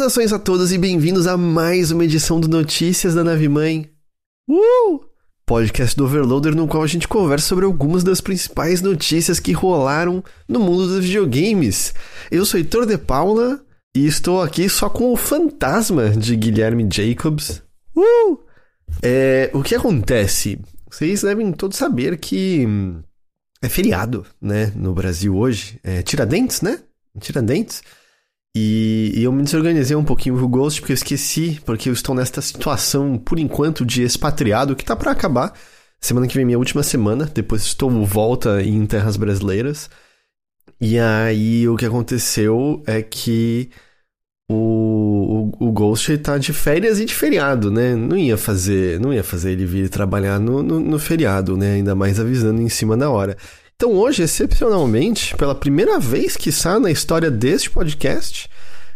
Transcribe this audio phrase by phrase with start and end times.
[0.00, 3.90] Saudações a todos e bem-vindos a mais uma edição do Notícias da Nave Mãe.
[4.48, 5.04] Uh!
[5.44, 10.24] Podcast do Overloader no qual a gente conversa sobre algumas das principais notícias que rolaram
[10.48, 11.92] no mundo dos videogames.
[12.30, 13.62] Eu sou Heitor de Paula
[13.94, 17.62] e estou aqui só com o fantasma de Guilherme Jacobs.
[17.94, 18.38] Uh!
[19.02, 20.58] É, o que acontece?
[20.90, 22.66] Vocês devem todos saber que
[23.60, 25.78] é feriado, né, no Brasil hoje.
[25.84, 26.78] É Tiradentes, né?
[27.20, 27.82] Tiradentes.
[28.56, 31.92] E, e, eu me desorganizei um pouquinho com o Ghost porque eu esqueci, porque eu
[31.92, 35.52] estou nesta situação, por enquanto, de expatriado que tá para acabar.
[36.00, 39.88] Semana que vem, minha última semana, depois estou volta em terras brasileiras.
[40.80, 43.70] E aí o que aconteceu é que
[44.50, 47.94] o, o, o Ghost tá de férias e de feriado, né?
[47.94, 51.74] Não ia fazer, não ia fazer ele vir trabalhar no, no, no feriado, né?
[51.74, 53.36] Ainda mais avisando em cima da hora.
[53.80, 58.46] Então hoje, excepcionalmente, pela primeira vez que sai na história deste podcast,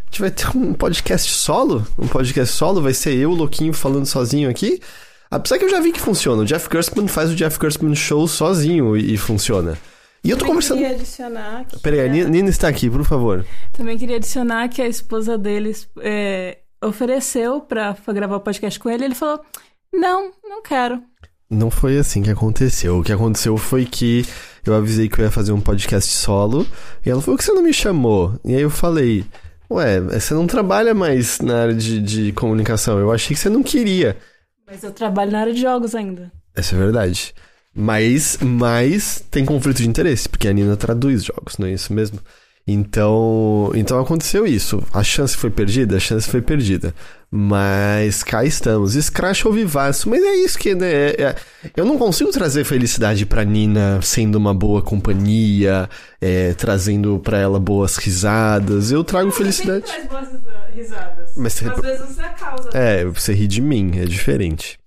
[0.02, 1.86] a gente vai ter um podcast solo.
[1.98, 4.82] Um podcast solo vai ser eu, louquinho, falando sozinho aqui.
[5.30, 6.42] Apesar que eu já vi que funciona.
[6.42, 9.78] O Jeff Gerstmann faz o Jeff Gerstmann Show sozinho e, e funciona.
[10.22, 10.78] E eu tô Também conversando.
[10.82, 13.42] queria adicionar que Peraí, a a- Nina Nina está aqui, por favor.
[13.72, 19.06] Também queria adicionar que a esposa deles é, ofereceu pra gravar o podcast com ele.
[19.06, 19.40] Ele falou:
[19.94, 21.02] Não, não quero.
[21.50, 22.98] Não foi assim que aconteceu.
[22.98, 24.24] O que aconteceu foi que
[24.64, 26.66] eu avisei que eu ia fazer um podcast solo.
[27.04, 28.38] E ela falou: Por que você não me chamou?
[28.44, 29.24] E aí eu falei:
[29.70, 32.98] Ué, você não trabalha mais na área de, de comunicação.
[32.98, 34.16] Eu achei que você não queria.
[34.66, 36.32] Mas eu trabalho na área de jogos ainda.
[36.54, 37.34] Essa é verdade.
[37.74, 42.20] Mas, mas tem conflito de interesse, porque a Nina traduz jogos, não é isso mesmo?
[42.66, 44.82] Então, então aconteceu isso.
[44.92, 45.96] A chance foi perdida?
[45.96, 46.94] A chance foi perdida.
[47.36, 48.92] Mas cá estamos.
[48.94, 50.08] Scratch ou vivaço.
[50.08, 50.86] Mas é isso que, né?
[50.92, 51.34] é- é-
[51.76, 55.90] eu não consigo trazer felicidade pra Nina sendo uma boa companhia,
[56.20, 58.92] é, trazendo pra ela boas risadas.
[58.92, 59.84] Eu trago felicidade.
[59.84, 60.28] traz boas
[60.72, 61.32] risadas.
[61.36, 62.70] Mas você- Às vezes você é causa.
[62.72, 64.78] É, você ri de mim, é diferente.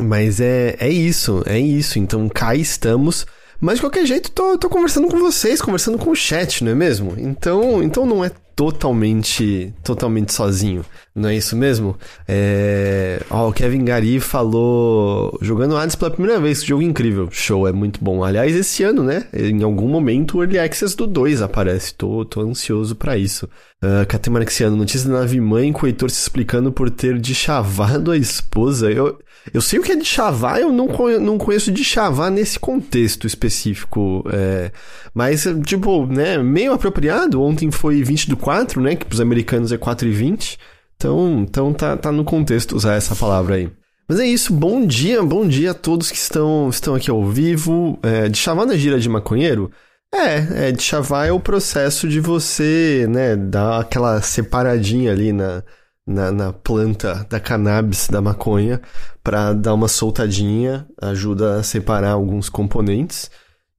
[0.00, 1.98] Mas é, é isso, é isso.
[1.98, 3.26] Então cá estamos.
[3.60, 6.74] Mas de qualquer jeito, tô, tô conversando com vocês, conversando com o chat, não é
[6.74, 7.14] mesmo?
[7.18, 8.30] Então, então não é
[8.70, 10.84] totalmente totalmente sozinho,
[11.14, 11.96] não é isso mesmo?
[12.28, 13.20] É...
[13.30, 18.02] Ó, o Kevin Gari falou jogando Hades pela primeira vez, jogo incrível, show, é muito
[18.02, 18.22] bom.
[18.22, 19.26] Aliás, esse ano, né?
[19.32, 23.48] Em algum momento o Early Access do 2 aparece, tô, tô ansioso pra isso.
[23.82, 27.34] Uh, Kate Marxiano, notícia da nave mãe com o Heitor se explicando por ter de
[27.34, 28.88] chavado a esposa.
[28.92, 29.18] Eu,
[29.52, 32.60] eu sei o que é de chavar, eu não, conhe- não conheço de chavar nesse
[32.60, 34.24] contexto específico.
[34.32, 34.70] é,
[35.12, 37.42] mas, tipo, né, meio apropriado.
[37.42, 38.96] Ontem foi 20 do 4, né?
[38.96, 40.58] Que pros americanos é 4 e 20.
[40.96, 43.70] Então, então tá, tá no contexto usar essa palavra aí.
[44.08, 47.98] Mas é isso, bom dia, bom dia a todos que estão, estão aqui ao vivo.
[48.02, 49.70] É, de chavar na gira de maconheiro?
[50.14, 55.62] É, é, de chavar é o processo de você, né, dar aquela separadinha ali na,
[56.06, 58.82] na, na planta da cannabis, da maconha,
[59.24, 63.30] pra dar uma soltadinha, ajuda a separar alguns componentes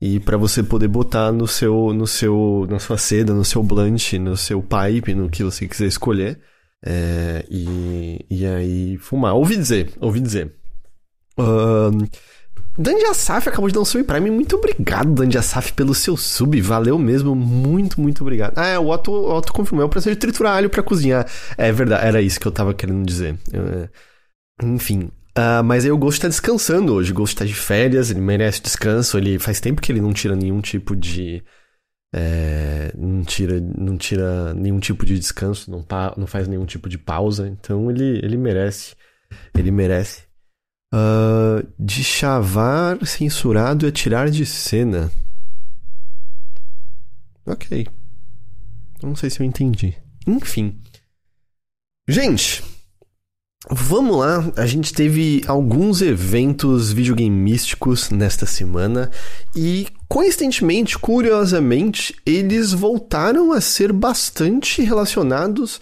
[0.01, 4.13] e pra você poder botar no seu, no seu, na sua seda, no seu blunt,
[4.13, 6.39] no seu pipe, no que você quiser escolher.
[6.85, 9.35] É, e, e aí fumar.
[9.35, 10.53] Ouvi dizer, ouvi dizer.
[11.37, 12.05] Ahn,
[12.77, 14.31] Dandy Asaf acabou de dar um sub Prime.
[14.31, 16.59] Muito obrigado, Dandy Asaf, pelo seu sub.
[16.59, 17.35] Valeu mesmo.
[17.35, 18.57] Muito, muito obrigado.
[18.57, 19.83] Ah, é, o Otto, o Otto confirmou.
[19.83, 21.25] É o processo de triturar alho pra cozinhar.
[21.57, 23.37] É verdade, era isso que eu tava querendo dizer.
[23.53, 23.89] É,
[24.65, 25.11] Enfim.
[25.35, 27.11] Ah, mas aí o Ghost tá descansando hoje.
[27.11, 29.17] O Ghost tá de férias, ele merece descanso.
[29.17, 31.43] Ele faz tempo que ele não tira nenhum tipo de.
[32.13, 36.87] é, não, tira, não tira nenhum tipo de descanso, não, pa, não faz nenhum tipo
[36.87, 37.47] de pausa.
[37.47, 38.95] Então ele, ele merece.
[39.57, 40.23] Ele merece.
[40.93, 45.11] Ah, de chavar censurado é tirar de cena.
[47.45, 47.87] Ok.
[49.01, 49.97] Não sei se eu entendi.
[50.27, 50.79] Enfim.
[52.07, 52.63] Gente,
[53.69, 54.51] vamos lá.
[54.55, 59.09] A gente teve alguns eventos videogame místicos nesta semana
[59.55, 65.79] e, coincidentemente, curiosamente, eles voltaram a ser bastante relacionados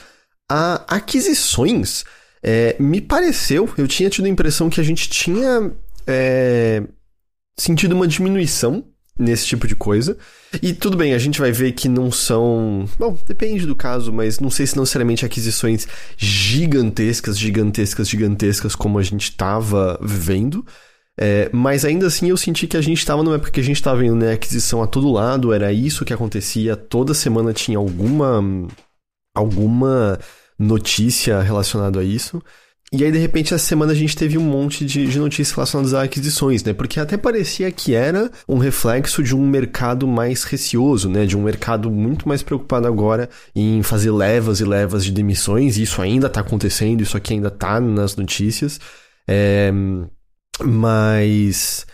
[0.50, 2.04] a aquisições.
[2.44, 5.72] É, me pareceu, eu tinha tido a impressão que a gente tinha
[6.08, 6.84] é,
[7.58, 8.91] sentido uma diminuição
[9.22, 10.18] nesse tipo de coisa.
[10.62, 12.86] E tudo bem, a gente vai ver que não são.
[12.98, 15.88] Bom, depende do caso, mas não sei se não necessariamente aquisições
[16.18, 20.66] gigantescas, gigantescas, gigantescas como a gente estava vendo.
[21.20, 23.76] É, mas ainda assim eu senti que a gente estava numa época que a gente
[23.76, 28.42] estava vendo né, aquisição a todo lado, era isso que acontecia, toda semana tinha alguma
[29.36, 30.18] alguma
[30.58, 32.42] notícia relacionada a isso.
[32.94, 35.94] E aí, de repente, essa semana a gente teve um monte de, de, notícias relacionadas
[35.94, 36.74] a aquisições, né?
[36.74, 41.26] Porque até parecia que era um reflexo de um mercado mais receoso, né?
[41.26, 45.78] De um mercado muito mais preocupado agora em fazer levas e levas de demissões.
[45.78, 48.78] E isso ainda tá acontecendo, isso aqui ainda tá nas notícias.
[49.26, 49.72] É...
[50.62, 51.86] Mas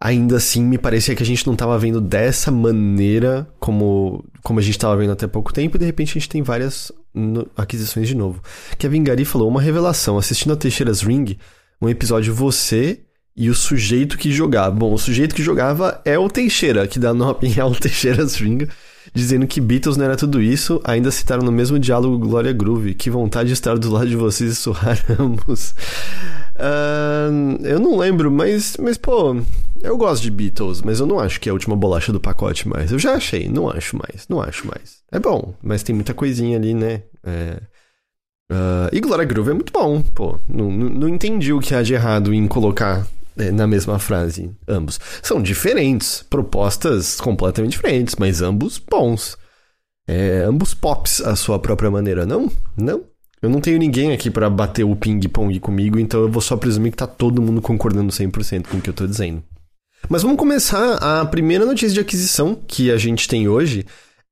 [0.00, 4.62] ainda assim me parecia que a gente não estava vendo dessa maneira como, como a
[4.62, 8.06] gente estava vendo até pouco tempo, e de repente a gente tem várias no, aquisições
[8.06, 8.42] de novo.
[8.78, 11.36] Kevin Gary falou uma revelação, assistindo a Teixeira's Ring,
[11.80, 13.00] um episódio você
[13.34, 14.70] e o sujeito que jogava.
[14.70, 18.68] Bom, o sujeito que jogava é o Teixeira, que dá nome ao Teixeira's Ring,
[19.14, 23.10] dizendo que Beatles não era tudo isso, ainda citaram no mesmo diálogo Glória Groove, que
[23.10, 25.74] vontade de estar do lado de vocês e surrar ambos.
[26.56, 29.36] Uh, eu não lembro, mas, mas pô,
[29.82, 32.68] eu gosto de Beatles, mas eu não acho que é a última bolacha do pacote
[32.68, 32.90] mais.
[32.90, 35.02] Eu já achei, não acho mais, não acho mais.
[35.12, 37.02] É bom, mas tem muita coisinha ali, né?
[37.24, 37.60] É...
[38.50, 40.38] Uh, e Gloria Groove é muito bom, pô.
[40.48, 43.06] Não, não, não entendi o que há de errado em colocar
[43.36, 44.98] é, na mesma frase ambos.
[45.22, 49.36] São diferentes, propostas completamente diferentes, mas ambos bons.
[50.08, 52.50] É, ambos pops à sua própria maneira, não?
[52.76, 53.04] Não?
[53.42, 56.92] Eu não tenho ninguém aqui para bater o ping-pong comigo, então eu vou só presumir
[56.92, 59.42] que tá todo mundo concordando 100% com o que eu tô dizendo.
[60.08, 60.94] Mas vamos começar.
[60.94, 63.84] A primeira notícia de aquisição que a gente tem hoje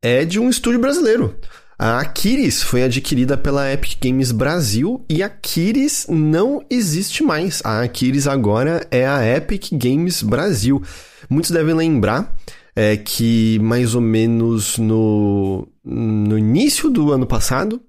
[0.03, 1.35] é de um estúdio brasileiro.
[1.79, 7.61] A Aquiris foi adquirida pela Epic Games Brasil e a Aquiris não existe mais.
[7.65, 10.81] A Aquiris agora é a Epic Games Brasil.
[11.29, 12.35] Muitos devem lembrar
[12.77, 17.83] é, que mais ou menos no, no início do ano passado,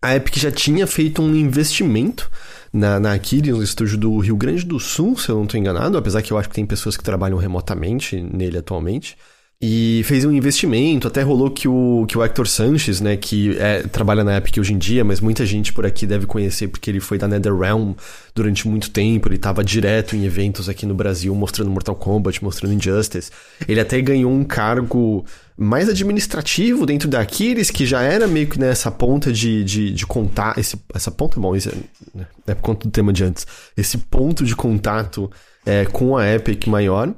[0.00, 2.30] a Epic já tinha feito um investimento
[2.72, 5.98] na, na Akiri, no estúdio do Rio Grande do Sul, se eu não estou enganado,
[5.98, 9.16] apesar que eu acho que tem pessoas que trabalham remotamente nele atualmente.
[9.60, 13.82] E fez um investimento, até rolou que o, que o Hector Sanches, né, que é,
[13.82, 17.00] trabalha na Epic hoje em dia, mas muita gente por aqui deve conhecer porque ele
[17.00, 17.94] foi da NetherRealm
[18.32, 22.72] durante muito tempo, ele estava direto em eventos aqui no Brasil mostrando Mortal Kombat, mostrando
[22.72, 23.32] Injustice.
[23.66, 25.24] Ele até ganhou um cargo
[25.58, 30.06] mais administrativo dentro da Aquiles, que já era meio que nessa ponta de, de, de
[30.06, 30.56] contar.
[30.56, 33.44] Esse, essa ponta, bom, isso é, é por conta do tema de antes.
[33.76, 35.28] Esse ponto de contato
[35.66, 37.12] é, com a Epic maior.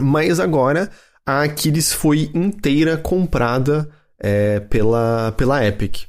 [0.00, 0.90] Mas agora
[1.24, 3.88] a Aquiles foi inteira comprada
[4.18, 6.04] é, pela, pela Epic.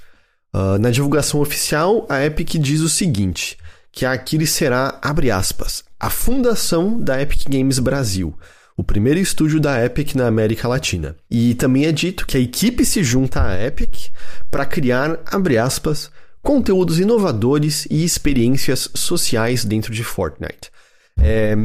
[0.55, 3.57] Uh, na divulgação oficial, a Epic diz o seguinte:
[3.91, 8.37] que a Aquiles será, abre aspas, a fundação da Epic Games Brasil,
[8.75, 11.15] o primeiro estúdio da Epic na América Latina.
[11.29, 14.09] E também é dito que a equipe se junta à Epic
[14.49, 16.11] para criar, abre aspas,
[16.41, 20.71] conteúdos inovadores e experiências sociais dentro de Fortnite.
[21.17, 21.55] É,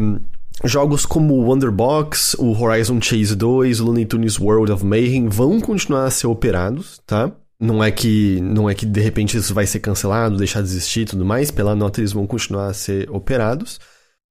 [0.64, 5.60] Jogos como o Wonderbox, o Horizon Chase 2, o Looney Tunes World of Mayhem vão
[5.60, 7.30] continuar a ser operados, tá?
[7.60, 11.00] Não é que não é que de repente isso vai ser cancelado, deixar de existir
[11.02, 13.78] e tudo mais, pela nota eles vão continuar a ser operados.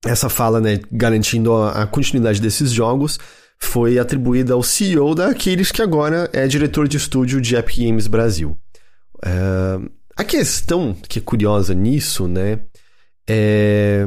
[0.06, 3.20] Essa fala, né, garantindo a, a continuidade desses jogos,
[3.60, 8.08] foi atribuída ao CEO da Aquiles, que agora é diretor de estúdio de Epic Games
[8.08, 8.58] Brasil.
[9.26, 9.80] É,
[10.16, 12.60] a questão que é curiosa nisso, né,
[13.28, 14.06] é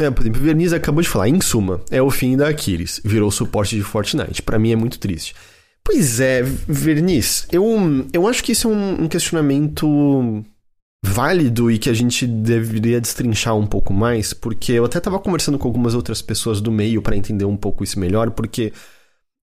[0.00, 3.30] é, por exemplo, Verniz acabou de falar, em suma, é o fim da Aquiles, virou
[3.30, 4.42] suporte de Fortnite.
[4.42, 5.34] Para mim é muito triste.
[5.84, 7.64] Pois é, Verniz, eu,
[8.12, 10.44] eu acho que isso é um, um questionamento
[11.04, 15.58] válido e que a gente deveria destrinchar um pouco mais, porque eu até estava conversando
[15.58, 18.72] com algumas outras pessoas do meio para entender um pouco isso melhor, porque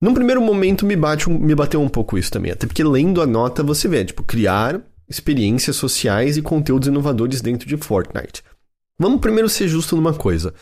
[0.01, 3.27] num primeiro momento me, bate, me bateu um pouco isso também, até porque lendo a
[3.27, 8.43] nota você vê, tipo, criar experiências sociais e conteúdos inovadores dentro de Fortnite.
[8.97, 10.53] Vamos primeiro ser justo numa coisa.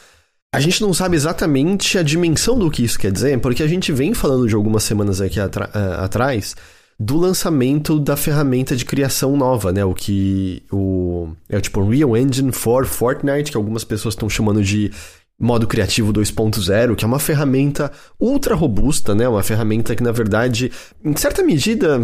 [0.53, 3.91] A gente não sabe exatamente a dimensão do que isso quer dizer, porque a gente
[3.91, 6.56] vem falando de algumas semanas aqui uh, atrás
[7.00, 9.86] do lançamento da ferramenta de criação nova, né?
[9.86, 14.62] O que o é o tipo Real Engine for Fortnite, que algumas pessoas estão chamando
[14.62, 14.91] de
[15.39, 17.89] modo criativo 2.0, que é uma ferramenta
[18.20, 19.29] ultra robusta, né?
[19.29, 20.70] Uma ferramenta que na verdade,
[21.03, 22.01] em certa medida,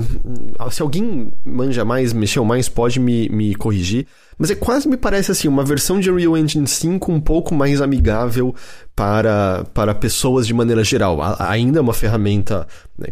[0.71, 5.31] se alguém manja mais, mexeu mais, pode me, me corrigir mas é quase me parece
[5.31, 8.53] assim, uma versão de Unreal Engine 5 um pouco mais amigável
[8.95, 11.21] para, para pessoas de maneira geral.
[11.21, 13.07] A, ainda é uma ferramenta né,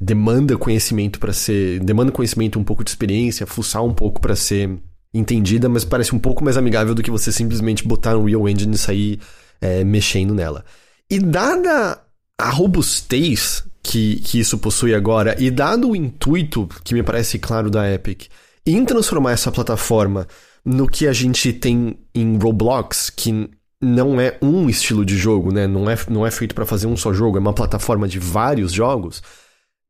[0.00, 4.78] demanda conhecimento para ser, demanda conhecimento, um pouco de experiência, fuçar um pouco para ser
[5.12, 8.74] entendida, mas parece um pouco mais amigável do que você simplesmente botar um Real Engine
[8.74, 9.20] e sair
[9.60, 10.64] é, mexendo nela.
[11.10, 12.00] E dada
[12.38, 17.70] a robustez que, que isso possui agora, e dado o intuito que me parece claro
[17.70, 18.28] da Epic
[18.66, 20.26] em transformar essa plataforma
[20.64, 23.50] no que a gente tem em Roblox, que
[23.80, 25.66] não é um estilo de jogo, né?
[25.66, 28.72] Não é, não é feito para fazer um só jogo, é uma plataforma de vários
[28.72, 29.22] jogos.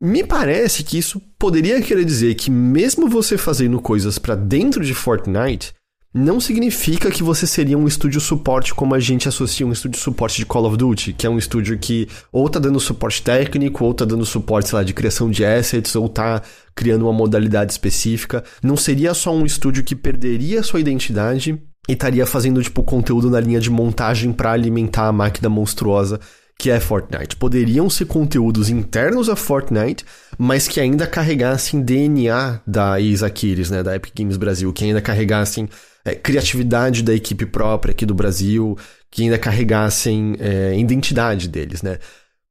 [0.00, 4.92] Me parece que isso poderia querer dizer que mesmo você fazendo coisas para dentro de
[4.92, 5.72] Fortnite,
[6.12, 10.36] não significa que você seria um estúdio suporte como a gente associa um estúdio suporte
[10.36, 13.92] de Call of Duty, que é um estúdio que ou tá dando suporte técnico, ou
[13.92, 16.40] tá dando suporte, sei lá, de criação de assets, ou tá
[16.72, 18.44] criando uma modalidade específica.
[18.62, 23.40] Não seria só um estúdio que perderia sua identidade e estaria fazendo, tipo, conteúdo na
[23.40, 26.20] linha de montagem para alimentar a máquina monstruosa
[26.58, 27.36] que é Fortnite.
[27.36, 30.04] Poderiam ser conteúdos internos a Fortnite,
[30.38, 35.00] mas que ainda carregassem DNA da Isa Aquiles, né, da Epic Games Brasil, que ainda
[35.00, 35.68] carregassem
[36.04, 38.76] é, criatividade da equipe própria aqui do Brasil,
[39.10, 41.98] que ainda carregassem é, identidade deles, né?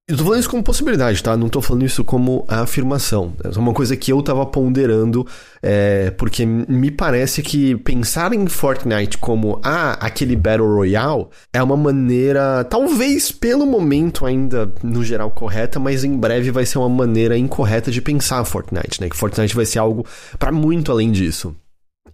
[0.05, 1.37] Eu tô falando isso como possibilidade, tá?
[1.37, 3.33] Não tô falando isso como afirmação.
[3.41, 5.25] É uma coisa que eu tava ponderando,
[5.61, 11.77] é, porque me parece que pensar em Fortnite como, ah, aquele Battle Royale, é uma
[11.77, 17.37] maneira, talvez pelo momento ainda, no geral, correta, mas em breve vai ser uma maneira
[17.37, 19.07] incorreta de pensar Fortnite, né?
[19.07, 20.05] Que Fortnite vai ser algo
[20.37, 21.55] para muito além disso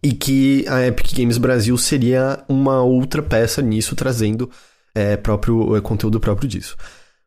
[0.03, 4.47] e que a Epic Games Brasil seria uma outra peça nisso, trazendo
[4.93, 6.77] é, próprio é, conteúdo próprio disso.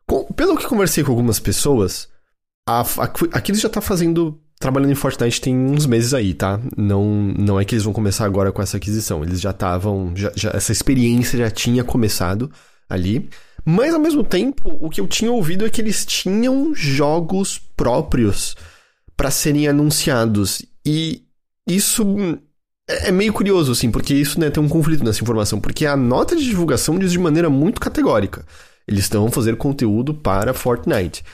[0.07, 2.09] Com, pelo que conversei com algumas pessoas,
[2.69, 6.61] a, a, aqui eles já tá fazendo trabalhando em Fortnite tem uns meses aí, tá?
[6.77, 7.05] Não,
[7.37, 9.25] não é que eles vão começar agora com essa aquisição.
[9.25, 10.13] Eles já estavam.
[10.15, 12.51] Já, já, essa experiência já tinha começado
[12.89, 13.29] ali.
[13.65, 18.57] Mas ao mesmo tempo, o que eu tinha ouvido é que eles tinham jogos próprios
[19.17, 20.63] para serem anunciados.
[20.87, 21.25] E
[21.67, 22.05] isso
[22.89, 25.97] é, é meio curioso, assim, porque isso né, tem um conflito nessa informação, porque a
[25.97, 28.45] nota de divulgação diz de maneira muito categórica.
[28.87, 31.25] Eles estão fazendo conteúdo para Fortnite.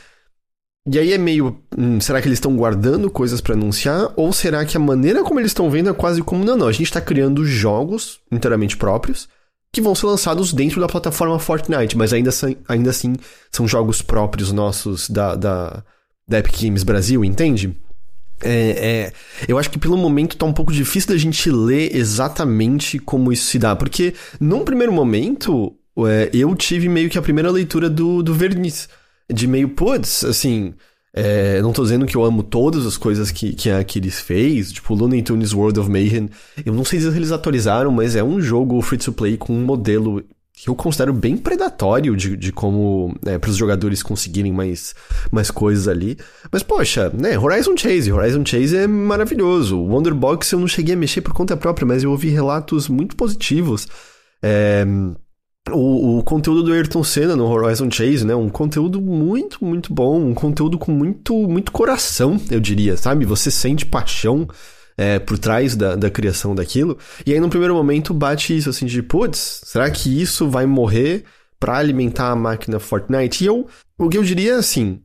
[0.91, 1.61] E aí é meio.
[1.77, 4.13] Hum, será que eles estão guardando coisas para anunciar?
[4.17, 6.45] Ou será que a maneira como eles estão vendo é quase como.
[6.45, 9.29] Não, não, a gente está criando jogos inteiramente próprios
[9.73, 12.31] que vão ser lançados dentro da plataforma Fortnite, mas ainda,
[12.67, 13.15] ainda assim
[13.53, 15.85] são jogos próprios nossos da, da,
[16.27, 17.77] da Epic Games Brasil, entende?
[18.43, 19.13] É, é,
[19.47, 23.47] eu acho que pelo momento tá um pouco difícil da gente ler exatamente como isso
[23.47, 25.77] se dá, porque num primeiro momento
[26.07, 28.89] é, eu tive meio que a primeira leitura do, do Verniz,
[29.33, 30.75] de meio, putz, assim,
[31.13, 34.73] é, não tô dizendo que eu amo todas as coisas que, que a Aquiles fez,
[34.73, 36.29] tipo Looney Tunes World of Mayhem,
[36.65, 39.65] eu não sei se eles atualizaram, mas é um jogo free to play com um
[39.65, 40.23] modelo
[40.61, 44.93] que eu considero bem predatório de, de como é, para os jogadores conseguirem mais,
[45.31, 46.19] mais coisas ali.
[46.51, 49.79] Mas poxa, né, Horizon Chase, Horizon Chase é maravilhoso.
[49.79, 53.87] Wonderbox eu não cheguei a mexer por conta própria, mas eu ouvi relatos muito positivos.
[54.43, 54.85] É,
[55.73, 58.35] o, o, conteúdo do Ayrton Senna no Horizon Chase, né?
[58.35, 63.25] Um conteúdo muito, muito bom, um conteúdo com muito, muito coração, eu diria, sabe?
[63.25, 64.49] Você sente paixão
[64.97, 66.99] é, por trás da, da criação daquilo.
[67.25, 71.25] E aí, no primeiro momento, bate isso assim de, putz, será que isso vai morrer
[71.59, 73.45] para alimentar a máquina Fortnite?
[73.45, 75.01] E eu, o que eu diria assim,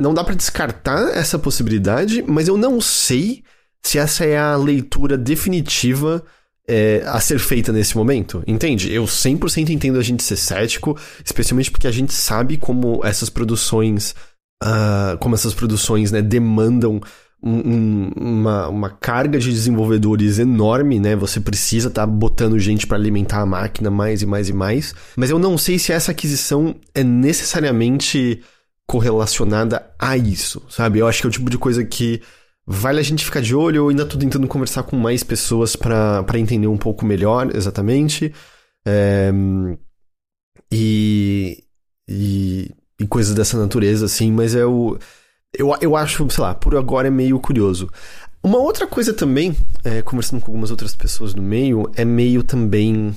[0.00, 3.44] não dá para descartar essa possibilidade, mas eu não sei
[3.82, 6.24] se essa é a leitura definitiva
[6.72, 8.92] é, a ser feita nesse momento, entende?
[8.92, 14.14] Eu 100% entendo a gente ser cético, especialmente porque a gente sabe como essas produções,
[14.62, 17.00] uh, como essas produções, né, demandam
[17.42, 21.16] um, uma, uma carga de desenvolvedores enorme, né?
[21.16, 24.94] Você precisa estar tá botando gente para alimentar a máquina mais e mais e mais.
[25.16, 28.42] Mas eu não sei se essa aquisição é necessariamente
[28.86, 31.00] correlacionada a isso, sabe?
[31.00, 32.20] Eu acho que é o tipo de coisa que
[32.70, 33.76] vale a gente ficar de olho.
[33.78, 38.32] Eu ainda tô tentando conversar com mais pessoas para entender um pouco melhor exatamente.
[38.86, 39.32] É,
[40.72, 41.64] e,
[42.08, 44.96] e, e coisas dessa natureza, assim, mas é o
[45.52, 47.90] eu, eu acho, sei lá, por agora é meio curioso.
[48.40, 53.14] Uma outra coisa também, é, conversando com algumas outras pessoas no meio, é meio também.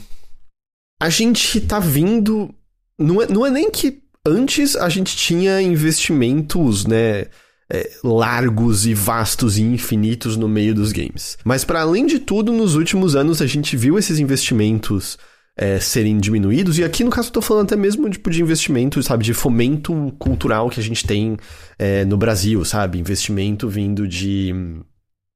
[0.99, 2.53] A gente tá vindo.
[2.97, 7.27] Não é, não é nem que antes a gente tinha investimentos, né?
[7.71, 11.37] É, largos e vastos e infinitos no meio dos games.
[11.43, 15.17] Mas para além de tudo, nos últimos anos a gente viu esses investimentos
[15.55, 16.77] é, serem diminuídos.
[16.77, 19.23] E aqui, no caso, eu tô falando até mesmo tipo, de investimento, sabe?
[19.23, 21.37] De fomento cultural que a gente tem
[21.77, 22.99] é, no Brasil, sabe?
[22.99, 24.53] Investimento vindo de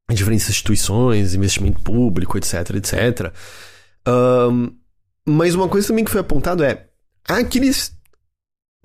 [0.09, 3.33] diferentes instituições, investimento público, etc, etc.
[4.07, 4.71] Um,
[5.25, 6.87] mas uma coisa também que foi apontado é
[7.27, 7.96] Aquiles.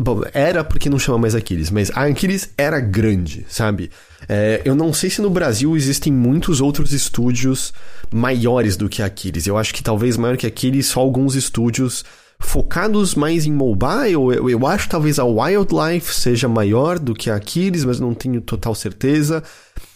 [0.00, 3.90] Bom, era porque não chama mais Aquiles, mas a Aquiles era grande, sabe?
[4.28, 7.72] É, eu não sei se no Brasil existem muitos outros estúdios
[8.12, 9.46] maiores do que a Aquiles.
[9.46, 12.04] Eu acho que talvez maior que a Aquiles só alguns estúdios
[12.40, 14.12] focados mais em mobile.
[14.12, 18.40] Eu, eu acho talvez a Wildlife seja maior do que a Aquiles, mas não tenho
[18.40, 19.42] total certeza.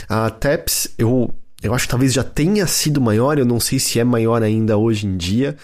[0.08, 3.98] A Taps, eu, eu acho que talvez já tenha sido maior, eu não sei se
[3.98, 5.56] é maior ainda hoje em dia.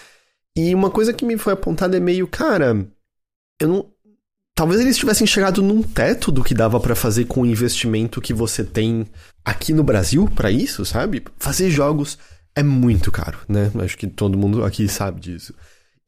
[0.57, 2.87] E uma coisa que me foi apontada é meio, cara,
[3.61, 3.92] eu não,
[4.55, 8.35] talvez eles tivessem chegado num teto do que dava para fazer com o investimento que
[8.35, 9.07] você tem
[9.45, 11.23] aqui no Brasil para isso, sabe?
[11.39, 12.19] Fazer jogos
[12.55, 13.71] é muito caro, né?
[13.83, 15.55] Acho que todo mundo aqui sabe disso.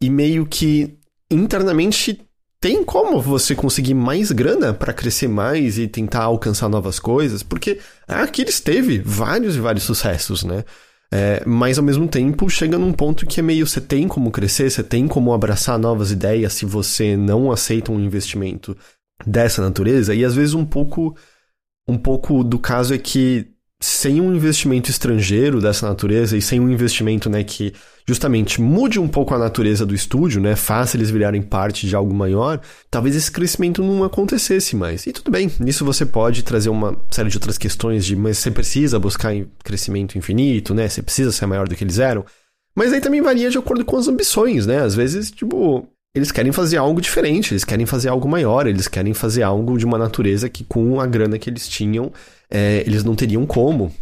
[0.00, 0.98] E meio que
[1.30, 2.20] internamente
[2.60, 7.78] tem como você conseguir mais grana para crescer mais e tentar alcançar novas coisas, porque
[8.08, 10.64] aqui eles teve vários e vários sucessos, né?
[11.16, 14.68] É, mas ao mesmo tempo chega num ponto que é meio você tem como crescer,
[14.68, 18.76] você tem como abraçar novas ideias se você não aceita um investimento
[19.24, 21.16] dessa natureza, e às vezes um pouco
[21.86, 23.46] um pouco do caso é que
[23.80, 27.72] sem um investimento estrangeiro dessa natureza e sem um investimento né, que
[28.06, 32.14] justamente mude um pouco a natureza do estúdio, né, faça eles virarem parte de algo
[32.14, 35.06] maior, talvez esse crescimento não acontecesse mais.
[35.06, 38.50] E tudo bem, nisso você pode trazer uma série de outras questões de, mas você
[38.50, 42.24] precisa buscar crescimento infinito, né, você precisa ser maior do que eles eram.
[42.76, 44.80] Mas aí também varia de acordo com as ambições, né?
[44.80, 49.12] Às vezes, tipo, eles querem fazer algo diferente, eles querem fazer algo maior, eles querem
[49.12, 52.12] fazer algo de uma natureza que com a grana que eles tinham,
[52.48, 53.92] é, eles não teriam como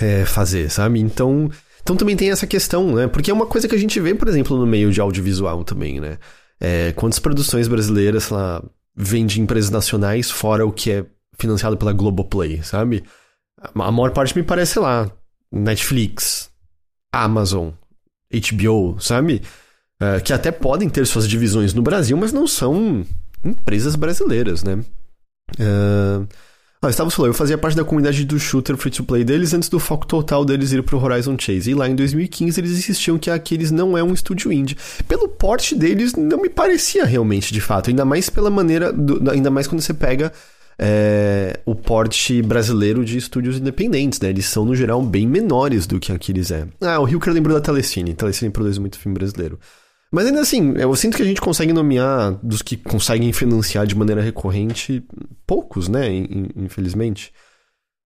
[0.00, 1.00] é, fazer, sabe?
[1.00, 1.50] Então,
[1.82, 3.08] então também tem essa questão, né?
[3.08, 5.98] Porque é uma coisa que a gente vê, por exemplo, no meio de audiovisual também,
[5.98, 6.18] né?
[6.60, 8.62] É, quantas produções brasileiras, sei lá,
[8.94, 11.06] vêm de empresas nacionais fora o que é
[11.38, 13.02] financiado pela Globoplay, sabe?
[13.74, 15.10] A maior parte me parece, sei lá,
[15.50, 16.50] Netflix,
[17.10, 17.70] Amazon,
[18.30, 19.42] HBO, sabe?
[20.00, 23.04] Uh, que até podem ter suas divisões no Brasil, mas não são
[23.44, 24.78] empresas brasileiras, né?
[25.58, 26.26] Uh,
[26.82, 26.88] ah,
[27.26, 30.82] eu fazia parte da comunidade do shooter free-to-play deles antes do foco total deles ir
[30.82, 31.70] pro Horizon Chase.
[31.70, 34.78] E lá em 2015 eles insistiam que aqueles não é um estúdio indie.
[35.06, 37.90] Pelo porte deles, não me parecia realmente, de fato.
[37.90, 38.90] Ainda mais pela maneira.
[38.90, 40.32] Do, ainda mais quando você pega
[40.78, 44.30] é, o porte brasileiro de estúdios independentes, né?
[44.30, 46.66] Eles são, no geral, bem menores do que aqueles é.
[46.80, 48.14] Ah, o Hilker lembrou da Telecine.
[48.14, 49.58] Telecine produz muito filme brasileiro.
[50.12, 53.94] Mas ainda assim, eu sinto que a gente consegue nomear dos que conseguem financiar de
[53.94, 55.04] maneira recorrente,
[55.46, 56.08] poucos, né?
[56.56, 57.32] Infelizmente.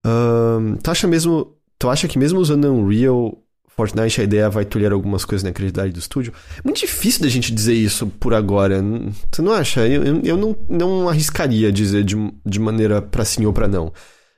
[0.07, 1.57] Uh, tu acha mesmo.
[1.79, 5.93] Tu acha que mesmo usando Unreal, Fortnite, a ideia vai tolher algumas coisas na credibilidade
[5.93, 6.33] do estúdio?
[6.63, 8.83] Muito difícil da gente dizer isso por agora.
[9.31, 9.87] Tu não acha?
[9.89, 13.93] Eu, eu não, não arriscaria dizer de, de maneira para sim ou pra não.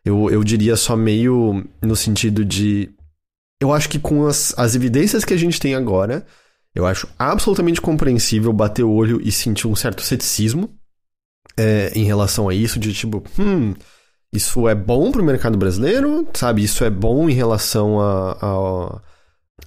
[0.04, 2.90] Eu, eu diria só meio no sentido de.
[3.60, 6.24] Eu acho que com as, as evidências que a gente tem agora
[6.76, 10.70] eu acho absolutamente compreensível bater o olho e sentir um certo ceticismo
[11.56, 13.72] é, em relação a isso, de tipo, hum,
[14.30, 16.62] isso é bom pro mercado brasileiro, sabe?
[16.62, 19.00] Isso é bom em relação a, a,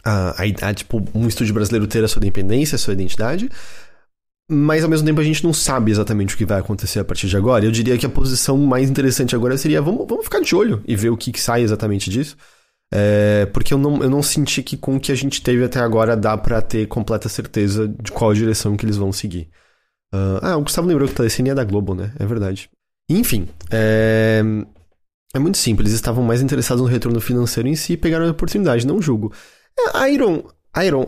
[0.06, 3.50] a, a, a tipo, um estúdio brasileiro ter a sua independência, a sua identidade.
[4.52, 7.28] Mas ao mesmo tempo a gente não sabe exatamente o que vai acontecer a partir
[7.28, 7.66] de agora.
[7.66, 10.96] Eu diria que a posição mais interessante agora seria vamos, vamos ficar de olho e
[10.96, 12.38] ver o que, que sai exatamente disso.
[12.92, 15.80] É, porque eu não, eu não senti que com o que a gente teve até
[15.80, 19.50] agora dá para ter completa certeza de qual direção que eles vão seguir.
[20.14, 22.12] Uh, ah, o Gustavo lembrou que o Telecine é da Globo, né?
[22.20, 22.70] É verdade.
[23.08, 24.42] Enfim, é,
[25.34, 25.90] é muito simples.
[25.90, 29.32] Eles estavam mais interessados no retorno financeiro em si e pegaram a oportunidade, não julgo.
[29.78, 30.44] É, Iron,
[30.84, 31.06] Iron,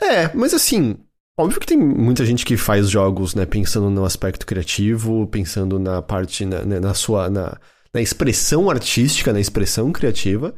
[0.00, 0.96] é, é, mas assim,
[1.36, 6.00] Óbvio que tem muita gente que faz jogos, né, pensando no aspecto criativo, pensando na
[6.00, 7.58] parte, na, né, na sua, na,
[7.92, 10.54] na expressão artística, na expressão criativa.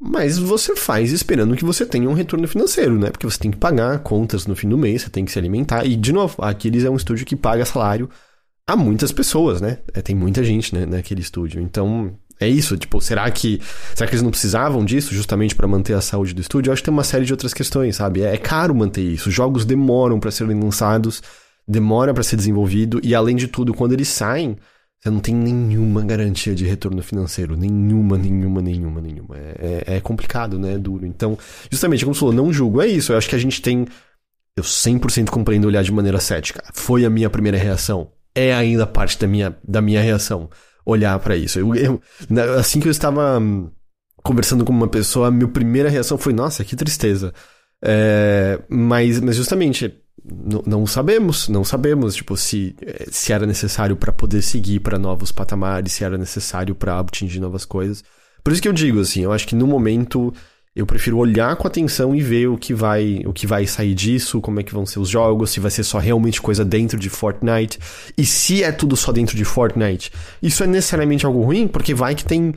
[0.00, 3.10] Mas você faz esperando que você tenha um retorno financeiro, né?
[3.10, 5.84] Porque você tem que pagar contas no fim do mês, você tem que se alimentar.
[5.84, 8.08] E, de novo, aqueles é um estúdio que paga salário
[8.64, 9.78] a muitas pessoas, né?
[9.92, 11.60] É, tem muita gente né, naquele estúdio.
[11.60, 12.76] Então, é isso.
[12.76, 13.60] Tipo, será que,
[13.92, 16.70] será que eles não precisavam disso justamente para manter a saúde do estúdio?
[16.70, 18.22] Eu acho que tem uma série de outras questões, sabe?
[18.22, 19.32] É, é caro manter isso.
[19.32, 21.22] Jogos demoram para serem lançados,
[21.66, 23.00] demora para ser desenvolvido.
[23.02, 24.56] E, além de tudo, quando eles saem
[25.00, 27.56] você não tem nenhuma garantia de retorno financeiro.
[27.56, 29.36] Nenhuma, nenhuma, nenhuma, nenhuma.
[29.36, 30.74] É, é, é complicado, né?
[30.74, 31.06] É duro.
[31.06, 31.38] Então,
[31.70, 32.82] justamente, como você falou, não julgo.
[32.82, 33.12] É isso.
[33.12, 33.86] Eu acho que a gente tem.
[34.56, 36.64] Eu 100% compreendo olhar de maneira cética.
[36.74, 38.10] Foi a minha primeira reação.
[38.34, 40.50] É ainda parte da minha, da minha reação
[40.84, 41.60] olhar para isso.
[41.60, 42.02] Eu, eu,
[42.58, 43.70] assim que eu estava hum,
[44.16, 47.32] conversando com uma pessoa, a minha primeira reação foi: nossa, que tristeza.
[47.80, 49.94] É, mas, mas justamente
[50.66, 55.32] não sabemos, não sabemos, tipo, se, eh, se era necessário para poder seguir para novos
[55.32, 58.04] patamares, se era necessário para atingir novas coisas.
[58.42, 60.32] Por isso que eu digo assim, eu acho que no momento
[60.74, 64.40] eu prefiro olhar com atenção e ver o que vai, o que vai sair disso,
[64.40, 67.10] como é que vão ser os jogos, se vai ser só realmente coisa dentro de
[67.10, 67.78] Fortnite.
[68.16, 72.14] E se é tudo só dentro de Fortnite, isso é necessariamente algo ruim, porque vai
[72.14, 72.54] que tem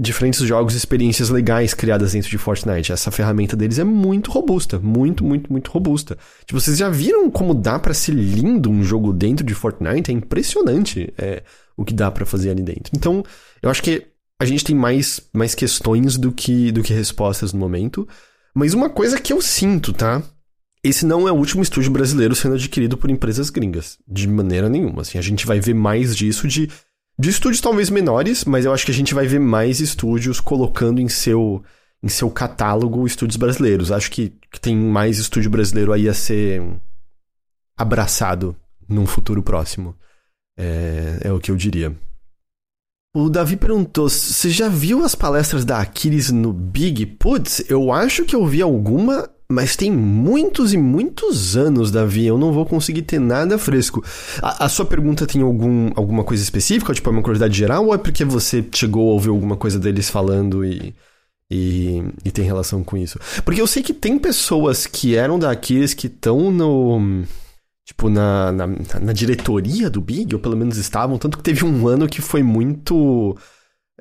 [0.00, 2.92] diferentes jogos e experiências legais criadas dentro de Fortnite.
[2.92, 6.16] Essa ferramenta deles é muito robusta, muito, muito, muito robusta.
[6.46, 10.10] Tipo, vocês já viram como dá para ser lindo um jogo dentro de Fortnite?
[10.10, 11.42] É impressionante é,
[11.76, 12.92] o que dá para fazer ali dentro.
[12.94, 13.24] Então,
[13.60, 14.06] eu acho que
[14.40, 18.06] a gente tem mais, mais questões do que, do que respostas no momento.
[18.54, 20.22] Mas uma coisa que eu sinto, tá?
[20.82, 23.98] Esse não é o último estúdio brasileiro sendo adquirido por empresas gringas.
[24.06, 25.02] De maneira nenhuma.
[25.02, 26.70] Assim, a gente vai ver mais disso de
[27.18, 31.00] de estúdios talvez menores, mas eu acho que a gente vai ver mais estúdios colocando
[31.00, 31.62] em seu
[32.00, 33.90] em seu catálogo estúdios brasileiros.
[33.90, 36.62] Acho que, que tem mais estúdio brasileiro aí a ser
[37.76, 38.56] abraçado
[38.88, 39.96] num futuro próximo.
[40.56, 41.94] É, é o que eu diria.
[43.14, 47.04] O Davi perguntou: você já viu as palestras da Aquiles no Big?
[47.06, 52.26] Putz, eu acho que eu vi alguma, mas tem muitos e muitos anos, Davi.
[52.26, 54.04] Eu não vou conseguir ter nada fresco.
[54.42, 56.92] A, a sua pergunta tem algum, alguma coisa específica?
[56.92, 57.86] Tipo, é uma curiosidade geral?
[57.86, 60.94] Ou é porque você chegou a ouvir alguma coisa deles falando e,
[61.50, 63.18] e, e tem relação com isso?
[63.44, 67.24] Porque eu sei que tem pessoas que eram da Aquiles que estão no
[67.88, 71.88] tipo, na, na, na, diretoria do Big, ou pelo menos estavam, tanto que teve um
[71.88, 73.34] ano que foi muito.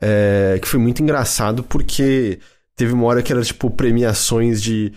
[0.02, 2.40] É, que foi muito engraçado, porque
[2.76, 4.92] teve uma hora que era, tipo, premiações de.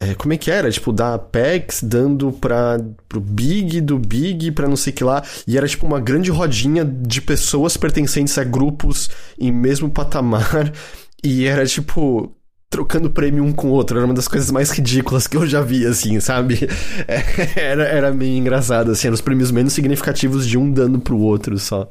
[0.00, 0.70] É, como é que era?
[0.70, 2.78] Tipo, da Apex dando pra,
[3.08, 5.22] pro Big, do Big pra não sei que lá.
[5.46, 10.72] E era, tipo, uma grande rodinha de pessoas pertencentes a grupos em mesmo patamar.
[11.24, 12.36] E era, tipo,
[12.70, 13.96] trocando prêmio um com o outro.
[13.96, 16.68] Era uma das coisas mais ridículas que eu já vi, assim, sabe?
[17.08, 19.08] É, era, era meio engraçado, assim.
[19.08, 21.88] Eram os prêmios menos significativos de um dando pro outro só.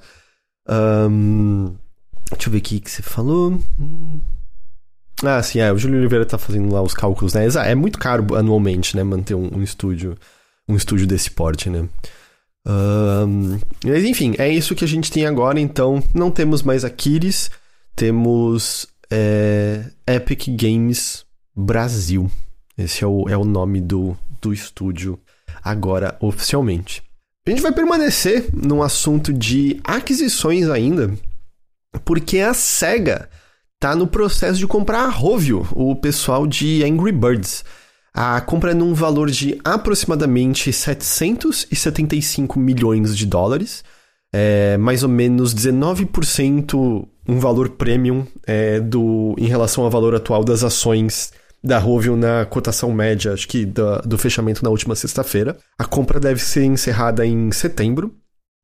[0.70, 1.76] Um,
[2.32, 3.60] deixa eu ver aqui o que você falou.
[5.24, 5.72] Ah, sim, é.
[5.72, 7.46] O Júlio Oliveira tá fazendo lá os cálculos, né?
[7.66, 9.04] É muito caro anualmente, né?
[9.04, 10.18] Manter um, um estúdio.
[10.68, 11.88] Um estúdio desse porte, né?
[12.68, 17.52] Um, mas enfim, é isso que a gente tem agora, então não temos mais Aquiles,
[17.96, 21.26] temos é Epic Games
[21.56, 22.30] Brasil.
[22.78, 25.20] Esse é o, é o nome do, do estúdio
[25.64, 27.04] agora oficialmente.
[27.48, 31.14] A gente vai permanecer no assunto de aquisições ainda,
[32.04, 33.30] porque a SEGA
[33.80, 37.64] tá no processo de comprar a Rovio, o pessoal de Angry Birds.
[38.14, 43.84] A compra é num valor de aproximadamente 775 milhões de dólares,
[44.34, 50.44] é mais ou menos 19% um valor premium é, do, em relação ao valor atual
[50.44, 51.34] das ações
[51.64, 55.58] da Rovio na cotação média, acho que do, do fechamento na última sexta-feira.
[55.80, 58.14] A compra deve ser encerrada em setembro.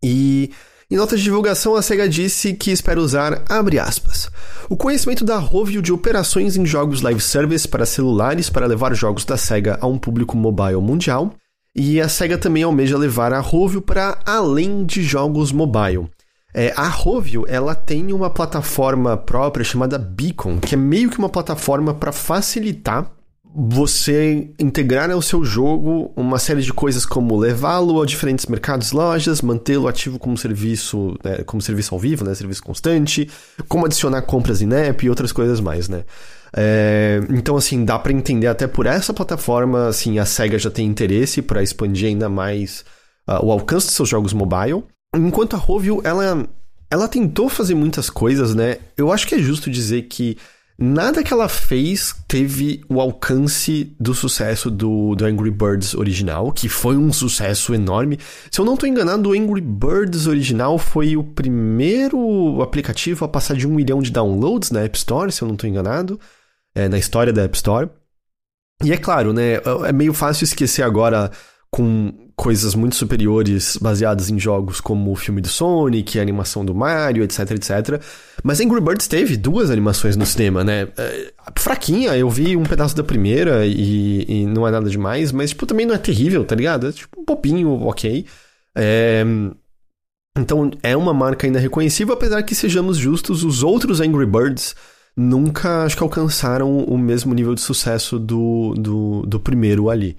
[0.04, 0.52] E
[0.92, 3.44] em nota de divulgação, a SEGA disse que espera usar,
[3.82, 4.30] aspas,
[4.70, 9.24] o conhecimento da Rovio de operações em jogos live service para celulares para levar jogos
[9.24, 11.34] da SEGA a um público mobile mundial.
[11.74, 16.10] E a SEGA também almeja levar a Rovio para além de jogos mobile.
[16.54, 21.30] É, a Rovio, ela tem uma plataforma própria chamada Beacon, que é meio que uma
[21.30, 23.10] plataforma para facilitar
[23.54, 29.42] você integrar ao seu jogo uma série de coisas como levá-lo a diferentes mercados, lojas,
[29.42, 33.30] mantê-lo ativo como serviço, né, como serviço ao vivo, né, serviço constante,
[33.68, 36.06] como adicionar compras em app e outras coisas mais, né.
[36.56, 40.86] É, então, assim, dá para entender até por essa plataforma, assim, a SEGA já tem
[40.86, 42.86] interesse para expandir ainda mais
[43.28, 44.84] uh, o alcance de seus jogos mobile.
[45.16, 46.46] Enquanto a Rovio, ela,
[46.90, 48.78] ela tentou fazer muitas coisas, né?
[48.98, 50.38] Eu acho que é justo dizer que
[50.82, 56.68] nada que ela fez teve o alcance do sucesso do, do Angry Birds original, que
[56.68, 58.18] foi um sucesso enorme.
[58.50, 63.56] Se eu não estou enganado, o Angry Birds original foi o primeiro aplicativo a passar
[63.56, 66.20] de um milhão de downloads na App Store, se eu não estou enganado,
[66.74, 67.88] é, na história da App Store.
[68.84, 69.62] E é claro, né?
[69.86, 71.30] É meio fácil esquecer agora
[71.70, 76.74] com coisas muito superiores baseadas em jogos como o filme do Sonic, a animação do
[76.74, 78.02] Mario, etc, etc.
[78.44, 80.88] Mas Angry Birds teve duas animações no cinema, né?
[80.98, 85.52] É, fraquinha, eu vi um pedaço da primeira e, e, não é nada demais, mas
[85.52, 86.88] tipo, também não é terrível, tá ligado?
[86.88, 88.26] É tipo um popinho, ok.
[88.76, 89.24] É...
[90.36, 94.76] Então é uma marca ainda reconhecível, apesar que sejamos justos, os outros Angry Birds
[95.16, 100.18] nunca acho que alcançaram o mesmo nível de sucesso do, do, do primeiro ali.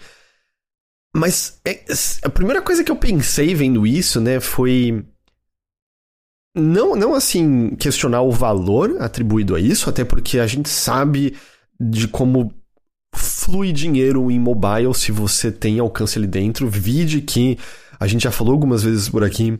[1.14, 1.84] Mas é,
[2.22, 5.04] a primeira coisa que eu pensei vendo isso, né, foi.
[6.54, 11.36] Não, não assim, questionar o valor atribuído a isso, até porque a gente sabe
[11.80, 12.52] de como
[13.14, 16.68] flui dinheiro em mobile se você tem alcance ali dentro.
[16.68, 17.58] Vide que
[17.98, 19.58] a gente já falou algumas vezes por aqui.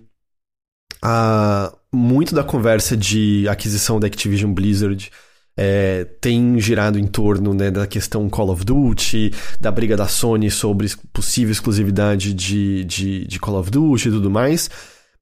[1.04, 5.10] Uh, muito da conversa de aquisição da Activision Blizzard
[5.56, 10.50] é, tem girado em torno né, da questão Call of Duty, da briga da Sony
[10.50, 14.70] sobre possível exclusividade de, de, de Call of Duty e tudo mais.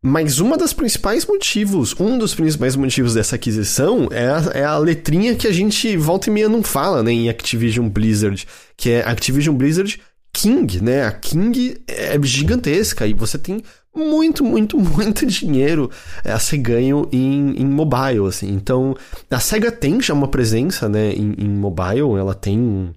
[0.02, 4.78] Mas uma das principais motivos, um dos principais motivos dessa aquisição é a, é a
[4.78, 9.02] letrinha que a gente volta e meia não fala né, em Activision Blizzard, que é
[9.06, 10.00] Activision Blizzard
[10.32, 11.04] King, né?
[11.04, 13.62] A King é gigantesca e você tem
[13.94, 15.90] muito, muito, muito dinheiro
[16.24, 18.48] a ser ganho em, em mobile, assim.
[18.48, 18.94] Então,
[19.30, 22.94] a SEGA tem já uma presença, né, em, em mobile, ela tem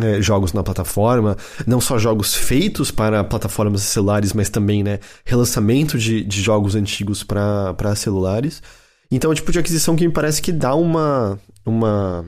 [0.00, 5.98] é, jogos na plataforma, não só jogos feitos para plataformas celulares, mas também, né, relançamento
[5.98, 8.62] de, de jogos antigos para celulares.
[9.10, 12.24] Então, é o tipo de aquisição que me parece que dá uma, uma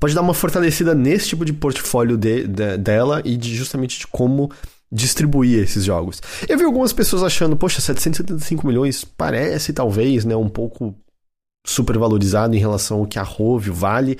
[0.00, 4.06] pode dar uma fortalecida nesse tipo de portfólio de, de, dela e de justamente de
[4.06, 4.50] como
[4.90, 6.20] distribuir esses jogos.
[6.48, 10.94] Eu vi algumas pessoas achando, poxa, 775 milhões parece talvez, né, um pouco
[11.66, 14.18] supervalorizado em relação ao que a Rovio vale.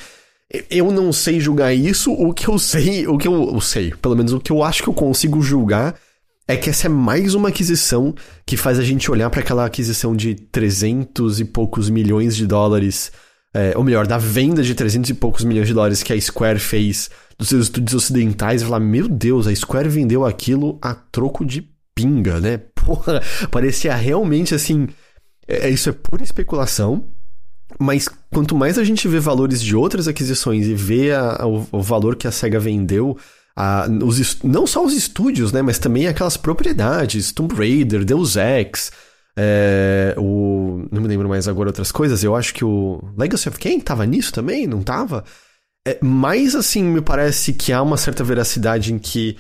[0.71, 4.17] Eu não sei julgar isso, o que eu sei, o que eu, eu sei, pelo
[4.17, 5.95] menos o que eu acho que eu consigo julgar
[6.47, 8.15] é que essa é mais uma aquisição
[8.47, 13.13] que faz a gente olhar para aquela aquisição de 300 e poucos milhões de dólares,
[13.55, 16.59] é, ou melhor, da venda de 300 e poucos milhões de dólares que a Square
[16.59, 21.45] fez dos seus estúdios ocidentais e falar: Meu Deus, a Square vendeu aquilo a troco
[21.45, 22.59] de pinga, né?
[22.75, 24.89] Porra, parecia realmente assim.
[25.47, 27.05] É, isso é pura especulação.
[27.79, 31.83] Mas quanto mais a gente vê valores de outras aquisições e vê a, o, o,
[31.83, 33.17] valor que a SEGA vendeu,
[33.55, 38.91] a, os, não só os estúdios, né, mas também aquelas propriedades, Tomb Raider, Deus Ex,
[39.41, 43.57] é, o, não me lembro mais agora outras coisas, eu acho que o Legacy of
[43.57, 45.25] Kain tava nisso também, não tava?
[45.87, 49.39] É, mas assim, me parece que há uma certa veracidade em que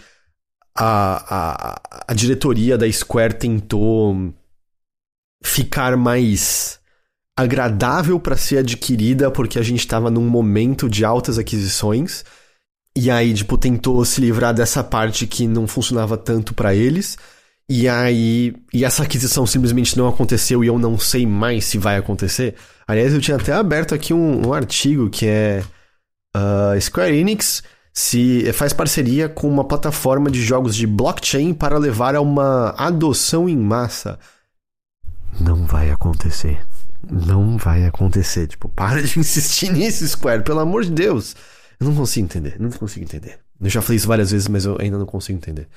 [0.72, 4.32] a, a, a diretoria da Square tentou
[5.42, 6.78] ficar mais
[7.36, 12.24] agradável para ser adquirida porque a gente estava num momento de altas aquisições.
[12.96, 17.16] E aí, tipo, tentou se livrar dessa parte que não funcionava tanto para eles.
[17.70, 21.98] E aí, e essa aquisição simplesmente não aconteceu e eu não sei mais se vai
[21.98, 22.54] acontecer.
[22.86, 25.62] Aliás, eu tinha até aberto aqui um, um artigo que é
[26.34, 32.14] uh, Square Enix se faz parceria com uma plataforma de jogos de blockchain para levar
[32.14, 34.18] a uma adoção em massa.
[35.38, 36.64] Não vai acontecer.
[37.02, 38.46] Não vai acontecer.
[38.46, 41.36] Tipo, para de insistir nisso, Square, pelo amor de Deus.
[41.78, 43.40] Eu não consigo entender, não consigo entender.
[43.60, 45.68] Eu já falei isso várias vezes, mas eu ainda não consigo entender.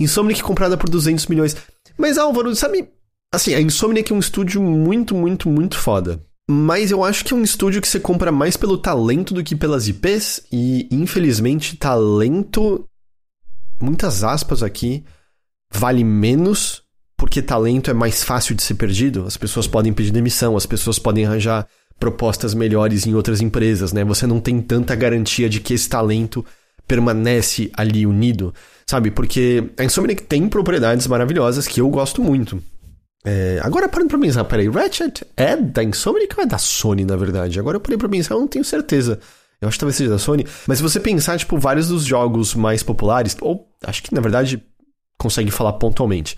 [0.00, 1.56] Insomniac comprada por 200 milhões.
[1.96, 2.88] Mas Álvaro, sabe?
[3.32, 6.22] Assim, a Insomniac é um estúdio muito, muito, muito foda.
[6.48, 9.56] Mas eu acho que é um estúdio que você compra mais pelo talento do que
[9.56, 10.42] pelas IPs.
[10.52, 12.88] E, infelizmente, talento,
[13.80, 15.04] muitas aspas aqui,
[15.72, 20.56] vale menos porque talento é mais fácil de ser perdido, as pessoas podem pedir demissão,
[20.56, 21.66] as pessoas podem arranjar
[21.98, 24.04] propostas melhores em outras empresas, né?
[24.04, 26.44] Você não tem tanta garantia de que esse talento
[26.86, 28.54] permanece ali unido,
[28.88, 29.10] sabe?
[29.10, 32.62] Porque a Insomniac tem propriedades maravilhosas que eu gosto muito.
[33.24, 37.16] É, agora parando pra pensar, peraí, Ratchet é da Insomniac ou é da Sony, na
[37.16, 37.58] verdade?
[37.58, 39.18] Agora eu parei pra pensar, eu não tenho certeza.
[39.60, 40.46] Eu acho que talvez seja da Sony.
[40.66, 44.62] Mas se você pensar, tipo, vários dos jogos mais populares, ou acho que na verdade
[45.18, 46.36] consegue falar pontualmente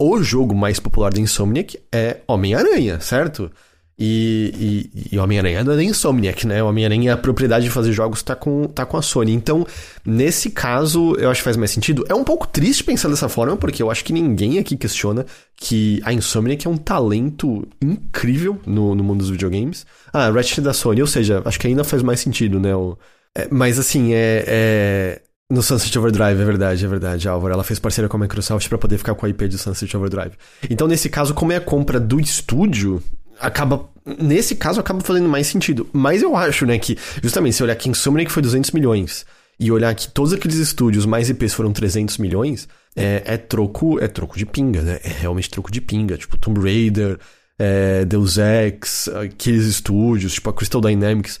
[0.00, 3.50] o jogo mais popular da Insomniac é Homem-Aranha, certo?
[3.98, 6.62] E, e, e Homem-Aranha não é da Insomniac, né?
[6.62, 9.32] Homem-Aranha, a propriedade de fazer jogos tá com, tá com a Sony.
[9.32, 9.66] Então,
[10.06, 12.04] nesse caso, eu acho que faz mais sentido.
[12.08, 16.00] É um pouco triste pensar dessa forma, porque eu acho que ninguém aqui questiona que
[16.04, 19.84] a Insomniac é um talento incrível no, no mundo dos videogames.
[20.12, 22.76] Ah, Ratchet da Sony, ou seja, acho que ainda faz mais sentido, né?
[22.76, 22.96] O,
[23.36, 27.54] é, mas assim, é, é no Sunset Overdrive, é verdade, é verdade, Álvaro.
[27.54, 30.36] Ela fez parceria com a Microsoft para poder ficar com a IP de Sunset Overdrive.
[30.68, 33.02] Então, nesse caso, como é a compra do estúdio,
[33.40, 33.88] acaba.
[34.04, 35.88] Nesse caso, acaba fazendo mais sentido.
[35.92, 39.26] Mas eu acho, né, que, justamente, se olhar que Insomniac foi 200 milhões
[39.60, 44.06] e olhar que todos aqueles estúdios mais IPs foram 300 milhões, é, é troco é
[44.06, 45.00] troco de pinga, né?
[45.02, 46.16] É realmente troco de pinga.
[46.16, 47.18] Tipo, Tomb Raider,
[47.58, 51.40] é, Deus Ex, aqueles estúdios, tipo a Crystal Dynamics,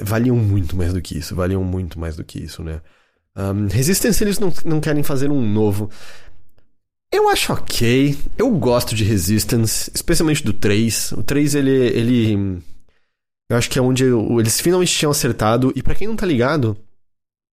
[0.00, 2.80] valiam muito mais do que isso, valiam muito mais do que isso, né?
[3.36, 5.90] Um, Resistance eles não, não querem fazer um novo.
[7.12, 8.16] Eu acho ok.
[8.38, 11.12] Eu gosto de Resistance, especialmente do 3.
[11.12, 11.70] O 3 ele.
[11.70, 12.62] ele
[13.50, 15.70] eu acho que é onde eles finalmente tinham acertado.
[15.76, 16.74] E para quem não tá ligado,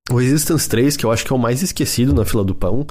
[0.10, 2.88] o Resistance 3, que eu acho que é o mais esquecido na fila do pão,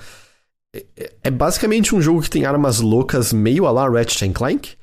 [0.75, 4.77] é, é basicamente um jogo que tem armas loucas meio a lá Ratchet Clank.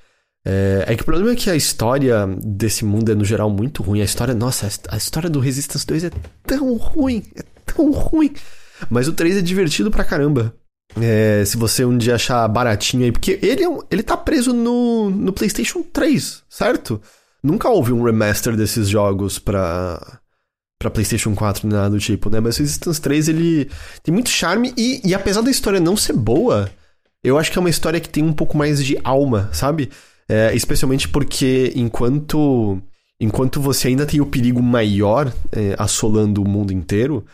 [0.43, 3.83] É, é, que o problema é que a história desse mundo é, no geral, muito
[3.83, 4.01] ruim.
[4.01, 6.11] A história, nossa, a história do Resistance 2 é
[6.47, 8.33] tão ruim, é tão ruim.
[8.89, 10.53] Mas o 3 é divertido pra caramba.
[11.01, 15.09] É, se você um dia achar baratinho aí, porque ele, é ele tá preso no,
[15.09, 17.01] no PlayStation 3, certo?
[17.43, 20.19] Nunca houve um remaster desses jogos pra,
[20.79, 22.39] pra PlayStation 4 nem nada do tipo, né?
[22.39, 23.69] Mas o Resistance 3 ele
[24.03, 26.69] tem muito charme e, e apesar da história não ser boa,
[27.23, 29.89] eu acho que é uma história que tem um pouco mais de alma, sabe?
[30.29, 32.81] É, especialmente porque enquanto
[33.19, 37.25] enquanto você ainda tem o perigo maior é, assolando o mundo inteiro,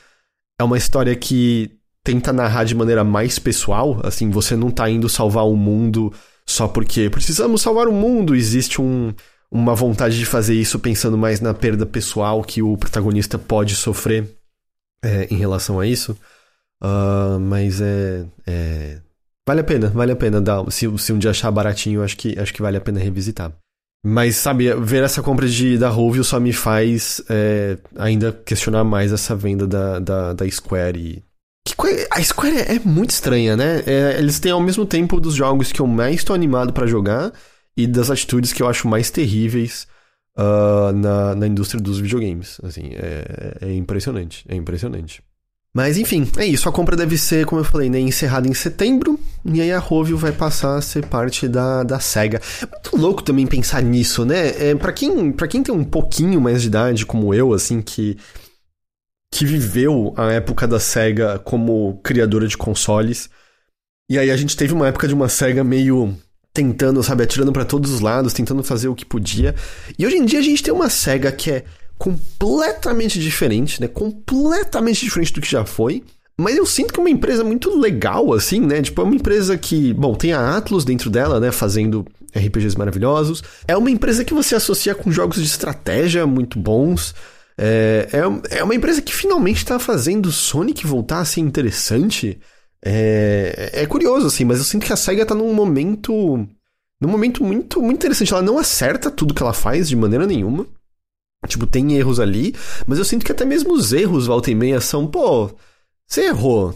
[0.60, 5.08] é uma história que tenta narrar de maneira mais pessoal, assim, você não tá indo
[5.10, 6.14] salvar o mundo
[6.48, 9.14] só porque precisamos salvar o mundo, existe um,
[9.52, 14.36] uma vontade de fazer isso pensando mais na perda pessoal que o protagonista pode sofrer
[15.04, 16.18] é, em relação a isso.
[16.84, 19.02] Uh, mas é, é,
[19.48, 20.70] Vale a pena, vale a pena dar.
[20.72, 23.52] Se, se um dia achar baratinho, acho que, acho que vale a pena revisitar.
[24.04, 29.12] Mas, sabe, ver essa compra de, da Rovio só me faz é, ainda questionar mais
[29.12, 31.00] essa venda da, da, da Square.
[31.00, 31.24] E...
[31.66, 33.84] Que, a Square é, é muito estranha, né?
[33.86, 37.32] É, eles têm ao mesmo tempo dos jogos que eu mais estou animado para jogar
[37.76, 39.88] e das atitudes que eu acho mais terríveis
[40.38, 42.60] uh, na, na indústria dos videogames.
[42.64, 45.24] Assim, é, é impressionante, é impressionante.
[45.74, 46.68] Mas enfim, é isso.
[46.68, 49.18] A compra deve ser, como eu falei, né, encerrada em setembro.
[49.46, 52.42] E aí a Rovio vai passar a ser parte da, da SEGA.
[52.62, 54.70] É muito louco também pensar nisso, né?
[54.70, 58.18] É, para quem, pra quem tem um pouquinho mais de idade, como eu, assim, que,
[59.32, 63.30] que viveu a época da SEGA como criadora de consoles.
[64.10, 66.16] E aí a gente teve uma época de uma SEGA meio
[66.54, 69.56] tentando, sabe, atirando para todos os lados, tentando fazer o que podia.
[69.98, 71.64] E hoje em dia a gente tem uma SEGA que é
[71.98, 73.88] completamente diferente, né?
[73.88, 76.04] Completamente diferente do que já foi.
[76.38, 78.82] Mas eu sinto que é uma empresa muito legal, assim, né?
[78.82, 81.52] Tipo, é uma empresa que, bom, tem a Atlus dentro dela, né?
[81.52, 83.44] Fazendo RPGs maravilhosos.
[83.68, 87.14] É uma empresa que você associa com jogos de estratégia muito bons.
[87.64, 92.40] É, é, é uma empresa que finalmente está fazendo Sonic voltar a ser interessante.
[92.84, 96.12] É, é curioso, assim, mas eu sinto que a SEGA tá num momento.
[97.00, 98.34] Num momento muito, muito interessante.
[98.34, 100.66] Ela não acerta tudo que ela faz de maneira nenhuma.
[101.48, 102.56] Tipo, tem erros ali,
[102.88, 105.52] mas eu sinto que até mesmo os erros, volta e meia, são, pô,
[106.08, 106.76] você errou.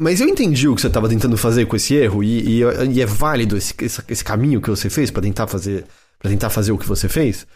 [0.00, 3.00] Mas eu entendi o que você estava tentando fazer com esse erro, e, e, e
[3.00, 5.84] é válido esse, esse, esse, caminho que você fez para tentar fazer
[6.18, 7.46] para tentar fazer o que você fez.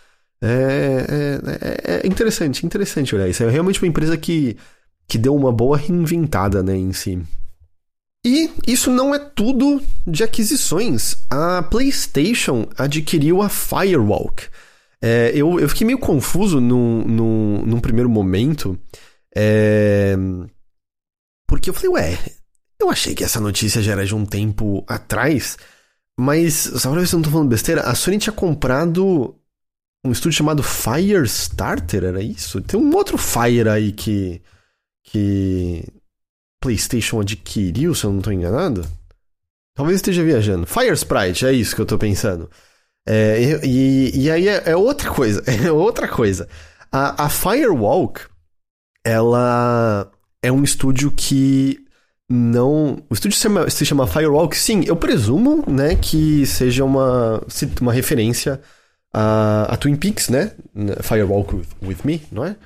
[0.43, 3.45] É, é, é, interessante, interessante olhar isso.
[3.45, 4.57] É realmente uma empresa que,
[5.07, 7.23] que deu uma boa reinventada né, em si.
[8.27, 11.17] E isso não é tudo de aquisições.
[11.31, 14.49] A PlayStation adquiriu a Firewalk.
[15.01, 18.79] É, eu, eu fiquei meio confuso num, num, num primeiro momento.
[19.35, 20.17] É,
[21.49, 22.19] porque eu falei, ué,
[22.81, 25.57] eu achei que essa notícia já era de um tempo atrás.
[26.19, 29.37] Mas, só pra ver se eu não tô falando besteira, a Sony tinha comprado
[30.05, 32.61] um estúdio chamado Firestarter, era isso?
[32.61, 34.43] Tem um outro Fire aí que.
[35.05, 35.85] que.
[36.61, 38.87] PlayStation adquiriu, se eu não tô enganado.
[39.75, 40.67] Talvez esteja viajando.
[40.67, 42.49] Fire Sprite, é isso que eu tô pensando.
[43.07, 46.49] É, e, e aí é, é, outra coisa, é outra coisa.
[46.91, 48.21] A, a Firewalk,
[49.05, 50.11] ela
[50.43, 51.85] é um estúdio que
[52.31, 53.03] não...
[53.11, 57.43] O estúdio se chama, se chama Firewalk, sim, eu presumo, né, que seja uma,
[57.81, 58.61] uma referência
[59.13, 60.53] a, a Twin Peaks, né?
[61.03, 62.57] Firewalk with, Me, não é?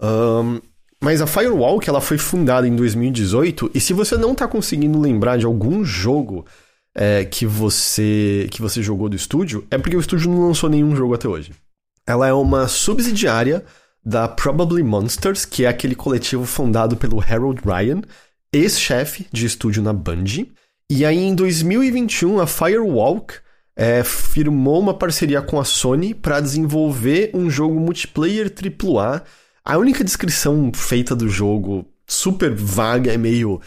[0.00, 0.60] Um,
[1.02, 5.36] mas a Firewalk, ela foi fundada em 2018, e se você não tá conseguindo lembrar
[5.36, 6.46] de algum jogo
[6.94, 10.94] é, que você que você jogou do estúdio, é porque o estúdio não lançou nenhum
[10.94, 11.52] jogo até hoje.
[12.06, 13.64] Ela é uma subsidiária
[14.04, 18.02] da Probably Monsters, que é aquele coletivo fundado pelo Harold Ryan,
[18.52, 20.52] ex-chefe de estúdio na Bungie.
[20.90, 23.34] E aí em 2021 a Firewalk
[23.76, 29.22] é, firmou uma parceria com a Sony para desenvolver um jogo multiplayer AAA.
[29.64, 33.60] A única descrição feita do jogo, super vaga, é meio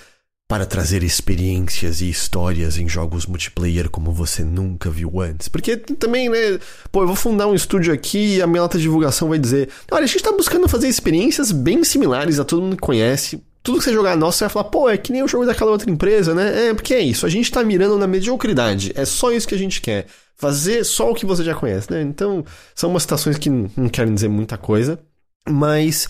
[0.48, 5.48] para trazer experiências e histórias em jogos multiplayer como você nunca viu antes.
[5.48, 6.60] Porque também, né,
[6.91, 9.70] pô, eu vou fundar um estúdio aqui e a minha nota de divulgação vai dizer:
[9.89, 13.41] olha, a gente tá buscando fazer experiências bem similares a todo mundo que conhece.
[13.65, 15.71] Tudo que você jogar nosso, você vai falar, pô, é que nem o jogo daquela
[15.71, 16.67] outra empresa, né?
[16.67, 18.93] É, porque é isso, a gente tá mirando na mediocridade.
[18.95, 20.06] É só isso que a gente quer.
[20.36, 22.01] Fazer só o que você já conhece, né?
[22.04, 24.99] Então, são umas situações que não querem dizer muita coisa.
[25.49, 26.08] Mas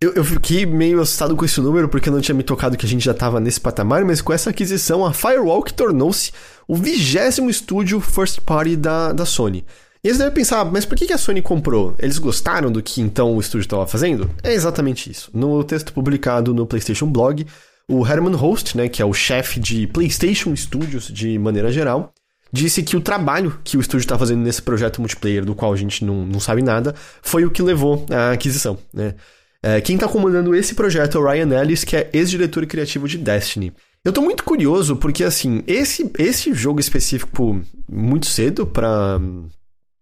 [0.00, 2.86] eu, eu, fiquei meio assustado com esse número porque eu não tinha me tocado que
[2.86, 6.32] a gente já estava nesse patamar, mas com essa aquisição, a Firewalk tornou-se
[6.66, 9.66] o vigésimo estúdio first party da, da Sony.
[10.06, 11.96] E eles devem pensar, mas por que, a Sony comprou?
[11.98, 14.30] Eles gostaram do que então o estúdio estava fazendo?
[14.40, 15.28] É exatamente isso.
[15.34, 17.44] No texto publicado no PlayStation Blog,
[17.88, 22.14] o Herman Host, né, que é o chefe de PlayStation Studios de maneira geral,
[22.52, 25.76] disse que o trabalho que o estúdio está fazendo nesse projeto multiplayer, do qual a
[25.76, 28.78] gente não, não sabe nada, foi o que levou à aquisição.
[28.94, 29.16] Né?
[29.60, 33.18] É, quem está comandando esse projeto é o Ryan Ellis, que é ex-diretor criativo de
[33.18, 33.72] Destiny.
[34.04, 37.60] Eu tô muito curioso porque, assim, esse, esse jogo específico,
[37.90, 39.18] muito cedo para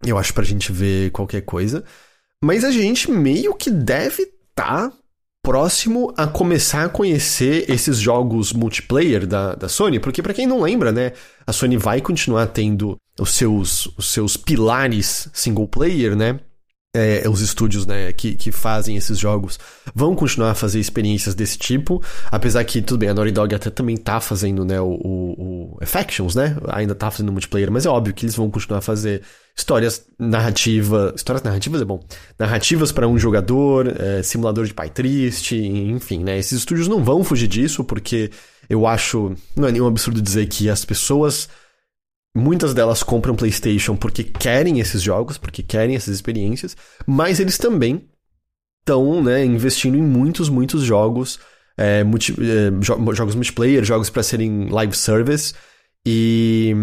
[0.07, 1.85] Eu acho pra gente ver qualquer coisa.
[2.43, 4.93] Mas a gente meio que deve estar tá
[5.43, 10.63] próximo a começar a conhecer esses jogos multiplayer da, da Sony, porque para quem não
[10.63, 11.13] lembra, né,
[11.47, 16.41] a Sony vai continuar tendo os seus, os seus pilares single player, né?
[16.95, 19.59] É, os estúdios né, que, que fazem esses jogos
[19.93, 23.69] vão continuar a fazer experiências desse tipo, apesar que, tudo bem, a Naughty Dog até
[23.69, 26.57] também tá fazendo né, o, o, o né?
[26.69, 29.23] Ainda tá fazendo multiplayer, mas é óbvio que eles vão continuar a fazer
[29.57, 31.15] histórias narrativas.
[31.17, 32.01] Histórias narrativas é bom.
[32.39, 36.39] Narrativas para um jogador, é, simulador de pai triste, enfim, né?
[36.39, 38.31] Esses estúdios não vão fugir disso, porque
[38.69, 39.35] eu acho.
[39.57, 41.49] Não é nenhum absurdo dizer que as pessoas
[42.37, 46.77] Muitas delas compram PlayStation porque querem esses jogos, porque querem essas experiências,
[47.07, 48.09] mas eles também
[48.81, 51.39] estão né, investindo em muitos, muitos jogos,
[51.77, 55.55] é, multi, é, jo jogos multiplayer, jogos para serem live service.
[56.05, 56.75] E,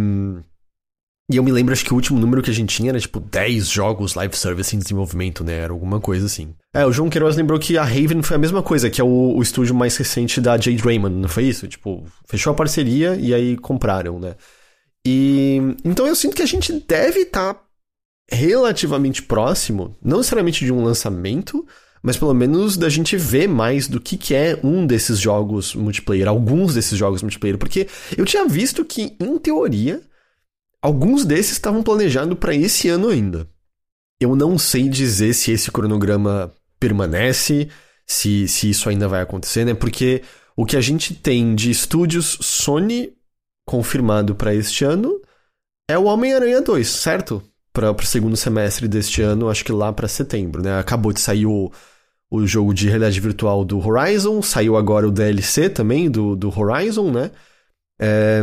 [1.32, 3.20] e eu me lembro, acho que o último número que a gente tinha era tipo
[3.20, 5.60] 10 jogos live service em desenvolvimento, né?
[5.60, 6.56] Era alguma coisa assim.
[6.74, 9.36] É, o João Queiroz lembrou que a Raven foi a mesma coisa, que é o,
[9.36, 11.68] o estúdio mais recente da Jade Raymond, não foi isso?
[11.68, 14.36] Tipo, fechou a parceria e aí compraram, né?
[15.06, 17.64] E então eu sinto que a gente deve estar tá
[18.32, 21.66] relativamente próximo, não necessariamente de um lançamento,
[22.02, 26.28] mas pelo menos da gente ver mais do que, que é um desses jogos multiplayer,
[26.28, 27.88] alguns desses jogos multiplayer, porque
[28.18, 30.02] eu tinha visto que, em teoria,
[30.82, 33.47] alguns desses estavam planejados para esse ano ainda.
[34.20, 37.70] Eu não sei dizer se esse cronograma permanece,
[38.06, 39.74] se, se isso ainda vai acontecer, né?
[39.74, 40.24] Porque
[40.56, 43.14] o que a gente tem de estúdios Sony
[43.66, 45.22] confirmado para este ano
[45.89, 47.41] é o Homem-Aranha 2, certo?
[47.74, 50.80] Para o segundo semestre deste ano, acho que lá para setembro, né?
[50.80, 51.72] Acabou de sair o,
[52.30, 57.12] o jogo de realidade virtual do Horizon, saiu agora o DLC também do, do Horizon,
[57.12, 57.32] né?
[57.99, 58.41] É...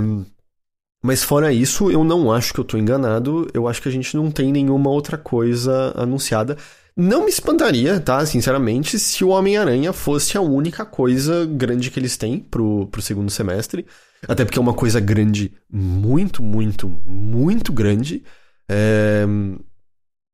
[1.03, 4.17] Mas fora isso, eu não acho que eu tô enganado, eu acho que a gente
[4.17, 6.57] não tem nenhuma outra coisa anunciada.
[6.97, 8.25] Não me espantaria, tá?
[8.27, 13.31] Sinceramente, se o Homem-Aranha fosse a única coisa grande que eles têm pro, pro segundo
[13.31, 13.87] semestre.
[14.27, 18.25] Até porque é uma coisa grande, muito, muito, muito grande.
[18.69, 19.25] É...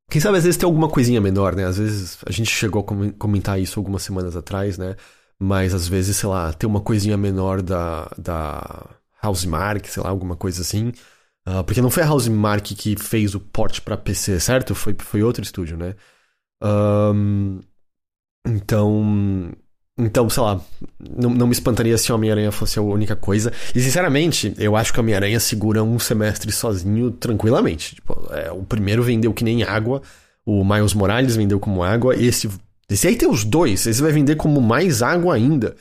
[0.09, 1.65] Quem sabe às vezes tem alguma coisinha menor, né?
[1.65, 4.95] Às vezes a gente chegou a comentar isso algumas semanas atrás, né?
[5.39, 8.89] Mas às vezes, sei lá, tem uma coisinha menor da, da
[9.21, 10.91] Housemark, sei lá, alguma coisa assim.
[11.47, 14.73] Uh, porque não foi a Housemark que fez o port para PC, certo?
[14.73, 15.95] Foi, foi outro estúdio, né?
[16.63, 17.59] Um,
[18.47, 19.51] então,
[19.97, 20.59] então, sei lá,
[20.99, 23.53] não, não me espantaria se o Homem-Aranha fosse a única coisa.
[23.73, 27.95] E, sinceramente, eu acho que o Homem-Aranha segura um semestre sozinho tranquilamente.
[27.95, 30.01] Tipo, é, o primeiro vendeu que nem água,
[30.45, 32.49] o Miles Morales vendeu como água, esse,
[32.89, 35.75] esse aí tem os dois, esse vai vender como mais água ainda.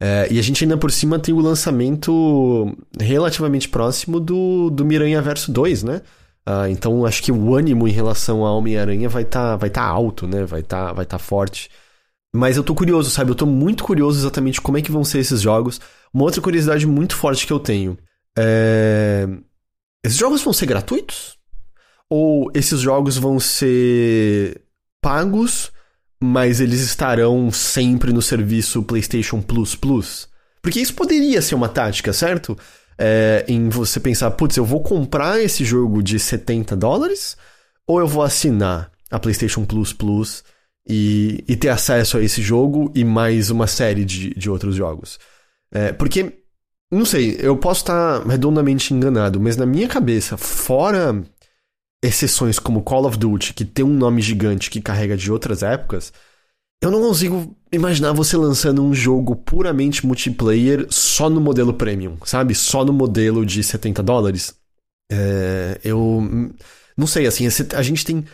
[0.00, 5.20] É, e a gente ainda por cima tem o lançamento relativamente próximo do, do Miranha
[5.20, 6.00] Verso 2, né?
[6.48, 9.82] Uh, então acho que o ânimo em relação ao Homem-Aranha vai estar tá, vai tá
[9.82, 10.46] alto, né?
[10.46, 11.68] Vai estar tá, vai tá forte.
[12.34, 13.30] Mas eu tô curioso, sabe?
[13.30, 15.80] Eu tô muito curioso exatamente como é que vão ser esses jogos.
[16.12, 17.96] Uma outra curiosidade muito forte que eu tenho
[18.38, 19.26] é.
[20.04, 21.36] Esses jogos vão ser gratuitos?
[22.08, 24.62] Ou esses jogos vão ser
[25.02, 25.72] pagos,
[26.22, 30.28] mas eles estarão sempre no serviço PlayStation Plus Plus?
[30.62, 32.56] Porque isso poderia ser uma tática, certo?
[32.96, 37.36] É, em você pensar, putz, eu vou comprar esse jogo de 70 dólares
[37.86, 40.42] ou eu vou assinar a PlayStation Plus Plus
[40.88, 45.18] e, e ter acesso a esse jogo e mais uma série de, de outros jogos.
[45.70, 46.40] É, porque,
[46.90, 51.22] não sei, eu posso estar redondamente enganado, mas na minha cabeça, fora
[52.02, 56.12] exceções como Call of Duty, que tem um nome gigante que carrega de outras épocas,
[56.80, 62.54] eu não consigo imaginar você lançando um jogo puramente multiplayer só no modelo premium, sabe?
[62.54, 64.54] Só no modelo de 70 dólares.
[65.10, 66.22] É, eu
[66.96, 68.24] não sei, assim, a gente tem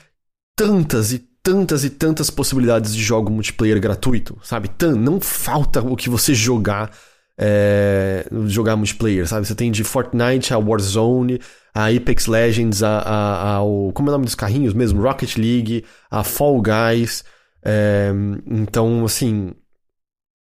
[0.57, 4.69] tantas e tantas e tantas possibilidades de jogo multiplayer gratuito, sabe?
[4.69, 6.91] Tan, não falta o que você jogar
[7.39, 9.47] é, jogar multiplayer, sabe?
[9.47, 11.41] Você tem de Fortnite a Warzone,
[11.75, 13.93] a Apex Legends, a, a, ao.
[13.93, 15.03] Como é o nome dos carrinhos mesmo?
[15.03, 17.25] Rocket League, a Fall Guys.
[17.63, 18.11] É,
[18.47, 19.53] então, assim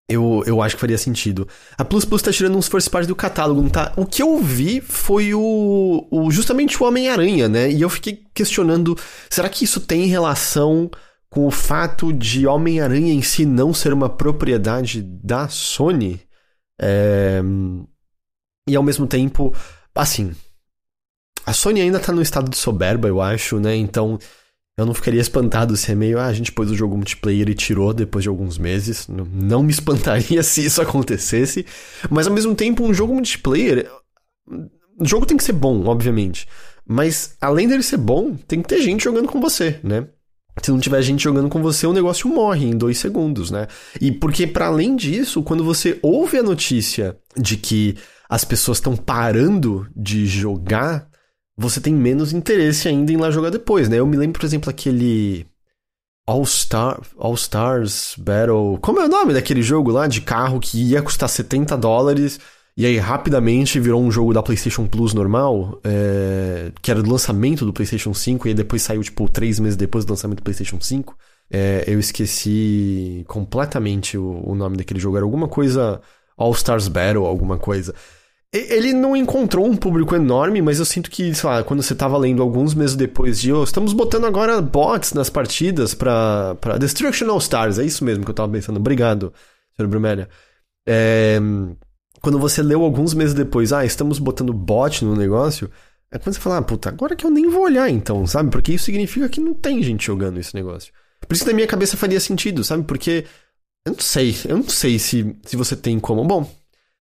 [0.09, 1.47] eu, eu acho que faria sentido.
[1.77, 3.93] A Plus Plus tá tirando uns first party do catálogo, não tá?
[3.95, 7.71] O que eu vi foi o, o justamente o Homem-Aranha, né?
[7.71, 8.97] E eu fiquei questionando,
[9.29, 10.89] será que isso tem relação
[11.29, 16.19] com o fato de Homem-Aranha em si não ser uma propriedade da Sony?
[16.81, 17.41] É...
[18.67, 19.53] E ao mesmo tempo,
[19.93, 20.35] assim,
[21.45, 23.75] a Sony ainda tá no estado de soberba, eu acho, né?
[23.75, 24.17] Então
[24.79, 27.53] eu não ficaria espantado se é meio, ah, a gente pôs o jogo multiplayer e
[27.53, 29.09] tirou depois de alguns meses.
[29.09, 31.65] Não, não me espantaria se isso acontecesse.
[32.09, 33.91] Mas ao mesmo tempo, um jogo multiplayer.
[34.97, 36.47] O jogo tem que ser bom, obviamente.
[36.87, 40.07] Mas além dele ser bom, tem que ter gente jogando com você, né?
[40.63, 43.67] Se não tiver gente jogando com você, o negócio morre em dois segundos, né?
[43.99, 47.97] E porque, para além disso, quando você ouve a notícia de que
[48.29, 51.08] as pessoas estão parando de jogar
[51.59, 53.97] você tem menos interesse ainda em lá jogar depois, né?
[53.97, 55.45] Eu me lembro, por exemplo, aquele
[56.25, 58.77] All, Star, All Stars Battle.
[58.81, 62.39] Como é o nome daquele jogo lá de carro que ia custar 70 dólares
[62.77, 67.65] e aí rapidamente virou um jogo da PlayStation Plus normal, é, que era do lançamento
[67.65, 70.79] do PlayStation 5 e aí depois saiu tipo três meses depois do lançamento do PlayStation
[70.79, 71.13] 5.
[71.51, 75.17] É, eu esqueci completamente o, o nome daquele jogo.
[75.17, 75.99] Era alguma coisa
[76.37, 77.93] All Stars Battle, alguma coisa.
[78.51, 82.17] Ele não encontrou um público enorme, mas eu sinto que, sei lá, quando você tava
[82.17, 87.29] lendo alguns meses depois de, oh, estamos botando agora bots nas partidas pra, pra Destruction
[87.29, 88.77] All Stars, é isso mesmo que eu tava pensando.
[88.77, 89.31] Obrigado,
[89.77, 89.87] Sr.
[89.87, 90.27] Brumélia.
[90.87, 91.39] É,
[92.21, 95.69] quando você leu alguns meses depois, ah, estamos botando bot no negócio,
[96.11, 98.49] é quando você fala, ah, puta, agora que eu nem vou olhar então, sabe?
[98.49, 100.91] Porque isso significa que não tem gente jogando esse negócio.
[101.27, 102.83] Por isso que na minha cabeça faria sentido, sabe?
[102.83, 103.25] Porque
[103.85, 106.25] eu não sei, eu não sei se, se você tem como.
[106.25, 106.49] Bom,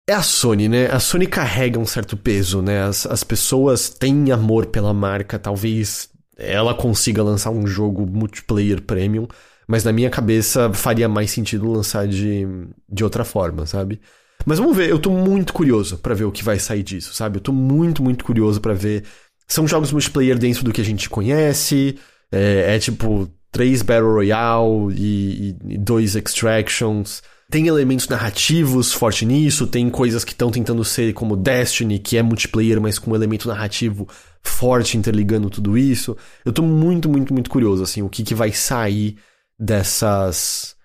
[0.08, 0.88] é a Sony, né?
[0.88, 2.84] A Sony carrega um certo peso, né?
[2.84, 9.28] As, as pessoas têm amor pela marca, talvez ela consiga lançar um jogo multiplayer premium,
[9.68, 12.46] mas na minha cabeça faria mais sentido lançar de,
[12.90, 14.00] de outra forma, sabe?
[14.46, 17.38] Mas vamos ver, eu tô muito curioso para ver o que vai sair disso, sabe?
[17.38, 19.04] Eu tô muito, muito curioso para ver.
[19.48, 21.98] São jogos multiplayer dentro do que a gente conhece,
[22.32, 27.24] é, é tipo três Battle Royale e, e, e dois Extractions.
[27.50, 32.24] Tem elementos narrativos forte nisso, tem coisas que estão tentando ser como Destiny, que é
[32.24, 34.08] multiplayer, mas com um elemento narrativo
[34.42, 36.18] forte interligando tudo isso.
[36.44, 39.18] Eu tô muito, muito, muito curioso, assim, o que, que vai sair
[39.60, 40.76] dessas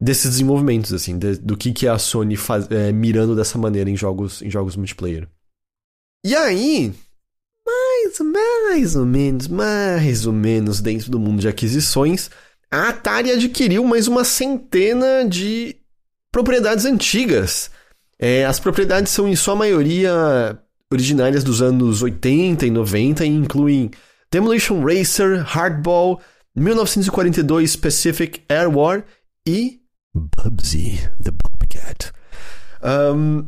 [0.00, 3.96] desses desenvolvimentos, assim, de, do que, que a Sony faz, é, mirando dessa maneira em
[3.96, 5.26] jogos, em jogos multiplayer.
[6.24, 6.92] E aí,
[7.66, 12.30] mais, mais ou menos, mais ou menos dentro do mundo de aquisições,
[12.70, 15.76] a Atari adquiriu mais uma centena de
[16.36, 17.70] propriedades antigas.
[18.18, 20.58] É, as propriedades são, em sua maioria,
[20.92, 23.90] originárias dos anos 80 e 90 e incluem
[24.30, 26.20] Demolition Racer, Hardball,
[26.54, 29.02] 1942 Pacific Air War
[29.48, 29.80] e
[30.14, 32.12] Bubsy the Bobcat.
[32.84, 33.46] Um,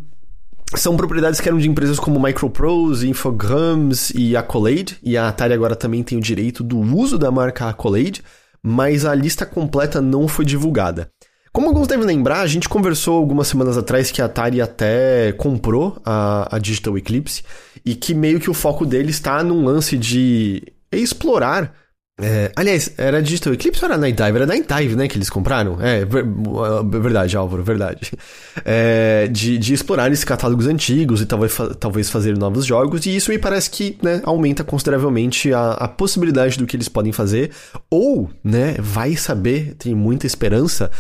[0.74, 5.76] são propriedades que eram de empresas como Microprose, Infogrames e Accolade, e a Atari agora
[5.76, 8.22] também tem o direito do uso da marca Accolade,
[8.62, 11.11] mas a lista completa não foi divulgada.
[11.53, 16.01] Como alguns devem lembrar, a gente conversou algumas semanas atrás que a Atari até comprou
[16.05, 17.42] a, a Digital Eclipse
[17.84, 21.74] e que meio que o foco dele está num lance de explorar
[22.21, 24.37] é, aliás, era Digital Eclipse ou era Night Dive?
[24.37, 25.81] Era Night Dive, né, que eles compraram?
[25.81, 26.05] É,
[27.01, 28.11] verdade, Álvaro, verdade.
[28.64, 33.31] É, de, de explorar esses catálogos antigos e talvez, talvez fazer novos jogos, e isso
[33.31, 37.53] me parece que né, aumenta consideravelmente a, a possibilidade do que eles podem fazer,
[37.89, 40.91] ou, né, vai saber, tem muita esperança,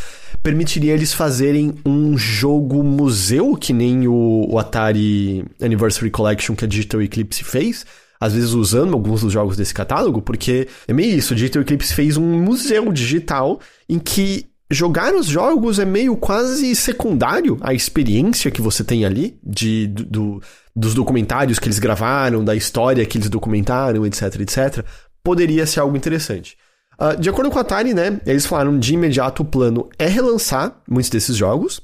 [0.40, 6.68] permitiria eles fazerem um jogo museu, que nem o, o Atari Anniversary Collection que a
[6.68, 7.84] Digital Eclipse fez,
[8.20, 11.94] às vezes usando alguns dos jogos desse catálogo, porque é meio isso, o Digital Eclipse
[11.94, 18.50] fez um museu digital em que jogar os jogos é meio quase secundário à experiência
[18.50, 20.42] que você tem ali, de, do,
[20.74, 24.84] dos documentários que eles gravaram, da história que eles documentaram, etc, etc,
[25.22, 26.56] poderia ser algo interessante.
[27.00, 30.82] Uh, de acordo com a Atari, né, eles falaram de imediato o plano é relançar
[30.88, 31.80] muitos desses jogos,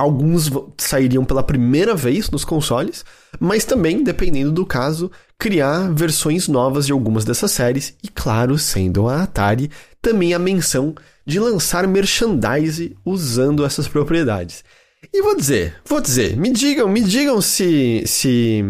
[0.00, 3.04] Alguns sairiam pela primeira vez nos consoles,
[3.38, 9.08] mas também, dependendo do caso, criar versões novas de algumas dessas séries e, claro, sendo
[9.08, 9.70] a Atari,
[10.00, 10.94] também a menção
[11.26, 14.64] de lançar merchandise usando essas propriedades.
[15.12, 18.64] E vou dizer, vou dizer, me digam, me digam se se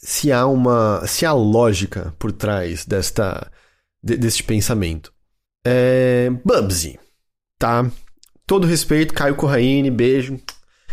[0.00, 3.50] se há uma se há lógica por trás desta
[4.02, 5.12] de, deste pensamento.
[5.66, 6.98] É, Bubsy,
[7.58, 7.90] tá?
[8.48, 10.40] Todo respeito, Caio Corraine, beijo.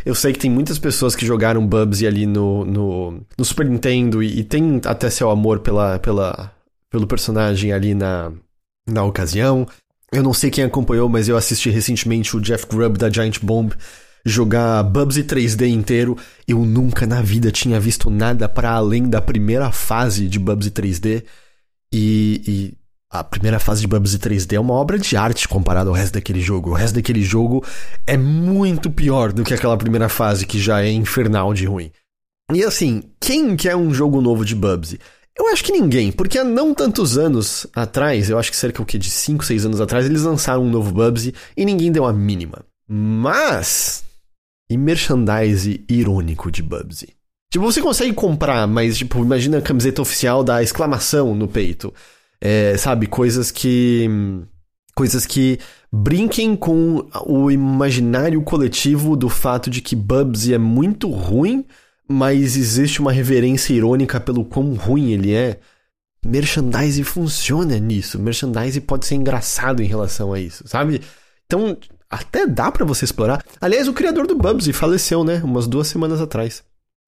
[0.05, 4.21] Eu sei que tem muitas pessoas que jogaram Bubsy ali no, no, no Super Nintendo
[4.21, 6.51] e, e, tem até seu amor pela, pela,
[6.91, 8.31] pelo personagem ali na,
[8.85, 9.65] na ocasião.
[10.11, 13.73] Eu não sei quem acompanhou, mas eu assisti recentemente o Jeff Grubb da Giant Bomb
[14.23, 16.17] jogar Bubsy 3D inteiro.
[16.47, 21.23] Eu nunca na vida tinha visto nada para além da primeira fase de Bubsy 3D.
[21.91, 22.84] E, e
[23.19, 26.41] a primeira fase de Bubsy 3D é uma obra de arte comparado ao resto daquele
[26.41, 26.71] jogo.
[26.71, 27.63] O resto daquele jogo
[28.05, 31.91] é muito pior do que aquela primeira fase que já é infernal de ruim.
[32.53, 34.99] E assim, quem quer um jogo novo de Bubsy?
[35.37, 39.09] Eu acho que ninguém, porque há não tantos anos atrás, eu acho que cerca de
[39.09, 42.63] 5, 6 anos atrás, eles lançaram um novo Bubsy e ninguém deu a mínima.
[42.87, 44.03] Mas.
[44.69, 47.09] E merchandise irônico de Bubsy?
[47.51, 51.93] Tipo, você consegue comprar, mas, tipo, imagina a camiseta oficial da exclamação no peito.
[52.39, 54.09] É, sabe, coisas que.
[54.95, 55.59] Coisas que
[55.91, 61.65] brinquem com o imaginário coletivo do fato de que Bubsy é muito ruim,
[62.07, 65.59] mas existe uma reverência irônica pelo quão ruim ele é.
[66.25, 68.17] Merchandise funciona nisso.
[68.17, 71.01] Merchandise pode ser engraçado em relação a isso, sabe?
[71.45, 71.77] Então,
[72.09, 73.43] até dá para você explorar.
[73.59, 75.41] Aliás, o criador do Bubsy faleceu, né?
[75.43, 76.63] Umas duas semanas atrás.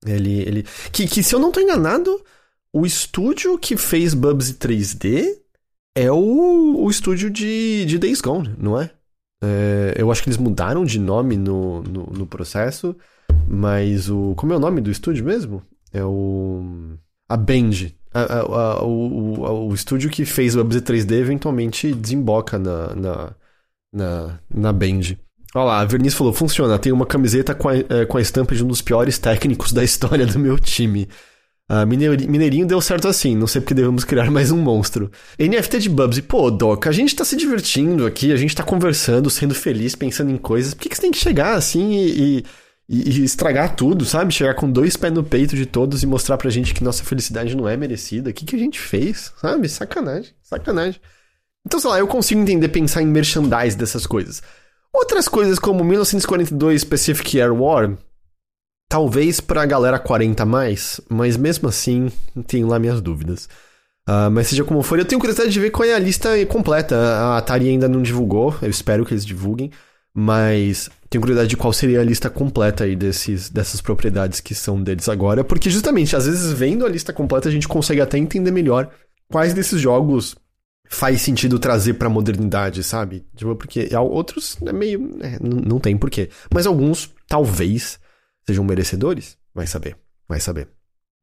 [0.05, 0.41] Ele.
[0.41, 2.21] ele que, que se eu não tô enganado
[2.77, 5.35] o estúdio que fez Bubsy 3D
[5.95, 8.91] é o, o estúdio de, de Days Gone, não é?
[9.43, 9.95] é?
[9.97, 12.95] Eu acho que eles mudaram de nome no, no, no processo,
[13.47, 14.35] mas o.
[14.35, 15.63] Como é o nome do estúdio mesmo?
[15.91, 16.95] É o.
[17.27, 17.97] A Bend.
[18.13, 23.35] A, a, a, o, o, estúdio que fez WebZ 3D eventualmente desemboca na, na,
[23.91, 25.19] na, na Bend.
[25.55, 28.53] Olha lá, a Verniz falou: funciona, tem uma camiseta com a, é, com a estampa
[28.53, 31.07] de um dos piores técnicos da história do meu time.
[31.85, 35.11] Mineirinho deu certo assim, não sei porque devemos criar mais um monstro.
[35.37, 39.29] NFT de Bubsy, pô, Doc, a gente tá se divertindo aqui, a gente tá conversando,
[39.29, 40.73] sendo feliz, pensando em coisas.
[40.73, 42.45] Por que, que você tem que chegar assim e,
[42.87, 44.33] e, e, estragar tudo, sabe?
[44.33, 47.55] Chegar com dois pés no peito de todos e mostrar pra gente que nossa felicidade
[47.55, 48.29] não é merecida?
[48.29, 49.67] O que, que a gente fez, sabe?
[49.67, 51.01] Sacanagem, sacanagem.
[51.65, 54.41] Então, sei lá, eu consigo entender pensar em merchandise dessas coisas.
[54.93, 57.97] Outras coisas como 1942 Pacific Air War,
[58.89, 62.09] Talvez pra galera 40 mais, mas mesmo assim,
[62.47, 63.49] tenho lá minhas dúvidas.
[64.07, 66.95] Uh, mas seja como for, eu tenho curiosidade de ver qual é a lista completa.
[66.95, 69.71] A Atari ainda não divulgou, eu espero que eles divulguem.
[70.13, 74.81] Mas tenho curiosidade de qual seria a lista completa aí desses, dessas propriedades que são
[74.81, 75.43] deles agora.
[75.43, 78.89] Porque justamente, às vezes, vendo a lista completa, a gente consegue até entender melhor
[79.29, 80.35] quais desses jogos
[80.89, 83.25] faz sentido trazer pra modernidade, sabe?
[83.35, 85.17] Tipo, porque outros é meio.
[85.21, 86.29] É, não tem porquê.
[86.51, 87.99] Mas alguns, talvez
[88.47, 89.37] sejam merecedores?
[89.53, 90.69] Vai saber, vai saber.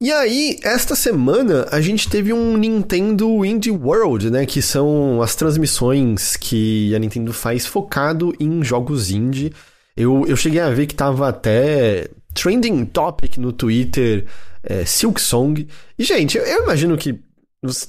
[0.03, 4.45] E aí, esta semana a gente teve um Nintendo Indie World, né?
[4.45, 9.53] Que são as transmissões que a Nintendo faz focado em jogos indie.
[9.97, 14.27] Eu, eu cheguei a ver que tava até trending topic no Twitter,
[14.63, 15.67] é, Silk Song.
[15.99, 17.21] E, gente, eu, eu, imagino que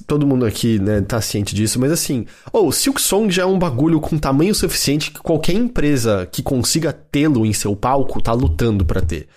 [0.06, 3.58] todo mundo aqui, né, tá ciente disso, mas assim, oh, Silk Song já é um
[3.58, 8.84] bagulho com tamanho suficiente que qualquer empresa que consiga tê-lo em seu palco tá lutando
[8.84, 9.28] para ter.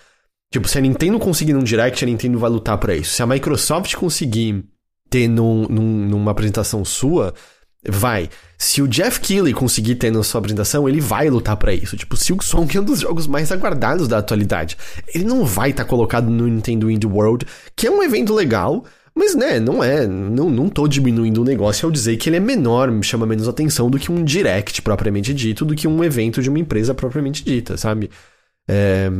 [0.52, 3.14] Tipo, se a Nintendo conseguir num Direct, a Nintendo vai lutar para isso.
[3.14, 4.64] Se a Microsoft conseguir
[5.08, 7.32] ter num, num, numa apresentação sua,
[7.88, 8.28] vai.
[8.58, 11.96] Se o Jeff Keighley conseguir ter na sua apresentação, ele vai lutar para isso.
[11.96, 14.76] Tipo, Silk Song é um dos jogos mais aguardados da atualidade.
[15.14, 18.84] Ele não vai estar tá colocado no Nintendo Indie World, que é um evento legal,
[19.14, 20.06] mas, né, não é.
[20.06, 23.48] Não, não tô diminuindo o negócio ao dizer que ele é menor, me chama menos
[23.48, 27.44] atenção do que um direct propriamente dito, do que um evento de uma empresa propriamente
[27.44, 28.10] dita, sabe?
[28.68, 29.10] É...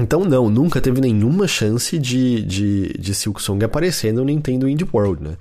[0.00, 5.22] Então, não, nunca teve nenhuma chance de, de, de Silk aparecer no Nintendo Indie World,
[5.22, 5.36] né?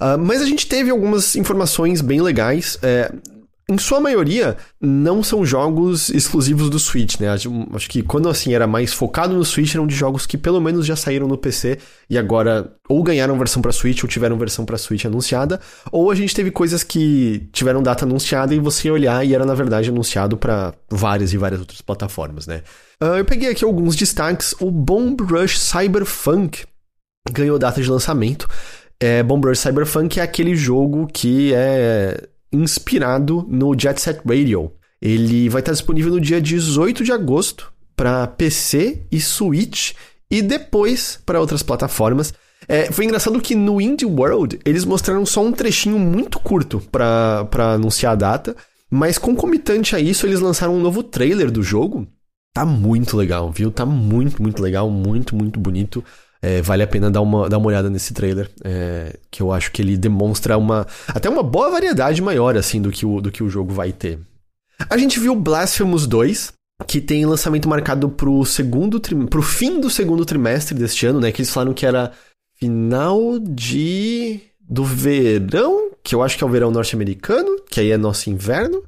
[0.00, 2.76] Uh, mas a gente teve algumas informações bem legais.
[2.82, 3.12] É,
[3.66, 7.28] em sua maioria, não são jogos exclusivos do Switch, né?
[7.30, 10.84] Acho que quando assim era mais focado no Switch, eram de jogos que pelo menos
[10.84, 11.78] já saíram no PC
[12.10, 15.60] e agora ou ganharam versão para Switch ou tiveram versão para Switch anunciada,
[15.90, 19.54] ou a gente teve coisas que tiveram data anunciada e você olhar e era na
[19.54, 22.62] verdade anunciado para várias e várias outras plataformas, né?
[23.02, 24.54] Uh, eu peguei aqui alguns destaques.
[24.60, 26.66] O Bomb Rush Cyberpunk
[27.32, 28.46] ganhou data de lançamento.
[29.00, 34.72] É, Bomb Rush Cyberpunk é aquele jogo que é inspirado no Jet Set Radio.
[35.00, 39.92] Ele vai estar disponível no dia 18 de agosto para PC e Switch
[40.30, 42.32] e depois para outras plataformas.
[42.66, 47.74] É, foi engraçado que no Indie World eles mostraram só um trechinho muito curto para
[47.74, 48.56] anunciar a data,
[48.90, 52.06] mas concomitante a isso eles lançaram um novo trailer do jogo.
[52.54, 53.70] Tá muito legal, viu?
[53.70, 56.04] Tá muito, muito legal, muito, muito bonito.
[56.44, 59.72] É, vale a pena dar uma, dar uma olhada nesse trailer, é, que eu acho
[59.72, 63.42] que ele demonstra uma até uma boa variedade maior assim do que o, do que
[63.42, 64.18] o jogo vai ter.
[64.90, 66.52] A gente viu Blasphemous 2,
[66.86, 71.32] que tem lançamento marcado pro segundo pro fim do segundo trimestre deste ano, né?
[71.32, 72.12] Que eles falaram que era
[72.58, 77.96] final de do verão, que eu acho que é o verão norte-americano, que aí é
[77.96, 78.82] nosso inverno.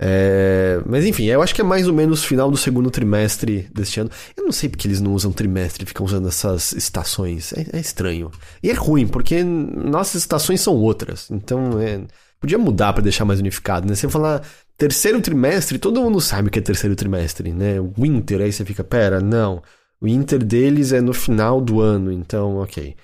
[0.00, 4.00] É, mas enfim, eu acho que é mais ou menos final do segundo trimestre deste
[4.00, 4.10] ano.
[4.36, 7.52] Eu não sei porque eles não usam trimestre, ficam usando essas estações.
[7.52, 8.30] É, é estranho.
[8.62, 11.28] E é ruim, porque nossas estações são outras.
[11.30, 12.00] Então, é,
[12.40, 13.94] podia mudar para deixar mais unificado, né?
[13.94, 14.42] Você falar
[14.76, 17.76] terceiro trimestre, todo mundo sabe o que é terceiro trimestre, né?
[17.98, 19.62] Winter, aí você fica, pera, não.
[20.00, 22.94] O Winter deles é no final do ano, então, ok.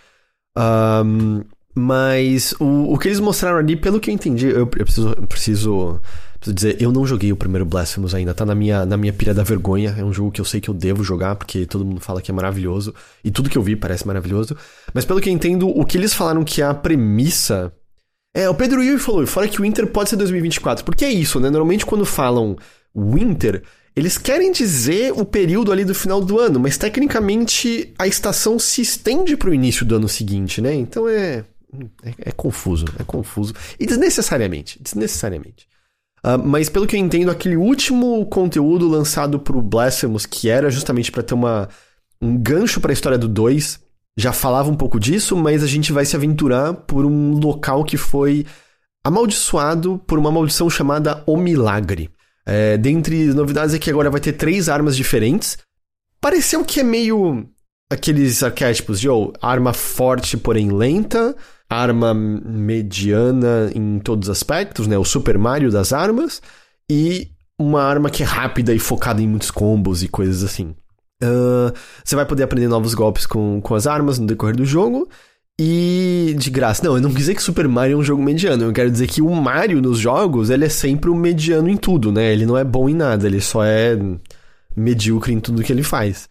[0.56, 1.42] Um,
[1.74, 5.26] mas o, o que eles mostraram ali, pelo que eu entendi, eu, eu preciso, eu
[5.26, 6.00] preciso
[6.44, 9.32] Preciso dizer, eu não joguei o primeiro Blasphemous ainda, tá na minha, na minha pilha
[9.32, 9.94] da vergonha.
[9.96, 12.30] É um jogo que eu sei que eu devo jogar, porque todo mundo fala que
[12.30, 12.94] é maravilhoso.
[13.24, 14.54] E tudo que eu vi parece maravilhoso.
[14.92, 17.72] Mas pelo que eu entendo, o que eles falaram que é a premissa.
[18.34, 20.84] É, o Pedro Yui falou, fora que o Winter pode ser 2024.
[20.84, 21.48] Porque é isso, né?
[21.48, 22.56] Normalmente quando falam
[22.94, 23.62] Winter,
[23.96, 28.82] eles querem dizer o período ali do final do ano, mas tecnicamente a estação se
[28.82, 30.74] estende para o início do ano seguinte, né?
[30.74, 31.42] Então é,
[32.02, 33.54] é, é confuso, é confuso.
[33.80, 35.72] E desnecessariamente, desnecessariamente.
[36.24, 41.12] Uh, mas pelo que eu entendo, aquele último conteúdo lançado pro Blasphemous, que era justamente
[41.12, 41.68] para ter uma,
[42.20, 43.78] um gancho para a história do 2,
[44.16, 47.98] já falava um pouco disso, mas a gente vai se aventurar por um local que
[47.98, 48.46] foi
[49.04, 52.10] amaldiçoado por uma maldição chamada O Milagre.
[52.46, 55.58] É, dentre novidades é que agora vai ter três armas diferentes.
[56.20, 57.46] pareceu que é meio
[57.90, 61.36] aqueles arquétipos de oh, arma forte, porém lenta,
[61.68, 64.96] arma mediana em todos os aspectos, né?
[64.98, 66.40] O Super Mario das armas,
[66.90, 70.74] e uma arma que é rápida e focada em muitos combos e coisas assim.
[71.22, 71.72] Uh,
[72.04, 75.08] você vai poder aprender novos golpes com, com as armas no decorrer do jogo.
[75.56, 76.84] E de graça.
[76.84, 78.64] Não, eu não quis dizer que Super Mario é um jogo mediano.
[78.64, 82.10] Eu quero dizer que o Mario nos jogos, ele é sempre o mediano em tudo,
[82.10, 82.32] né?
[82.32, 83.96] Ele não é bom em nada, ele só é
[84.76, 86.28] medíocre em tudo que ele faz.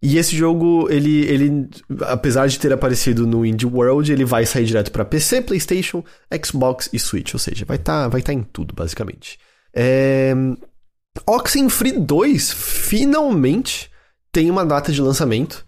[0.00, 1.68] E esse jogo, ele, ele,
[2.02, 6.04] apesar de ter aparecido no Indie World, ele vai sair direto para PC, PlayStation,
[6.44, 9.38] Xbox e Switch, ou seja, vai estar tá, vai tá em tudo, basicamente.
[9.74, 10.32] É...
[11.26, 13.90] Oxenfree 2 finalmente
[14.30, 15.64] tem uma data de lançamento.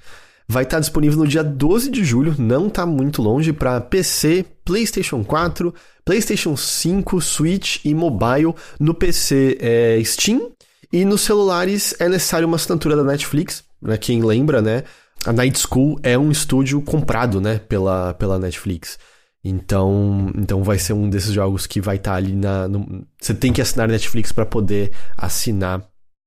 [0.46, 4.44] Vai estar tá disponível no dia 12 de julho, não está muito longe, para PC,
[4.64, 5.74] PlayStation 4,
[6.04, 8.54] PlayStation 5, Switch e mobile.
[8.78, 10.52] No PC é Steam
[10.92, 14.84] e nos celulares é necessário uma assinatura da Netflix Pra quem lembra, né?
[15.24, 17.58] A Night School é um estúdio comprado, né?
[17.58, 18.98] Pela, pela Netflix.
[19.42, 22.68] Então, então vai ser um desses jogos que vai estar tá ali na.
[22.68, 25.82] No, você tem que assinar Netflix para poder assinar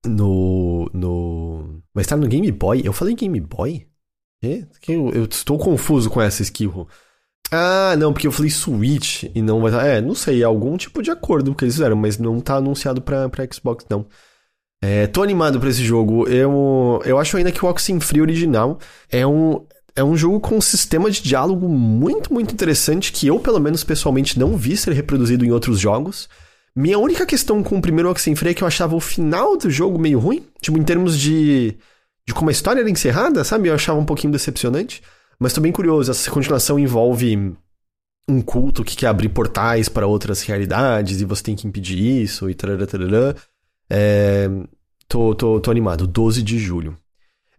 [0.06, 0.90] no.
[0.94, 1.82] no.
[1.94, 2.82] Vai estar no Game Boy?
[2.84, 3.88] Eu falei Game Boy?
[4.88, 6.88] Eu, eu estou confuso com essa skill.
[7.52, 9.84] Ah, não, porque eu falei Switch e não vai estar.
[9.84, 12.56] Tá, é, não sei, é algum tipo de acordo que eles fizeram, mas não tá
[12.56, 14.08] anunciado pra, pra Xbox, não.
[14.86, 16.28] É, tô animado pra esse jogo.
[16.28, 18.78] Eu, eu acho ainda que o Oxenfree original
[19.10, 19.66] é um,
[19.96, 23.82] é um jogo com um sistema de diálogo muito, muito interessante que eu, pelo menos
[23.82, 26.28] pessoalmente, não vi ser reproduzido em outros jogos.
[26.76, 29.98] Minha única questão com o primeiro Oxenfree é que eu achava o final do jogo
[29.98, 30.46] meio ruim.
[30.60, 31.78] Tipo, em termos de,
[32.28, 33.70] de como a história era encerrada, sabe?
[33.70, 35.02] Eu achava um pouquinho decepcionante.
[35.40, 36.12] Mas tô bem curioso.
[36.12, 37.56] Essa continuação envolve
[38.28, 42.50] um culto que quer abrir portais para outras realidades e você tem que impedir isso
[42.50, 43.34] e tarará, tarará.
[43.90, 44.50] É,
[45.08, 46.08] tô, animado.
[46.08, 46.98] 12 de julho.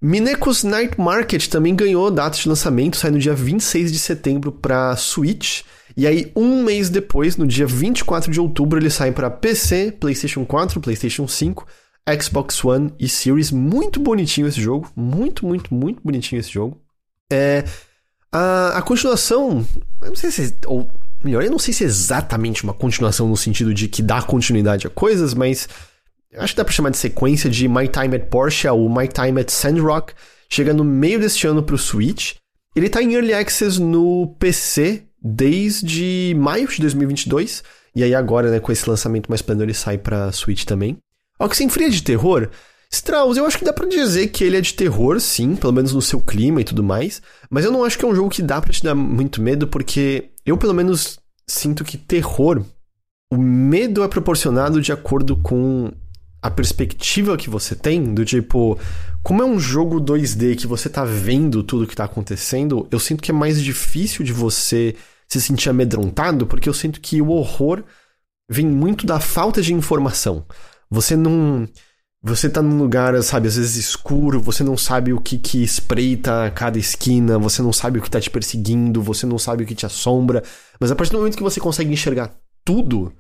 [0.01, 4.95] Mineco's Night Market também ganhou data de lançamento, sai no dia 26 de setembro para
[4.97, 5.63] Switch.
[5.97, 10.45] E aí, um mês depois, no dia 24 de outubro, ele sai para PC, PlayStation
[10.45, 11.67] 4, PlayStation 5,
[12.21, 13.51] Xbox One e Series.
[13.51, 14.91] Muito bonitinho esse jogo.
[14.95, 16.79] Muito, muito, muito bonitinho esse jogo.
[17.33, 17.65] É,
[18.31, 19.65] a, a continuação.
[20.03, 20.55] Eu não sei se.
[20.67, 20.91] Ou
[21.23, 24.87] melhor, eu não sei se é exatamente uma continuação no sentido de que dá continuidade
[24.87, 25.69] a coisas, mas
[26.37, 29.41] acho que dá pra chamar de sequência de My Time at Porsche, ou My Time
[29.41, 30.13] at Sandrock,
[30.49, 32.35] chega no meio deste ano pro Switch.
[32.75, 37.63] Ele tá em Early Access no PC desde maio de 2022,
[37.95, 40.99] e aí agora, né, com esse lançamento mais pleno, ele sai pra Switch também.
[41.39, 42.51] Oxenfree é de terror?
[42.91, 45.93] Strauss, eu acho que dá para dizer que ele é de terror, sim, pelo menos
[45.93, 48.43] no seu clima e tudo mais, mas eu não acho que é um jogo que
[48.43, 52.65] dá para te dar muito medo, porque eu, pelo menos, sinto que terror,
[53.33, 55.91] o medo é proporcionado de acordo com
[56.45, 58.79] a perspectiva que você tem, do tipo,
[59.23, 63.23] como é um jogo 2D que você tá vendo tudo que tá acontecendo, eu sinto
[63.23, 64.95] que é mais difícil de você
[65.27, 67.83] se sentir amedrontado, porque eu sinto que o horror
[68.47, 70.45] vem muito da falta de informação.
[70.91, 71.67] Você não.
[72.23, 76.51] Você tá num lugar, sabe, às vezes escuro, você não sabe o que que espreita
[76.55, 79.75] cada esquina, você não sabe o que tá te perseguindo, você não sabe o que
[79.75, 80.43] te assombra.
[80.79, 83.15] Mas a partir do momento que você consegue enxergar tudo,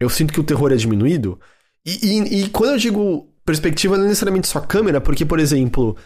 [0.00, 1.38] eu sinto que o terror é diminuído.
[1.84, 5.96] E, e, e, quando eu digo perspectiva, não é necessariamente só câmera, porque, por exemplo,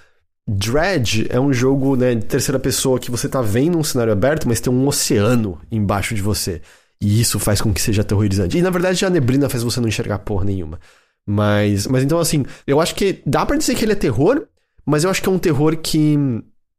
[0.46, 4.46] Dredge é um jogo né, de terceira pessoa que você tá vendo um cenário aberto,
[4.46, 6.60] mas tem um oceano embaixo de você.
[7.00, 8.56] E isso faz com que seja aterrorizante.
[8.56, 10.78] E na verdade a neblina faz você não enxergar porra nenhuma.
[11.26, 14.46] Mas, mas então assim, eu acho que dá para dizer que ele é terror,
[14.84, 16.16] mas eu acho que é um terror que,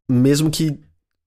[0.10, 0.80] mesmo que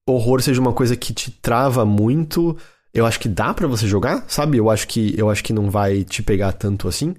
[0.07, 2.57] horror seja uma coisa que te trava muito,
[2.93, 4.57] eu acho que dá para você jogar, sabe?
[4.57, 7.13] Eu acho que eu acho que não vai te pegar tanto assim.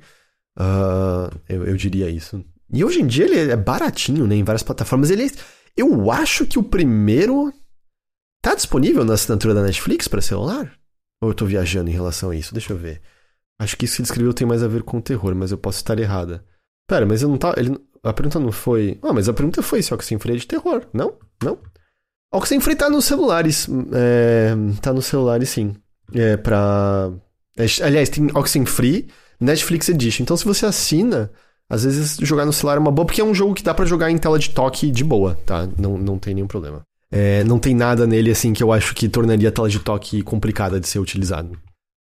[0.59, 2.45] Uh, eu, eu, diria isso.
[2.73, 4.37] E hoje em dia ele é baratinho, né?
[4.37, 5.11] Em várias plataformas.
[5.11, 5.31] Ele é,
[5.77, 7.53] Eu acho que o primeiro
[8.43, 10.73] tá disponível na assinatura da Netflix para celular?
[11.23, 12.55] Ou eu tô viajando em relação a isso?
[12.55, 13.01] Deixa eu ver.
[13.61, 15.79] Acho que isso que ele escreveu tem mais a ver com terror, mas eu posso
[15.79, 16.45] estar errada.
[16.89, 17.55] Pera, mas eu não tá.
[17.57, 18.99] Ele, a pergunta não foi.
[19.03, 20.87] Ah, mas a pergunta foi se Oxenfree é de terror.
[20.93, 21.19] Não?
[21.43, 21.59] Não?
[22.33, 23.69] Oxenfree tá nos celulares.
[23.93, 25.75] É, tá nos celulares, sim.
[26.15, 27.13] É pra.
[27.57, 29.09] É, aliás, tem Oxenfree
[29.41, 30.23] Netflix Edition.
[30.23, 31.31] Então, se você assina,
[31.69, 33.87] às vezes jogar no celular é uma boa, porque é um jogo que dá para
[33.87, 35.69] jogar em tela de toque de boa, tá?
[35.79, 36.83] Não, não tem nenhum problema.
[37.11, 40.23] É, não tem nada nele, assim, que eu acho que tornaria a tela de toque
[40.23, 41.59] complicada de ser utilizado.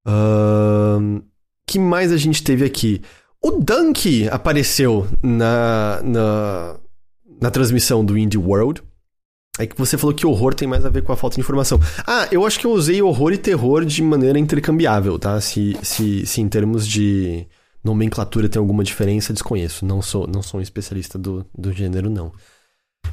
[0.07, 1.22] Uh,
[1.66, 3.03] que mais a gente teve aqui?
[3.43, 6.76] O Dunk apareceu na, na,
[7.41, 8.82] na transmissão do Indie World.
[9.59, 11.80] É que você falou que horror tem mais a ver com a falta de informação.
[12.07, 15.40] Ah, eu acho que eu usei horror e terror de maneira intercambiável, tá?
[15.40, 17.46] Se, se, se em termos de
[17.82, 19.86] nomenclatura tem alguma diferença, desconheço.
[19.86, 22.32] Não sou, não sou um especialista do, do gênero, não.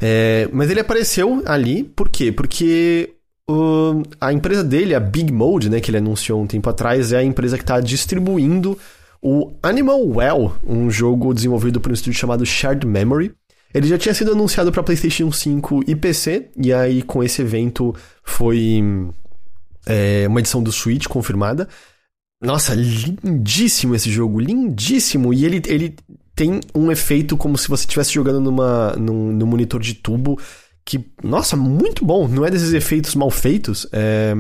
[0.02, 2.32] É, mas ele apareceu ali, por quê?
[2.32, 3.14] Porque
[3.50, 7.18] uh, a empresa dele, a Big Mode, né, que ele anunciou um tempo atrás, é
[7.18, 8.78] a empresa que está distribuindo
[9.22, 13.34] o Animal Well, um jogo desenvolvido por um estúdio chamado Shared Memory.
[13.74, 17.96] Ele já tinha sido anunciado para PlayStation 5 e PC, e aí com esse evento
[18.24, 18.84] foi
[19.86, 21.68] é, uma edição do Switch confirmada.
[22.42, 25.34] Nossa, lindíssimo esse jogo, lindíssimo!
[25.34, 25.96] E ele, ele
[26.36, 30.38] tem um efeito como se você estivesse jogando numa, num, num monitor de tubo
[30.86, 32.28] que, nossa, muito bom.
[32.28, 34.34] Não é desses efeitos mal feitos, é...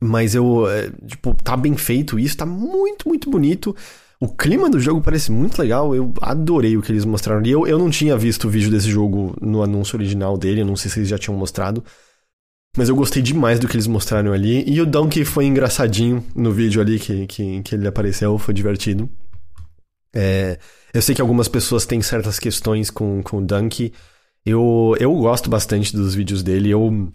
[0.00, 3.74] mas eu, é, tipo, tá bem feito isso, tá muito, muito bonito.
[4.20, 7.50] O clima do jogo parece muito legal, eu adorei o que eles mostraram ali.
[7.50, 10.90] Eu, eu não tinha visto o vídeo desse jogo no anúncio original dele, não sei
[10.90, 11.84] se eles já tinham mostrado.
[12.76, 14.64] Mas eu gostei demais do que eles mostraram ali.
[14.68, 19.08] E o Donkey foi engraçadinho no vídeo ali que, que, que ele apareceu, foi divertido.
[20.12, 20.58] É,
[20.92, 23.92] eu sei que algumas pessoas têm certas questões com, com o Donkey.
[24.44, 26.70] Eu, eu gosto bastante dos vídeos dele.
[26.70, 27.12] Eu,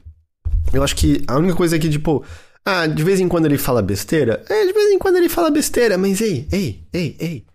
[0.73, 2.23] eu acho que a única coisa é que, tipo,
[2.65, 4.43] ah, de vez em quando ele fala besteira.
[4.49, 7.45] É, de vez em quando ele fala besteira, mas ei, ei, ei, ei.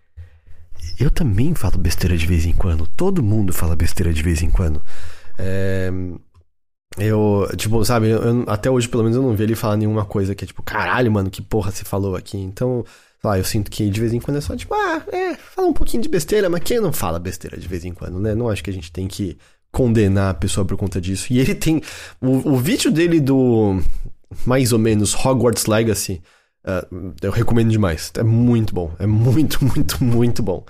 [0.99, 2.87] Eu também falo besteira de vez em quando.
[2.87, 4.81] Todo mundo fala besteira de vez em quando.
[5.37, 5.91] É,
[6.97, 10.33] eu, tipo, sabe, eu, até hoje, pelo menos, eu não vi ele falar nenhuma coisa
[10.33, 12.37] que é tipo, caralho, mano, que porra você falou aqui.
[12.37, 12.85] Então,
[13.21, 15.67] sei lá, eu sinto que de vez em quando é só tipo, ah, é, fala
[15.67, 18.33] um pouquinho de besteira, mas quem não fala besteira de vez em quando, né?
[18.33, 19.37] Não acho que a gente tem que
[19.71, 21.33] condenar a pessoa por conta disso.
[21.33, 21.81] E ele tem.
[22.21, 23.81] O, o vídeo dele do.
[24.45, 26.21] Mais ou menos Hogwarts Legacy.
[26.63, 28.11] Uh, eu recomendo demais.
[28.17, 28.91] É muito bom.
[28.97, 30.65] É muito, muito, muito bom.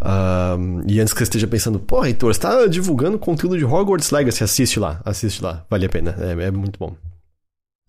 [0.00, 4.10] Uh, e antes que você esteja pensando, pô, Heitor, você tá divulgando conteúdo de Hogwarts
[4.10, 6.96] Legacy, assiste lá, assiste lá, vale a pena, é, é muito bom.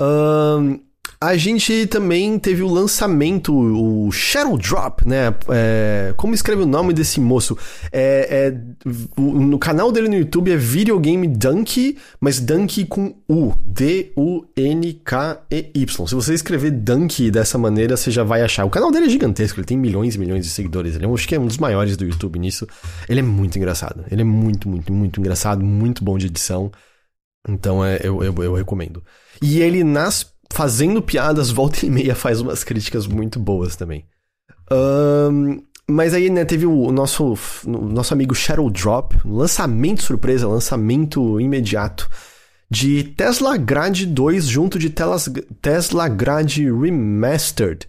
[0.02, 0.82] Uh,
[1.22, 5.36] a gente também teve o lançamento, o Shadow Drop, né?
[5.50, 7.56] É, como escreve o nome desse moço?
[7.92, 8.58] É, é,
[9.16, 13.54] o, no canal dele no YouTube é Videogame Donkey, mas Donkey com U.
[13.64, 14.48] D-U-N-K-E-Y.
[16.08, 18.66] Se você escrever Donkey dessa maneira, você já vai achar.
[18.66, 20.96] O canal dele é gigantesco, ele tem milhões e milhões de seguidores.
[20.96, 22.66] Ele é, acho que é um dos maiores do YouTube nisso.
[23.08, 24.04] Ele é muito engraçado.
[24.10, 26.72] Ele é muito, muito, muito engraçado, muito bom de edição.
[27.48, 29.04] Então é, eu, eu, eu recomendo.
[29.40, 34.06] E ele, nas fazendo piadas, volta e meia faz umas críticas muito boas também.
[34.72, 41.40] Um, mas aí, né, teve o nosso, o nosso amigo Shadow Drop, lançamento surpresa, lançamento
[41.40, 42.10] imediato
[42.70, 47.86] de Tesla Grade 2 junto de Tesla Grade Remastered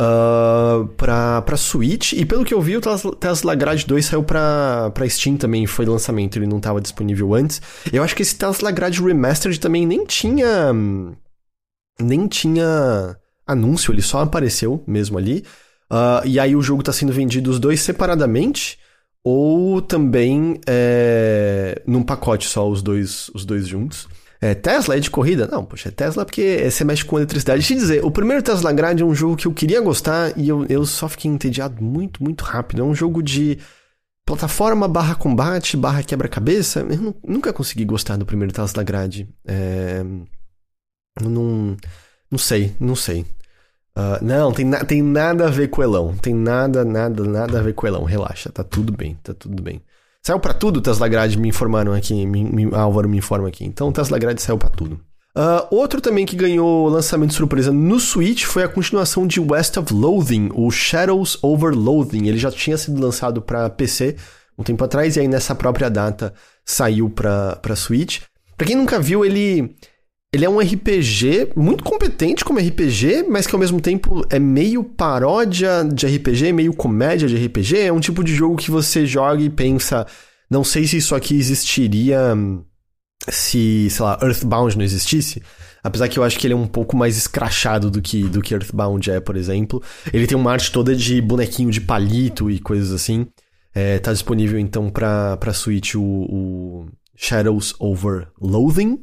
[0.00, 2.12] uh, pra, pra Switch.
[2.12, 5.84] E pelo que eu vi, o Tesla Grade 2 saiu pra, pra Steam também, foi
[5.84, 7.60] lançamento, ele não estava disponível antes.
[7.92, 10.72] Eu acho que esse Tesla Grade Remastered também nem tinha
[12.00, 13.16] nem tinha
[13.46, 15.44] anúncio, ele só apareceu mesmo ali.
[15.90, 18.78] Uh, e aí o jogo está sendo vendido os dois separadamente
[19.22, 24.06] ou também é, num pacote só, os dois, os dois juntos.
[24.40, 25.48] É, Tesla é de corrida?
[25.50, 27.60] Não, poxa, é Tesla porque você mexe com eletricidade.
[27.60, 30.46] Deixa eu dizer, o primeiro Tesla Grade é um jogo que eu queria gostar e
[30.46, 32.82] eu, eu só fiquei entediado muito, muito rápido.
[32.82, 33.58] É um jogo de
[34.26, 36.80] plataforma barra combate, barra quebra-cabeça.
[36.80, 39.26] Eu nunca consegui gostar do primeiro Tesla Grade.
[39.46, 40.04] É...
[41.20, 41.76] Não,
[42.30, 43.24] não sei, não sei.
[43.96, 46.16] Uh, não, tem, na, tem nada a ver com Elão.
[46.16, 48.04] Tem nada, nada, nada a ver com Elão.
[48.04, 49.80] Relaxa, tá tudo bem, tá tudo bem.
[50.22, 53.64] Saiu para tudo, Tesla Grade me informaram aqui, me, me, Álvaro me informa aqui.
[53.64, 54.98] Então, Tesla Grade saiu para tudo.
[55.36, 59.92] Uh, outro também que ganhou lançamento surpresa no Switch foi a continuação de West of
[59.92, 62.26] Loathing, o Shadows Over Loathing.
[62.26, 64.16] Ele já tinha sido lançado para PC
[64.56, 66.32] um tempo atrás e aí nessa própria data
[66.64, 68.20] saiu para Switch.
[68.56, 69.76] Pra quem nunca viu, ele
[70.34, 74.82] ele é um RPG muito competente como RPG, mas que ao mesmo tempo é meio
[74.82, 77.78] paródia de RPG, meio comédia de RPG.
[77.78, 80.04] É um tipo de jogo que você joga e pensa,
[80.50, 82.36] não sei se isso aqui existiria
[83.28, 85.40] se, sei lá, Earthbound não existisse.
[85.84, 88.54] Apesar que eu acho que ele é um pouco mais escrachado do que, do que
[88.54, 89.80] Earthbound é, por exemplo.
[90.12, 93.28] Ele tem uma arte toda de bonequinho de palito e coisas assim.
[93.72, 98.98] É, tá disponível então pra, pra Switch o, o Shadows Over Loathing.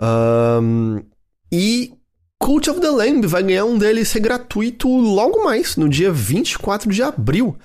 [0.00, 1.02] Um,
[1.50, 1.92] e
[2.38, 7.02] Cult of the Lamb vai ganhar um DLC gratuito logo mais, no dia 24 de
[7.02, 7.56] abril.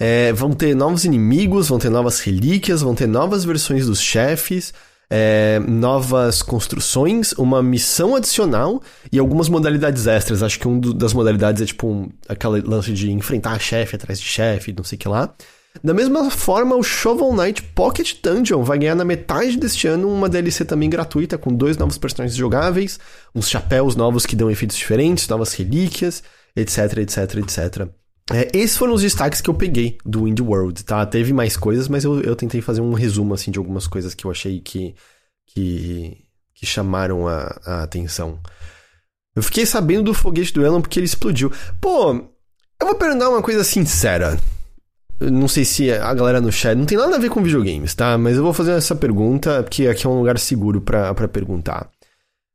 [0.00, 4.72] É, vão ter novos inimigos, vão ter novas relíquias, vão ter novas versões dos chefes,
[5.10, 10.42] é, novas construções, uma missão adicional e algumas modalidades extras.
[10.42, 14.26] Acho que uma das modalidades é tipo um, aquele lance de enfrentar chefe atrás de
[14.26, 15.34] chefe, não sei o que lá.
[15.82, 20.28] Da mesma forma, o Shovel Knight Pocket Dungeon vai ganhar na metade deste ano uma
[20.28, 22.98] DLC também gratuita, com dois novos personagens jogáveis,
[23.34, 26.22] uns chapéus novos que dão efeitos diferentes, novas relíquias,
[26.56, 27.88] etc, etc, etc.
[28.32, 31.04] É, esses foram os destaques que eu peguei do Indie World, tá?
[31.06, 34.24] Teve mais coisas, mas eu, eu tentei fazer um resumo, assim, de algumas coisas que
[34.24, 34.94] eu achei que,
[35.46, 36.18] que,
[36.54, 38.40] que chamaram a, a atenção.
[39.34, 41.50] Eu fiquei sabendo do foguete do Elon porque ele explodiu.
[41.80, 44.38] Pô, eu vou perguntar uma coisa sincera.
[45.20, 48.16] Não sei se a galera no chat não tem nada a ver com videogames, tá?
[48.16, 51.90] Mas eu vou fazer essa pergunta porque aqui é um lugar seguro para perguntar.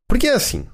[0.07, 0.65] Porque assim,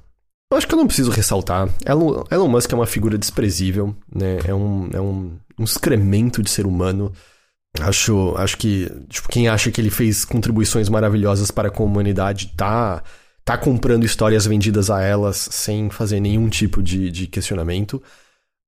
[0.51, 1.69] eu acho que eu não preciso ressaltar.
[1.85, 4.39] Elon, Elon Musk é uma figura desprezível, né?
[4.45, 7.11] É um, é um, um excremento de ser humano.
[7.79, 13.03] Acho, acho que tipo, quem acha que ele fez contribuições maravilhosas para a comunidade tá,
[13.45, 18.01] tá comprando histórias vendidas a elas sem fazer nenhum tipo de, de questionamento.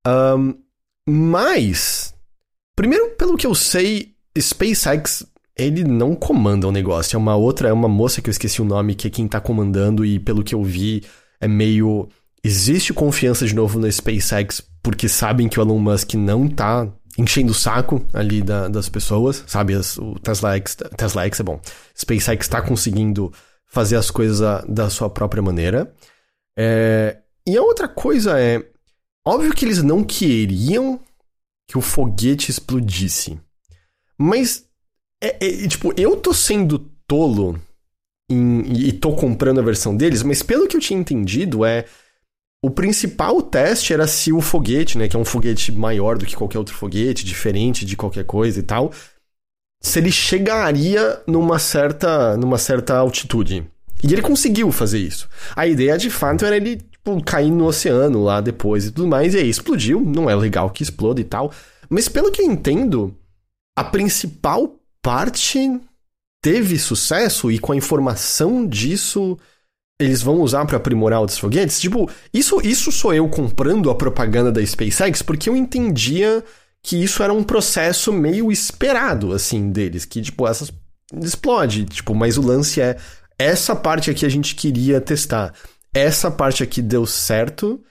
[0.07, 0.55] Um,
[1.07, 2.13] mas,
[2.82, 5.23] primeiro, pelo que eu sei, SpaceX
[5.55, 7.15] ele não comanda o negócio.
[7.15, 9.39] É uma outra, é uma moça que eu esqueci o nome, que é quem tá
[9.39, 11.03] comandando, e pelo que eu vi,
[11.39, 12.09] é meio.
[12.43, 17.51] Existe confiança de novo na SpaceX porque sabem que o Elon Musk não tá enchendo
[17.51, 19.75] o saco ali da, das pessoas, sabe?
[19.75, 21.61] As, o Tesla X, Tesla X é bom.
[21.95, 23.32] SpaceX está conseguindo
[23.67, 25.93] fazer as coisas da sua própria maneira.
[26.57, 28.65] É, e a outra coisa é,
[29.23, 30.99] óbvio que eles não queriam
[31.72, 33.39] que o foguete explodisse,
[34.17, 34.65] mas
[35.22, 37.57] é, é, tipo eu tô sendo tolo
[38.30, 41.86] em, e tô comprando a versão deles, mas pelo que eu tinha entendido é
[42.61, 46.36] o principal teste era se o foguete, né, que é um foguete maior do que
[46.36, 48.91] qualquer outro foguete, diferente de qualquer coisa e tal,
[49.80, 53.65] se ele chegaria numa certa, numa certa altitude.
[54.03, 55.30] E ele conseguiu fazer isso.
[55.55, 59.34] A ideia de fato era ele tipo, cair no oceano lá depois e tudo mais,
[59.34, 60.02] e aí explodiu.
[60.02, 61.52] Não é legal que exploda e tal.
[61.89, 63.16] Mas pelo que eu entendo,
[63.76, 65.80] a principal parte
[66.41, 69.38] teve sucesso e com a informação disso
[69.99, 71.80] eles vão usar para aprimorar outros foguetes.
[71.80, 76.43] Tipo, isso, isso sou eu comprando a propaganda da SpaceX porque eu entendia
[76.82, 80.06] que isso era um processo meio esperado, assim, deles.
[80.06, 80.72] Que, tipo, essas.
[81.14, 81.86] Explode.
[81.86, 82.97] Tipo, mas o lance é.
[83.38, 85.54] Essa parte aqui a gente queria testar.
[85.94, 87.84] Essa parte aqui deu certo.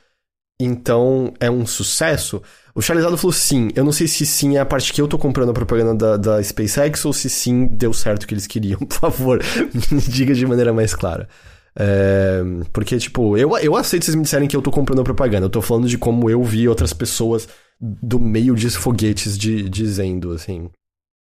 [0.61, 2.43] Então é um sucesso.
[2.75, 3.69] O Charlesado falou sim.
[3.75, 6.17] Eu não sei se sim é a parte que eu tô comprando a propaganda da,
[6.17, 8.79] da SpaceX ou se sim deu certo o que eles queriam.
[8.85, 9.43] Por favor,
[9.91, 11.29] me diga de maneira mais clara.
[11.75, 12.43] É,
[12.73, 15.47] porque, tipo, eu, eu aceito vocês me disserem que eu tô comprando a propaganda.
[15.47, 17.49] Eu tô falando de como eu vi outras pessoas
[17.81, 20.69] do meio de foguetes de, dizendo, assim.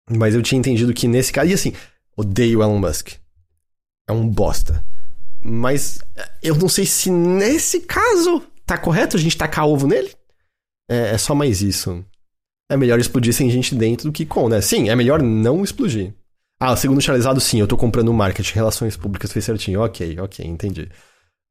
[0.09, 1.49] Mas eu tinha entendido que nesse caso.
[1.49, 1.73] E assim,
[2.17, 3.13] odeio Elon Musk.
[4.07, 4.83] É um bosta.
[5.43, 5.99] Mas
[6.41, 10.11] eu não sei se nesse caso tá correto a gente tacar ovo nele.
[10.89, 12.03] É, é só mais isso.
[12.71, 14.61] É melhor explodir sem gente dentro do que com, né?
[14.61, 16.13] Sim, é melhor não explodir.
[16.59, 19.81] Ah, segundo Charlesado, sim, eu tô comprando marketing, relações públicas, fez certinho.
[19.81, 20.89] Ok, ok, entendi.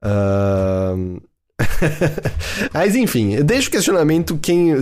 [0.03, 1.20] Uh...
[2.72, 4.72] Mas enfim, deixa o questionamento quem.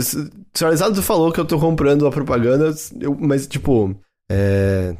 [0.56, 3.14] Charlesado falou que eu tô comprando a propaganda, eu...
[3.18, 3.94] mas tipo.
[4.30, 4.96] É...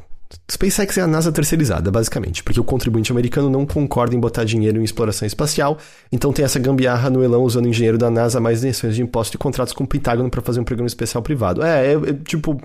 [0.49, 4.79] SpaceX é a NASA terceirizada, basicamente, porque o contribuinte americano não concorda em botar dinheiro
[4.79, 5.77] em exploração espacial,
[6.11, 9.37] então tem essa gambiarra no elão usando engenheiro da NASA mais isenções de impostos e
[9.37, 11.63] contratos com o Pentágono para fazer um programa especial privado.
[11.63, 12.61] É, é, é, tipo,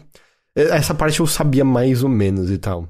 [0.55, 2.89] essa parte eu sabia mais ou menos e tal.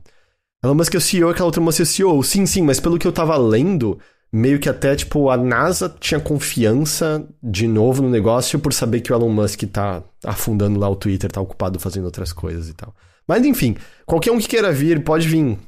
[0.64, 2.22] Elon Musk é o CEO, aquela outra moça é o CEO.
[2.22, 3.98] Sim, sim, mas pelo que eu tava lendo,
[4.32, 9.12] meio que até, tipo, a NASA tinha confiança de novo no negócio por saber que
[9.12, 12.94] o Elon Musk tá afundando lá o Twitter, tá ocupado fazendo outras coisas e tal.
[13.26, 15.58] Mas enfim, qualquer um que queira vir, pode vir.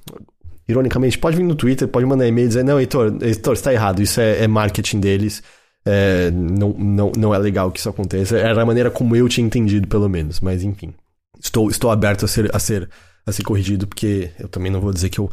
[0.69, 4.21] Ironicamente, pode vir no Twitter, pode mandar e-mail dizer: Não, Heitor, Heitor, está errado, isso
[4.21, 5.43] é, é marketing deles.
[5.85, 8.37] É, não, não, não é legal que isso aconteça.
[8.37, 10.41] Era a maneira como eu tinha entendido, pelo menos.
[10.41, 10.93] Mas enfim,
[11.41, 12.89] estou, estou aberto a ser, a, ser,
[13.27, 15.31] a ser corrigido, porque eu também não vou dizer que eu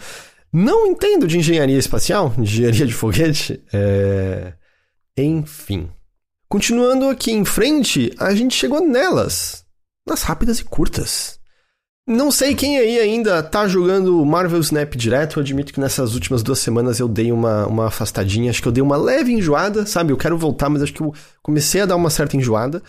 [0.54, 3.62] não entendo de engenharia espacial, de engenharia de foguete.
[3.74, 4.54] É...
[5.18, 5.90] Enfim.
[6.48, 9.66] Continuando aqui em frente, a gente chegou nelas.
[10.08, 11.40] Nas rápidas e curtas.
[12.08, 15.40] Não sei quem aí ainda tá jogando Marvel Snap direto.
[15.40, 18.52] Eu admito que nessas últimas duas semanas eu dei uma, uma afastadinha.
[18.52, 20.14] Acho que eu dei uma leve enjoada, sabe?
[20.14, 22.84] Eu quero voltar, mas acho que eu comecei a dar uma certa enjoada.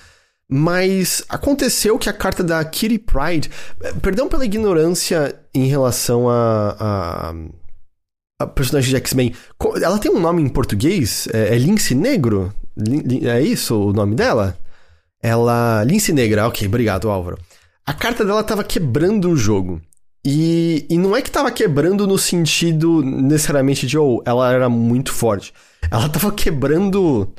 [0.46, 3.50] Mas aconteceu que a carta da Kitty Pride.
[3.82, 6.76] Eh, perdão pela ignorância em relação a.
[6.78, 7.34] a,
[8.40, 9.34] a personagem de X-Men.
[9.82, 11.26] Ela tem um nome em português?
[11.32, 12.52] É, é Lince Negro?
[13.24, 14.58] É isso o nome dela?
[15.22, 15.82] Ela.
[15.84, 17.38] Lince Negra, ok, obrigado, Álvaro
[17.86, 19.80] a carta dela tava quebrando o jogo.
[20.24, 25.12] E, e não é que tava quebrando no sentido necessariamente de, oh, ela era muito
[25.12, 25.54] forte.
[25.88, 27.32] Ela tava quebrando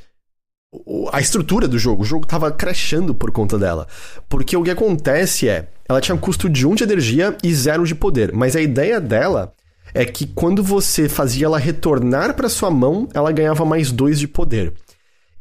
[1.11, 2.03] a estrutura do jogo.
[2.03, 3.87] O jogo tava crashando por conta dela.
[4.29, 7.85] Porque o que acontece é, ela tinha um custo de 1 de energia e 0
[7.85, 8.31] de poder.
[8.31, 9.53] Mas a ideia dela
[9.93, 14.29] é que quando você fazia ela retornar para sua mão, ela ganhava mais 2 de
[14.29, 14.73] poder.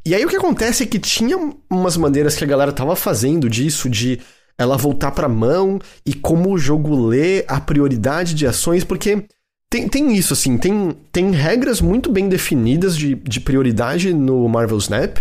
[0.05, 1.37] E aí o que acontece é que tinha
[1.69, 4.19] umas maneiras que a galera tava fazendo disso, de
[4.57, 9.27] ela voltar pra mão e como o jogo lê a prioridade de ações, porque
[9.69, 14.77] tem, tem isso, assim, tem, tem regras muito bem definidas de, de prioridade no Marvel
[14.77, 15.17] Snap,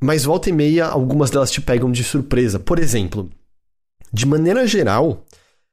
[0.00, 2.58] mas volta e meia algumas delas te pegam de surpresa.
[2.58, 3.30] Por exemplo,
[4.12, 5.24] de maneira geral,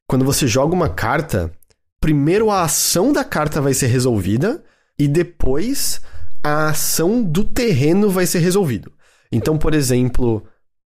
[0.07, 1.51] quando você joga uma carta,
[1.99, 4.63] primeiro a ação da carta vai ser resolvida
[4.97, 6.01] e depois
[6.43, 8.91] a ação do terreno vai ser resolvido.
[9.31, 10.43] Então, por exemplo,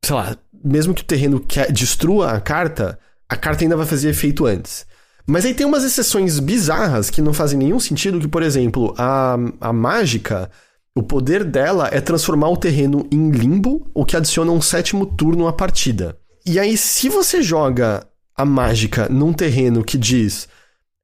[0.03, 4.45] sei lá, mesmo que o terreno destrua a carta, a carta ainda vai fazer efeito
[4.45, 4.86] antes.
[5.26, 9.38] Mas aí tem umas exceções bizarras que não fazem nenhum sentido, que, por exemplo, a,
[9.59, 10.49] a mágica,
[10.95, 15.47] o poder dela é transformar o terreno em limbo, o que adiciona um sétimo turno
[15.47, 16.18] à partida.
[16.45, 18.05] E aí, se você joga
[18.36, 20.47] a mágica num terreno que diz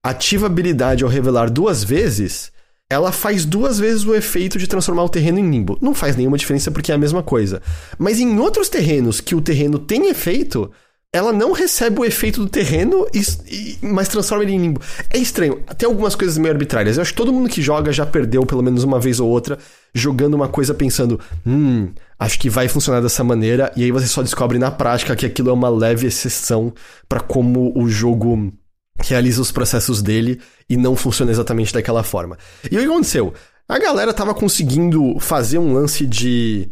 [0.04, 2.52] ativa habilidade ao revelar duas vezes,
[2.90, 5.78] ela faz duas vezes o efeito de transformar o terreno em limbo.
[5.82, 7.62] Não faz nenhuma diferença porque é a mesma coisa.
[7.98, 10.72] Mas em outros terrenos que o terreno tem efeito,
[11.12, 14.82] ela não recebe o efeito do terreno, e, e, mas transforma ele em limbo.
[15.10, 15.64] É estranho.
[15.78, 16.98] Tem algumas coisas meio arbitrárias.
[16.98, 19.58] Eu acho que todo mundo que joga já perdeu pelo menos uma vez ou outra
[19.94, 24.22] jogando uma coisa pensando, hum, acho que vai funcionar dessa maneira, e aí você só
[24.22, 26.74] descobre na prática que aquilo é uma leve exceção
[27.10, 28.54] para como o jogo
[29.00, 30.40] realiza os processos dele
[30.70, 32.38] e não funciona exatamente daquela forma.
[32.70, 33.34] E o que aconteceu?
[33.68, 36.70] A galera tava conseguindo fazer um lance de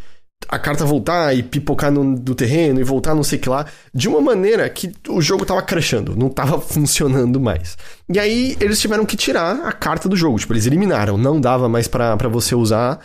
[0.48, 4.08] a carta voltar e pipocar no, do terreno e voltar não sei que lá, de
[4.08, 7.78] uma maneira que o jogo tava crashando, não tava funcionando mais.
[8.14, 11.68] E aí eles tiveram que tirar a carta do jogo, tipo, eles eliminaram, não dava
[11.68, 13.00] mais para você usar.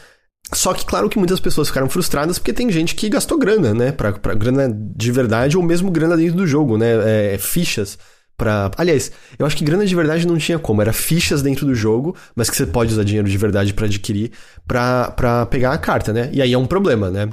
[0.53, 3.93] Só que, claro que muitas pessoas ficaram frustradas porque tem gente que gastou grana, né?
[3.93, 7.35] Pra, pra grana de verdade ou mesmo grana dentro do jogo, né?
[7.35, 7.97] É, fichas
[8.41, 8.71] Pra...
[8.79, 12.17] Aliás, eu acho que grana de verdade não tinha como, era fichas dentro do jogo,
[12.35, 14.31] mas que você pode usar dinheiro de verdade para adquirir
[14.67, 16.31] pra, pra pegar a carta, né?
[16.33, 17.29] E aí é um problema, né?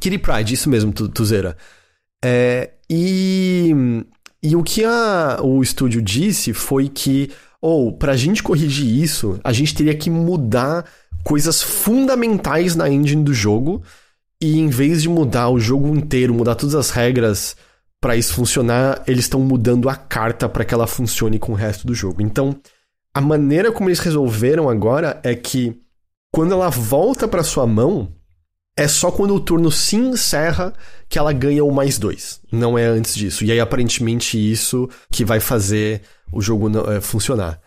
[0.00, 1.54] Kitty Pride, isso mesmo, Tuzeira.
[2.24, 3.74] É, e,
[4.42, 7.30] e o que a, o estúdio disse foi que,
[7.60, 10.86] ou, oh, pra gente corrigir isso, a gente teria que mudar
[11.22, 13.82] coisas fundamentais na engine do jogo,
[14.40, 17.54] e em vez de mudar o jogo inteiro, mudar todas as regras
[18.02, 21.86] para isso funcionar, eles estão mudando a carta para que ela funcione com o resto
[21.86, 22.20] do jogo.
[22.20, 22.56] Então,
[23.14, 25.80] a maneira como eles resolveram agora é que
[26.32, 28.12] quando ela volta para sua mão,
[28.76, 30.72] é só quando o turno se encerra
[31.08, 32.40] que ela ganha o mais dois.
[32.50, 33.44] Não é antes disso.
[33.44, 37.60] E aí, aparentemente, isso que vai fazer o jogo é, funcionar.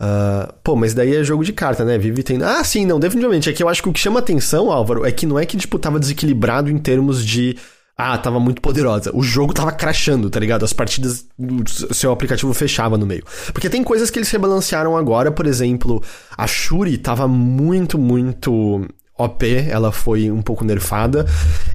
[0.00, 1.98] Uh, pô, mas daí é jogo de carta, né?
[1.98, 2.44] Vive tendo.
[2.44, 3.50] Ah, sim, não, definitivamente.
[3.50, 5.58] É que eu acho que o que chama atenção, Álvaro, é que não é que,
[5.58, 7.58] tipo, tava desequilibrado em termos de
[7.96, 9.10] ah, tava muito poderosa.
[9.14, 10.64] O jogo tava crashando, tá ligado?
[10.64, 13.24] As partidas, o seu aplicativo fechava no meio.
[13.52, 16.02] Porque tem coisas que eles rebalancearam agora, por exemplo,
[16.36, 18.84] a Shuri tava muito, muito
[19.16, 21.24] OP, ela foi um pouco nerfada.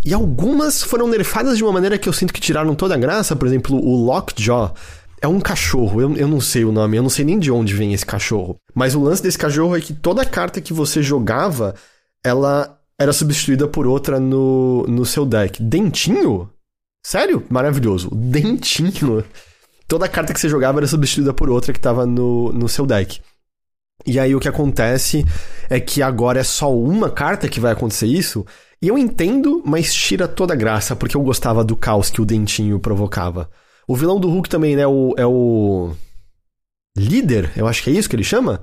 [0.04, 3.34] E algumas foram nerfadas de uma maneira que eu sinto que tiraram toda a graça.
[3.34, 4.74] Por exemplo, o Lockjaw
[5.22, 7.74] é um cachorro, eu, eu não sei o nome, eu não sei nem de onde
[7.74, 8.58] vem esse cachorro.
[8.76, 11.76] Mas o lance desse cachorro é que toda carta que você jogava,
[12.24, 15.64] ela era substituída por outra no, no seu deck.
[15.64, 16.50] Dentinho?
[17.04, 17.46] Sério?
[17.50, 18.10] Maravilhoso.
[18.14, 19.24] Dentinho.
[19.88, 23.22] Toda carta que você jogava era substituída por outra que estava no, no seu deck.
[24.06, 25.26] E aí o que acontece
[25.70, 28.46] é que agora é só uma carta que vai acontecer isso.
[28.82, 32.26] E eu entendo, mas tira toda a graça, porque eu gostava do caos que o
[32.26, 33.50] Dentinho provocava.
[33.88, 34.86] O vilão do Hulk também, né?
[34.86, 35.92] O, é o.
[36.98, 37.52] Líder?
[37.56, 38.62] Eu acho que é isso que ele chama?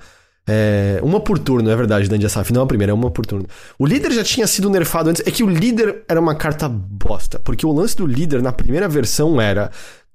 [0.49, 2.53] É, uma por turno, é verdade, Dandy Asaf.
[2.53, 3.47] Não a primeira, é uma por turno.
[3.79, 5.23] O líder já tinha sido nerfado antes.
[5.27, 7.39] É que o líder era uma carta bosta.
[7.39, 9.71] Porque o lance do líder na primeira versão era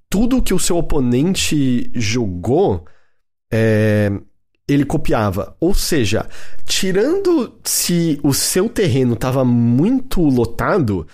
[0.10, 2.86] tudo que o seu oponente jogou.
[3.52, 4.12] É,
[4.68, 5.56] ele copiava.
[5.60, 6.26] Ou seja,
[6.66, 11.06] tirando se o seu terreno estava muito lotado,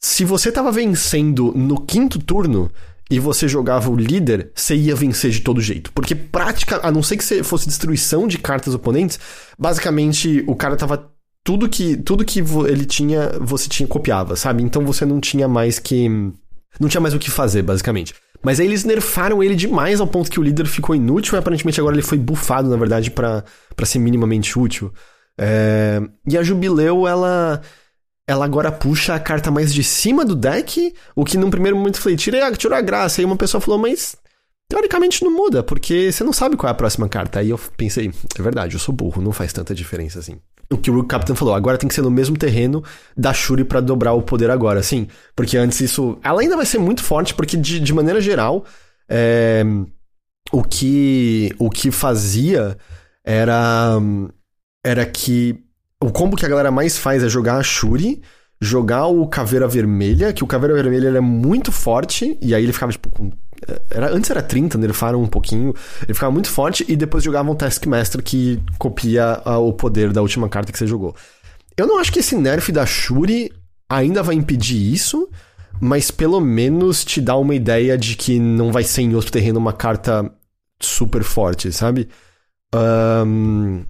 [0.00, 2.70] se você estava vencendo no quinto turno,
[3.10, 5.92] e você jogava o líder, você ia vencer de todo jeito.
[5.92, 9.18] Porque prática, a não ser que fosse destruição de cartas oponentes,
[9.58, 11.10] basicamente o cara tava
[11.42, 14.62] tudo que tudo que ele tinha, você tinha copiava, sabe?
[14.62, 16.08] Então você não tinha mais que
[16.80, 18.14] não tinha mais o que fazer, basicamente.
[18.42, 21.80] Mas aí eles nerfaram ele demais ao ponto que o líder ficou inútil e aparentemente
[21.80, 23.44] agora ele foi bufado, na verdade, para
[23.84, 24.92] ser minimamente útil.
[25.38, 26.02] É...
[26.28, 27.62] E a Jubileu, ela
[28.26, 31.96] ela agora puxa a carta mais de cima do deck, o que num primeiro momento
[31.96, 33.20] eu falei, tira, tirou a graça.
[33.20, 34.16] Aí uma pessoa falou, mas
[34.68, 37.40] teoricamente não muda, porque você não sabe qual é a próxima carta.
[37.40, 40.38] Aí eu pensei, é verdade, eu sou burro, não faz tanta diferença assim.
[40.72, 42.82] O que o Rook falou, agora tem que ser no mesmo terreno
[43.14, 45.06] da Shuri para dobrar o poder agora, sim.
[45.36, 46.18] Porque antes isso.
[46.22, 48.64] Ela ainda vai ser muito forte, porque de, de maneira geral,
[49.06, 49.62] é,
[50.50, 52.78] o, que, o que fazia
[53.22, 53.98] era.
[54.82, 55.63] Era que
[56.04, 58.20] o combo que a galera mais faz é jogar a Shuri,
[58.60, 62.92] jogar o Caveira Vermelha, que o Caveira Vermelha é muito forte, e aí ele ficava,
[62.92, 63.32] tipo, com.
[63.88, 65.74] Era, antes era 30, nerfaram um pouquinho.
[66.02, 70.20] Ele ficava muito forte, e depois jogavam um Taskmaster que copia a, o poder da
[70.20, 71.16] última carta que você jogou.
[71.74, 73.50] Eu não acho que esse nerf da Shuri
[73.88, 75.26] ainda vai impedir isso,
[75.80, 79.58] mas pelo menos te dá uma ideia de que não vai ser em outro terreno
[79.58, 80.30] uma carta
[80.78, 82.10] super forte, sabe?
[82.74, 83.84] Um,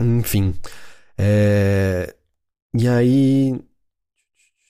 [0.00, 0.54] enfim.
[1.20, 2.14] É...
[2.72, 3.60] E aí.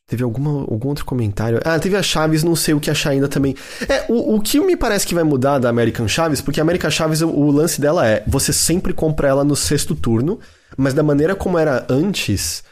[0.06, 1.60] Teve alguma, algum outro comentário?
[1.64, 3.54] Ah, teve a Chaves, não sei o que achar ainda também.
[3.88, 6.90] É, o, o que me parece que vai mudar da American Chaves, porque a American
[6.90, 10.40] Chaves, o, o lance dela é: você sempre compra ela no sexto turno,
[10.76, 12.64] mas da maneira como era antes,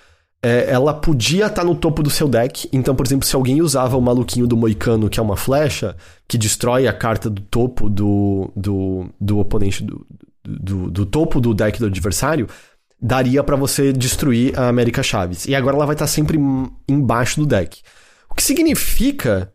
[0.42, 2.68] é, ela podia estar tá no topo do seu deck.
[2.72, 5.94] Então, por exemplo, se alguém usava o maluquinho do Moicano, que é uma flecha,
[6.26, 10.04] que destrói a carta do topo do, do, do oponente, do,
[10.44, 12.48] do, do topo do deck do adversário,
[13.00, 15.46] daria para você destruir a América Chaves.
[15.46, 16.38] E agora ela vai estar tá sempre
[16.88, 17.80] embaixo do deck.
[18.30, 19.52] O que significa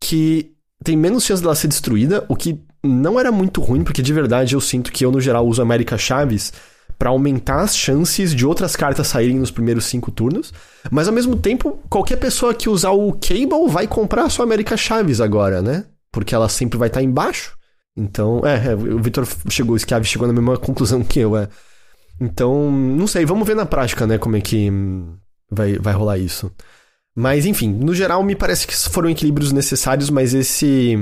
[0.00, 0.52] que
[0.82, 4.54] tem menos chance dela ser destruída, o que não era muito ruim, porque de verdade
[4.54, 6.52] eu sinto que eu, no geral, uso América Chaves
[6.98, 10.52] para aumentar as chances de outras cartas saírem nos primeiros cinco turnos.
[10.90, 14.76] Mas ao mesmo tempo, qualquer pessoa que usar o Cable vai comprar a sua América
[14.76, 15.84] Chaves agora, né?
[16.10, 17.56] Porque ela sempre vai estar tá embaixo.
[17.96, 21.48] Então, é, é o Victor chegou, o Schiavi chegou na mesma conclusão que eu, é.
[22.20, 24.70] Então, não sei, vamos ver na prática, né, como é que
[25.50, 26.50] vai, vai rolar isso.
[27.14, 30.96] Mas, enfim, no geral, me parece que foram equilíbrios necessários, mas esse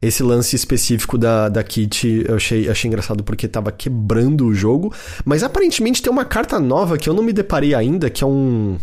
[0.00, 4.94] esse lance específico da, da Kit eu achei, achei engraçado porque tava quebrando o jogo.
[5.24, 8.78] Mas aparentemente tem uma carta nova que eu não me deparei ainda, que é um.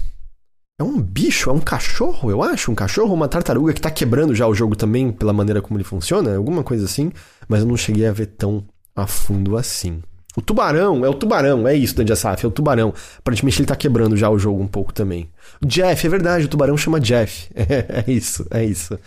[0.80, 2.72] É um bicho, é um cachorro, eu acho.
[2.72, 5.84] Um cachorro, uma tartaruga que tá quebrando já o jogo também, pela maneira como ele
[5.84, 7.12] funciona, alguma coisa assim.
[7.48, 10.02] Mas eu não cheguei a ver tão a fundo assim.
[10.36, 12.94] O tubarão, é o tubarão, é isso, Dandy Asaf, é o tubarão.
[13.20, 15.30] Aparentemente ele tá quebrando já o jogo um pouco também.
[15.64, 17.50] Jeff, é verdade, o tubarão chama Jeff.
[17.56, 18.98] É, é isso, é isso.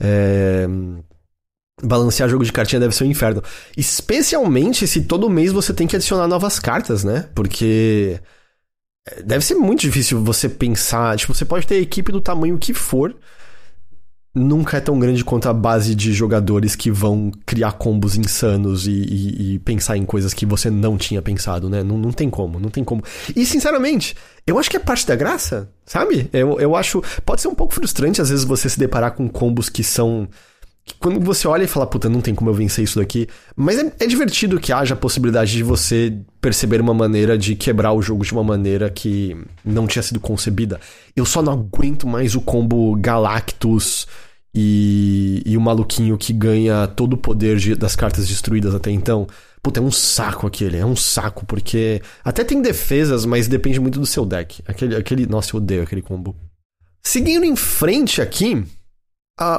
[0.00, 0.66] É...
[1.82, 3.42] Balancear jogo de cartinha deve ser um inferno.
[3.76, 7.28] Especialmente se todo mês você tem que adicionar novas cartas, né?
[7.34, 8.20] Porque.
[9.06, 11.16] É, deve ser muito difícil você pensar.
[11.16, 13.14] Tipo, você pode ter equipe do tamanho que for.
[14.34, 18.90] Nunca é tão grande quanto a base de jogadores que vão criar combos insanos e,
[18.90, 21.84] e, e pensar em coisas que você não tinha pensado, né?
[21.84, 23.04] Não, não tem como, não tem como.
[23.36, 26.28] E, sinceramente, eu acho que é parte da graça, sabe?
[26.32, 27.00] Eu, eu acho.
[27.24, 30.28] Pode ser um pouco frustrante, às vezes, você se deparar com combos que são
[30.98, 33.26] quando você olha e fala, puta, não tem como eu vencer isso daqui.
[33.56, 37.92] Mas é, é, divertido que haja a possibilidade de você perceber uma maneira de quebrar
[37.92, 40.78] o jogo de uma maneira que não tinha sido concebida.
[41.16, 44.06] Eu só não aguento mais o combo Galactus
[44.54, 49.26] e, e o maluquinho que ganha todo o poder de, das cartas destruídas até então.
[49.62, 53.98] Puta, é um saco aquele, é um saco, porque até tem defesas, mas depende muito
[53.98, 54.62] do seu deck.
[54.66, 56.36] Aquele, aquele, nossa, eu odeio aquele combo.
[57.02, 58.62] Seguindo em frente aqui,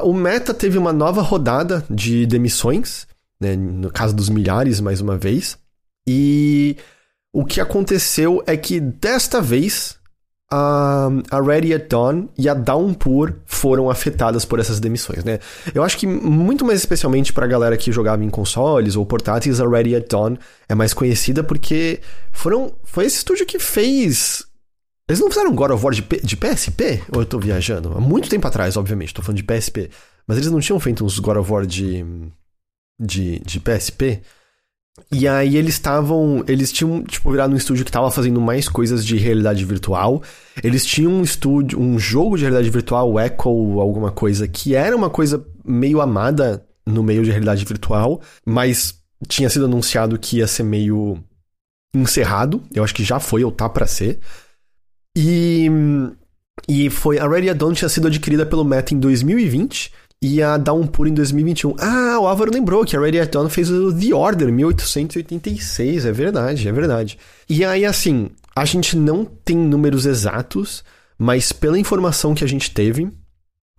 [0.03, 3.07] o Meta teve uma nova rodada de demissões,
[3.39, 5.57] né, no caso dos milhares, mais uma vez.
[6.07, 6.77] E
[7.33, 9.97] o que aconteceu é que desta vez
[10.51, 15.39] a, a Ready at Dawn e a Downpour foram afetadas por essas demissões, né?
[15.73, 19.59] Eu acho que muito mais especialmente para a galera que jogava em consoles ou portáteis,
[19.59, 20.37] a Ready at Dawn
[20.69, 21.99] é mais conhecida porque
[22.31, 24.45] foram foi esse estúdio que fez
[25.07, 27.03] eles não fizeram God of War de, P, de PSP?
[27.13, 27.93] Ou eu tô viajando?
[27.95, 29.89] Há muito tempo atrás, obviamente, tô falando de PSP.
[30.27, 32.03] Mas eles não tinham feito uns God of War de,
[32.99, 34.21] de, de PSP?
[35.11, 36.43] E aí eles estavam.
[36.47, 40.23] Eles tinham, tipo, virado um estúdio que tava fazendo mais coisas de realidade virtual.
[40.63, 45.09] Eles tinham um estúdio, um jogo de realidade virtual, Echo, alguma coisa, que era uma
[45.09, 50.63] coisa meio amada no meio de realidade virtual, mas tinha sido anunciado que ia ser
[50.63, 51.21] meio
[51.93, 52.63] encerrado.
[52.73, 54.19] Eu acho que já foi ou tá para ser.
[55.15, 55.69] E,
[56.67, 61.07] e foi a Ready Dawn tinha sido adquirida pelo Meta em 2020 e a Downpour
[61.07, 61.75] em 2021.
[61.79, 66.67] Ah, o Álvaro lembrou que a Ready Dawn fez o The Order 1886, é verdade,
[66.67, 67.17] é verdade.
[67.49, 70.83] E aí assim, a gente não tem números exatos,
[71.17, 73.09] mas pela informação que a gente teve,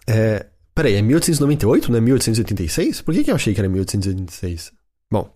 [0.07, 0.47] é,
[0.77, 3.01] Peraí, é 1898, não é 1886?
[3.01, 4.73] Por que, que eu achei que era 1886?
[5.11, 5.33] Bom,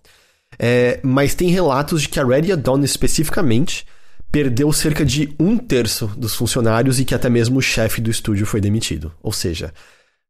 [0.58, 3.86] é, mas tem relatos de que a Ready Dawn especificamente
[4.30, 8.46] perdeu cerca de um terço dos funcionários e que até mesmo o chefe do estúdio
[8.46, 9.12] foi demitido.
[9.22, 9.72] Ou seja,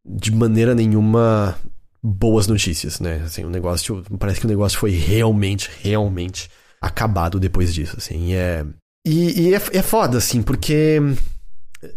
[0.04, 1.58] de maneira nenhuma
[2.02, 3.22] boas notícias, né?
[3.24, 6.48] Assim, o negócio parece que o negócio foi realmente, realmente
[6.80, 8.32] acabado depois disso, assim.
[8.32, 8.64] É
[9.06, 11.00] e, e é, é foda, assim, porque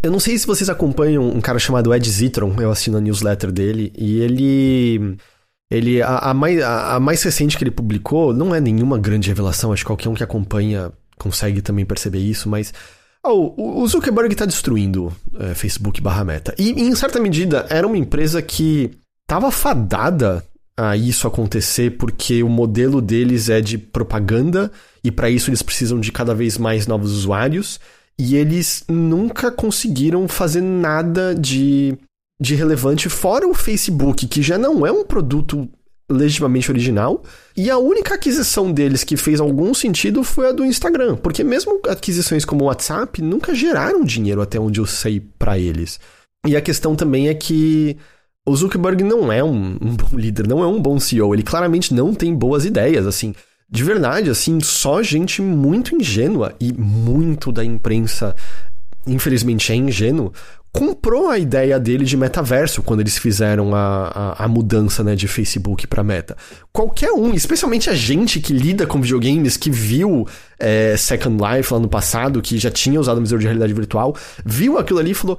[0.02, 3.52] eu não sei se vocês acompanham um cara chamado Ed Zitron, eu assino a newsletter
[3.52, 5.18] dele, e ele.
[5.70, 6.02] Ele.
[6.02, 9.74] A, a, mais, a, a mais recente que ele publicou não é nenhuma grande revelação,
[9.74, 10.92] acho que qualquer um que acompanha
[11.24, 12.74] consegue também perceber isso, mas
[13.24, 16.54] oh, o Zuckerberg está destruindo é, Facebook barra Meta.
[16.60, 18.92] E, em certa medida, era uma empresa que
[19.24, 20.44] estava fadada
[20.76, 24.72] a isso acontecer porque o modelo deles é de propaganda
[25.04, 27.80] e para isso eles precisam de cada vez mais novos usuários
[28.20, 31.98] e eles nunca conseguiram fazer nada de,
[32.42, 35.70] de relevante fora o Facebook, que já não é um produto
[36.14, 37.24] legitimamente original.
[37.56, 41.80] E a única aquisição deles que fez algum sentido foi a do Instagram, porque mesmo
[41.88, 46.00] aquisições como o WhatsApp nunca geraram dinheiro até onde eu sei para eles.
[46.46, 47.98] E a questão também é que
[48.46, 51.94] o Zuckerberg não é um, um bom líder, não é um bom CEO, ele claramente
[51.94, 53.34] não tem boas ideias, assim.
[53.70, 58.36] De verdade, assim, só gente muito ingênua e muito da imprensa,
[59.08, 60.32] infelizmente é ingênuo,
[60.74, 65.28] comprou a ideia dele de metaverso quando eles fizeram a, a, a mudança né, de
[65.28, 66.36] Facebook para Meta.
[66.74, 70.28] Qualquer um, especialmente a gente que lida com videogames, que viu
[70.60, 74.18] é, Second Life lá no passado, que já tinha usado o visor de realidade virtual,
[74.44, 75.38] viu aquilo ali e falou: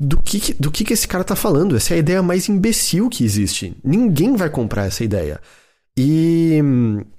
[0.00, 1.76] do que, do que, que esse cara tá falando?
[1.76, 3.76] Essa é a ideia mais imbecil que existe.
[3.84, 5.40] Ninguém vai comprar essa ideia.
[5.96, 6.60] E,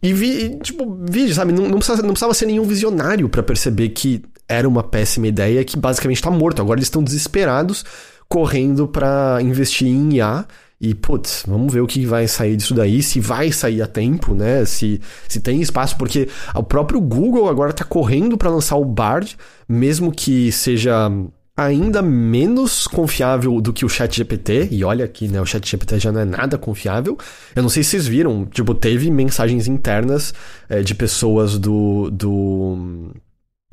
[0.03, 3.89] e vi, tipo, vi, sabe, não, não, precisava, não precisava ser nenhum visionário para perceber
[3.89, 6.61] que era uma péssima ideia que basicamente tá morto.
[6.61, 7.83] Agora eles estão desesperados,
[8.27, 10.45] correndo para investir em IA.
[10.79, 14.35] E, putz, vamos ver o que vai sair disso daí, se vai sair a tempo,
[14.35, 14.63] né?
[14.63, 19.35] Se, se tem espaço, porque o próprio Google agora tá correndo para lançar o Bard,
[19.67, 21.09] mesmo que seja
[21.57, 26.21] ainda menos confiável do que o ChatGPT, e olha que né, o ChatGPT já não
[26.21, 27.17] é nada confiável.
[27.55, 30.31] Eu não sei se vocês viram, tipo, teve mensagens internas
[30.69, 33.11] é, de pessoas do, do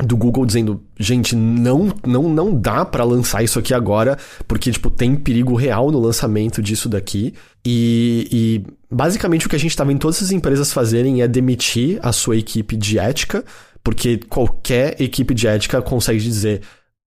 [0.03, 4.19] do Google dizendo, gente, não não não dá para lançar isso aqui agora,
[4.49, 7.35] porque tipo tem perigo real no lançamento disso daqui.
[7.65, 11.99] E, e basicamente o que a gente está vendo todas essas empresas fazerem é demitir
[12.03, 13.45] a sua equipe de ética,
[13.85, 16.63] porque qualquer equipe de ética consegue dizer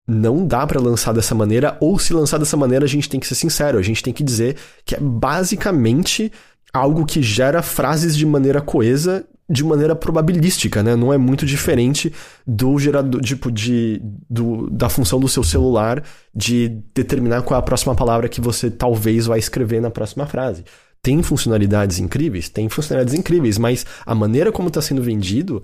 [0.07, 3.27] não dá para lançar dessa maneira, ou se lançar dessa maneira, a gente tem que
[3.27, 4.55] ser sincero, a gente tem que dizer
[4.85, 6.31] que é basicamente
[6.73, 10.95] algo que gera frases de maneira coesa de maneira probabilística, né?
[10.95, 12.13] Não é muito diferente
[12.45, 16.03] do gerador, tipo, de, do, da função do seu celular
[16.35, 20.65] de determinar qual é a próxima palavra que você talvez vai escrever na próxima frase.
[21.01, 22.49] Tem funcionalidades incríveis?
[22.49, 25.63] Tem funcionalidades incríveis, mas a maneira como está sendo vendido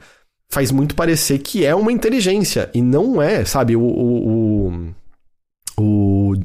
[0.49, 3.75] faz muito parecer que é uma inteligência e não é, sabe?
[3.75, 4.82] O, o, o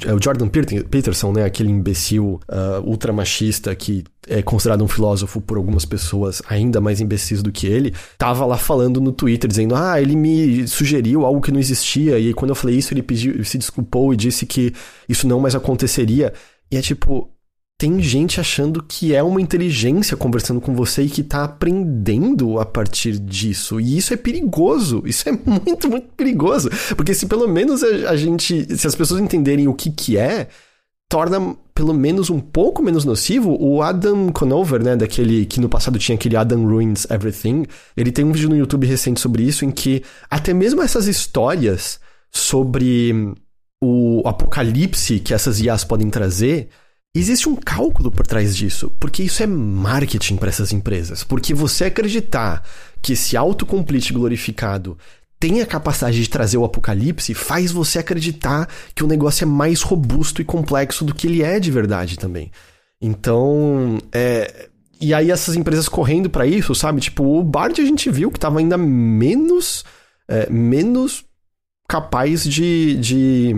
[0.07, 5.57] é o Jordan Peterson, né, aquele imbecil uh, ultramachista que é considerado um filósofo por
[5.57, 10.01] algumas pessoas ainda mais imbecis do que ele, tava lá falando no Twitter, dizendo: Ah,
[10.01, 13.57] ele me sugeriu algo que não existia, e quando eu falei isso, ele pediu, se
[13.57, 14.73] desculpou e disse que
[15.09, 16.33] isso não mais aconteceria.
[16.71, 17.31] E é tipo,
[17.79, 22.67] tem gente achando que é uma inteligência conversando com você e que tá aprendendo a
[22.67, 23.81] partir disso.
[23.81, 25.01] E isso é perigoso.
[25.07, 26.69] Isso é muito, muito perigoso.
[26.97, 28.77] Porque se pelo menos a, gente.
[28.77, 30.49] Se as pessoas entenderem o que, que é,
[31.09, 33.57] torna pelo menos um pouco menos nocivo.
[33.61, 37.65] O Adam Conover, né, daquele que no passado tinha aquele Adam Ruins Everything,
[37.97, 42.01] ele tem um vídeo no YouTube recente sobre isso em que até mesmo essas histórias
[42.33, 43.33] sobre
[43.81, 46.69] o apocalipse que essas IAs podem trazer
[47.15, 51.25] Existe um cálculo por trás disso, porque isso é marketing para essas empresas.
[51.25, 52.63] Porque você acreditar
[53.03, 54.97] que esse autocomplete glorificado
[55.41, 59.83] tem a capacidade de trazer o apocalipse faz você acreditar que o negócio é mais
[59.83, 62.51] robusto e complexo do que ele é de verdade também.
[63.01, 64.69] Então, é...
[65.01, 67.01] e aí essas empresas correndo para isso, sabe?
[67.01, 69.85] Tipo, o Bard a gente viu que estava ainda menos
[70.29, 71.25] é, menos
[71.89, 73.55] capaz de, de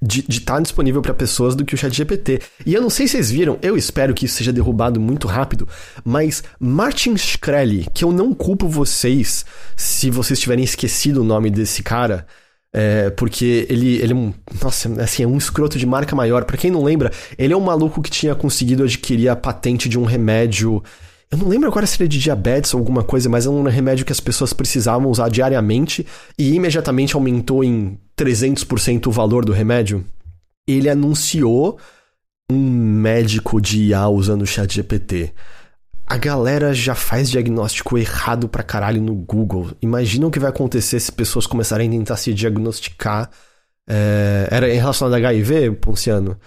[0.00, 2.40] de estar tá disponível para pessoas do que o ChatGPT.
[2.64, 5.68] E eu não sei se vocês viram, eu espero que isso seja derrubado muito rápido,
[6.04, 9.44] mas Martin Shkreli, que eu não culpo vocês
[9.76, 12.26] se vocês tiverem esquecido o nome desse cara,
[12.72, 14.32] é, porque ele, ele é um.
[14.62, 16.44] Nossa, assim, é um escroto de marca maior.
[16.44, 19.98] Para quem não lembra, ele é um maluco que tinha conseguido adquirir a patente de
[19.98, 20.82] um remédio
[21.30, 23.62] eu não lembro agora se ele é de diabetes ou alguma coisa, mas é um
[23.64, 26.06] remédio que as pessoas precisavam usar diariamente
[26.38, 30.04] e imediatamente aumentou em 300% o valor do remédio.
[30.66, 31.78] Ele anunciou
[32.50, 35.32] um médico de IA usando o chat GPT.
[36.06, 39.72] A galera já faz diagnóstico errado pra caralho no Google.
[39.82, 43.28] Imagina o que vai acontecer se pessoas começarem a tentar se diagnosticar.
[43.86, 44.48] É...
[44.50, 46.38] Era em relação ao HIV, Ponciano?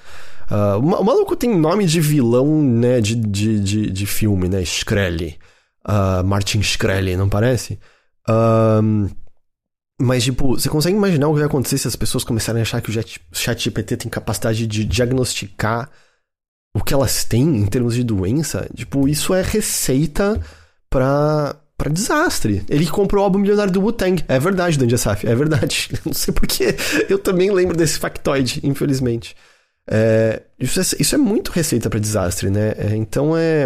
[0.52, 4.65] Uh, o maluco tem nome de vilão, né, de, de, de, de filme, né?
[4.65, 5.38] Shkreli.
[5.88, 7.80] Uh, Martin Shkreli, não parece?
[8.30, 9.10] Uh,
[10.02, 12.82] mas, tipo, você consegue imaginar o que vai acontecer se as pessoas começarem a achar
[12.82, 13.03] que o
[13.34, 15.90] chat GPT tem capacidade de diagnosticar
[16.73, 18.68] o que elas têm em termos de doença?
[18.76, 20.41] Tipo, isso é receita
[20.90, 22.64] pra, para desastre.
[22.68, 24.23] Ele comprou o álbum milionário do Wu-Tang.
[24.28, 25.90] É verdade, Dan Saf, é verdade.
[26.06, 26.76] Não sei porquê.
[27.07, 29.36] Eu também lembro desse factoide, infelizmente.
[29.94, 32.74] É, isso, é, isso, é, muito receita para desastre, né?
[32.78, 33.66] É, então é.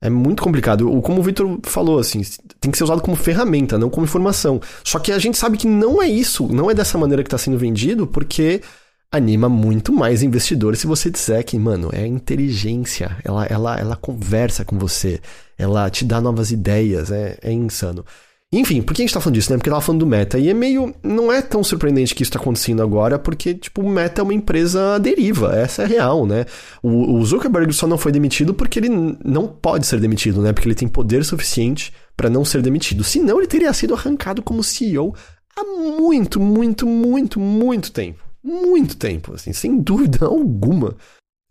[0.00, 0.88] É muito complicado.
[0.88, 2.22] O, como o Victor falou, assim,
[2.60, 4.60] tem que ser usado como ferramenta, não como informação.
[4.84, 7.36] Só que a gente sabe que não é isso, não é dessa maneira que está
[7.36, 8.62] sendo vendido, porque
[9.10, 14.64] anima muito mais investidores se você disser que, mano, é inteligência, ela, ela, ela conversa
[14.64, 15.20] com você,
[15.56, 18.04] ela te dá novas ideias, é, é insano.
[18.50, 19.58] Enfim, por que a gente tá falando disso, né?
[19.58, 20.38] Porque tava falando do Meta.
[20.38, 20.94] E é meio.
[21.02, 24.32] Não é tão surpreendente que isso tá acontecendo agora, porque, tipo, o Meta é uma
[24.32, 25.54] empresa deriva.
[25.54, 26.46] Essa é real, né?
[26.82, 28.88] O, o Zuckerberg só não foi demitido porque ele
[29.22, 30.52] não pode ser demitido, né?
[30.54, 33.04] Porque ele tem poder suficiente para não ser demitido.
[33.04, 35.14] Senão, ele teria sido arrancado como CEO
[35.54, 40.96] há muito, muito, muito, muito tempo muito tempo, assim, sem dúvida alguma.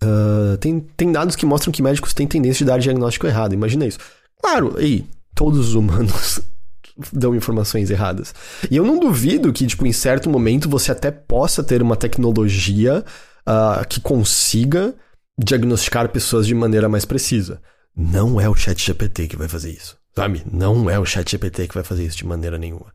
[0.04, 3.86] Uh, tem, tem dados que mostram que médicos têm tendência de dar diagnóstico errado, imagina
[3.86, 4.00] isso.
[4.42, 5.06] Claro, aí,
[5.36, 6.42] todos os humanos
[7.12, 8.34] dão informações erradas.
[8.70, 13.04] E eu não duvido que, tipo, em certo momento você até possa ter uma tecnologia
[13.48, 14.94] uh, que consiga
[15.38, 17.62] diagnosticar pessoas de maneira mais precisa.
[17.96, 20.44] Não é o chat GPT que vai fazer isso, sabe?
[20.52, 22.94] Não é o chat GPT que vai fazer isso de maneira nenhuma.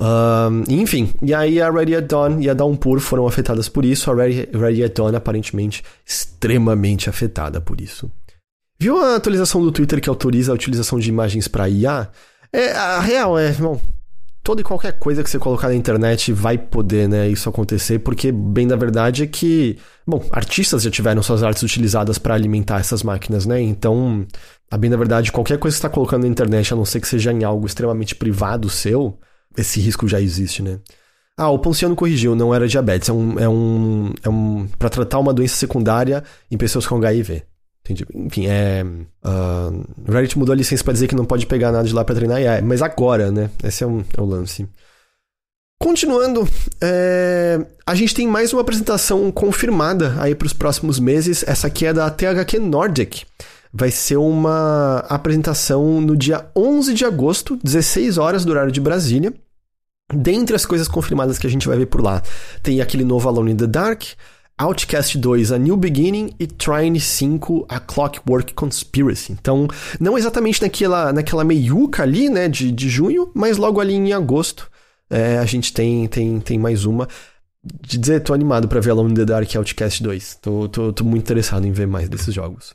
[0.00, 4.10] Um, enfim, e aí a Ready at Dawn e a Downpour foram afetadas por isso.
[4.10, 8.10] A Ready, Ready at Dawn aparentemente extremamente afetada por isso.
[8.78, 12.10] Viu a atualização do Twitter que autoriza a utilização de imagens para IA?
[12.54, 13.80] É, a real é, bom,
[14.42, 18.30] toda e qualquer coisa que você colocar na internet vai poder, né, isso acontecer, porque
[18.30, 23.02] bem da verdade é que, bom, artistas já tiveram suas artes utilizadas para alimentar essas
[23.02, 23.60] máquinas, né?
[23.60, 24.26] Então,
[24.70, 27.00] a bem da verdade, qualquer coisa que você está colocando na internet, a não ser
[27.00, 29.18] que seja em algo extremamente privado seu,
[29.56, 30.80] esse risco já existe, né?
[31.36, 33.38] Ah, o Ponciano corrigiu, não era diabetes, é um.
[33.38, 37.42] É um, é um para tratar uma doença secundária em pessoas com HIV.
[37.84, 38.06] Entendi.
[38.14, 38.84] Enfim, é.
[38.84, 42.14] Uh, Reddit mudou a licença para dizer que não pode pegar nada de lá pra
[42.14, 43.50] treinar mas agora, né?
[43.62, 44.68] Esse é, um, é o lance.
[45.82, 46.48] Continuando,
[46.80, 51.44] é, a gente tem mais uma apresentação confirmada aí para os próximos meses.
[51.44, 53.24] Essa aqui é da THQ Nordic.
[53.72, 59.34] Vai ser uma apresentação no dia 11 de agosto, 16 horas do horário de Brasília.
[60.14, 62.22] Dentre as coisas confirmadas que a gente vai ver por lá,
[62.62, 64.04] tem aquele novo Alone in the Dark,
[64.58, 69.32] Outcast 2, A New Beginning e Trine 5, A Clockwork Conspiracy.
[69.32, 69.66] Então,
[69.98, 74.70] não exatamente naquela, naquela meiuca ali, né, de, de junho, mas logo ali em agosto
[75.12, 77.06] é, a gente tem, tem, tem mais uma.
[77.62, 80.38] De dizer, tô animado para ver Alone in the Dark e Outcast 2.
[80.40, 82.74] Tô, tô, tô muito interessado em ver mais desses jogos.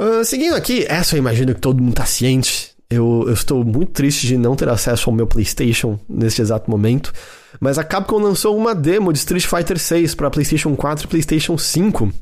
[0.00, 2.74] Uh, seguindo aqui, essa eu imagino que todo mundo tá ciente.
[2.88, 7.12] Eu, eu estou muito triste de não ter acesso ao meu PlayStation neste exato momento.
[7.60, 11.56] Mas a Capcom lançou uma demo de Street Fighter 6 para PlayStation 4 e PlayStation
[11.56, 12.12] 5.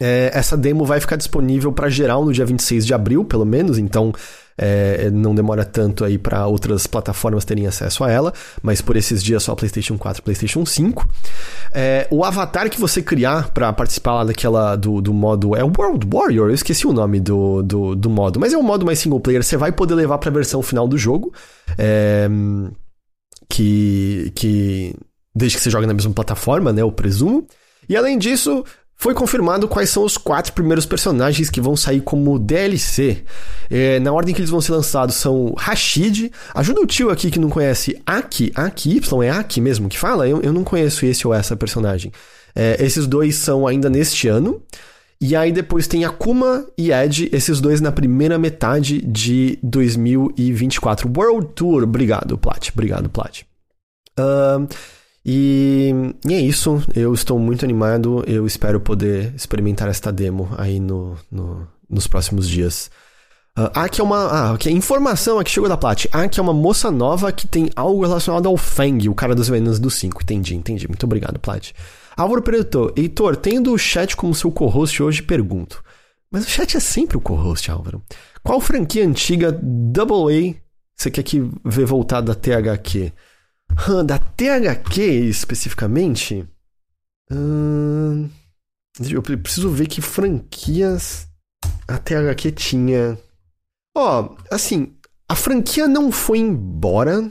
[0.00, 3.78] É, essa demo vai ficar disponível para geral no dia 26 de abril, pelo menos,
[3.78, 4.12] então
[4.58, 9.22] é, não demora tanto aí para outras plataformas terem acesso a ela, mas por esses
[9.22, 11.08] dias só PlayStation 4 e PlayStation 5.
[11.72, 15.72] É, o avatar que você criar para participar lá daquela do, do modo é o
[15.76, 18.98] World Warrior, eu esqueci o nome do, do, do modo, mas é um modo mais
[18.98, 21.32] single player, você vai poder levar para a versão final do jogo.
[21.78, 22.28] É,
[23.54, 24.96] que, que
[25.32, 27.46] desde que você joga na mesma plataforma, né, eu presumo.
[27.88, 28.64] E além disso,
[28.96, 33.22] foi confirmado quais são os quatro primeiros personagens que vão sair como DLC.
[33.70, 36.32] É, na ordem que eles vão ser lançados são Rashid.
[36.52, 38.52] Ajuda o tio aqui que não conhece Aki.
[38.56, 40.28] Aki Y, é Aki mesmo que fala?
[40.28, 42.10] Eu, eu não conheço esse ou essa personagem.
[42.56, 44.60] É, esses dois são ainda neste ano.
[45.26, 51.10] E aí depois tem Akuma e Ed, esses dois na primeira metade de 2024.
[51.16, 51.82] World Tour.
[51.82, 52.68] Obrigado, Plat.
[52.70, 53.40] Obrigado, Plat.
[54.20, 54.68] Uh,
[55.24, 55.94] e,
[56.28, 61.16] e, é isso, eu estou muito animado, eu espero poder experimentar esta demo aí no,
[61.32, 62.90] no nos próximos dias.
[63.58, 64.18] Uh, aqui é uma.
[64.18, 66.04] Ah, okay, informação aqui chegou da Plat.
[66.12, 69.78] Aqui é uma moça nova que tem algo relacionado ao Fang, o cara das venenas
[69.78, 70.22] do 5.
[70.22, 70.86] Entendi, entendi.
[70.86, 71.72] Muito obrigado, Plat.
[72.16, 75.82] Álvaro Preto, Heitor, tendo o chat como seu co-host hoje, pergunto.
[76.30, 78.02] Mas o chat é sempre o co-host, Álvaro.
[78.42, 80.54] Qual franquia antiga AA
[80.96, 83.12] você quer que vê voltar da THQ?
[84.06, 86.46] da THQ especificamente.
[87.30, 88.30] Hum,
[89.10, 91.26] eu preciso ver que franquias
[91.88, 93.18] a THQ tinha.
[93.96, 94.96] Ó, oh, assim,
[95.28, 97.30] a franquia não foi embora,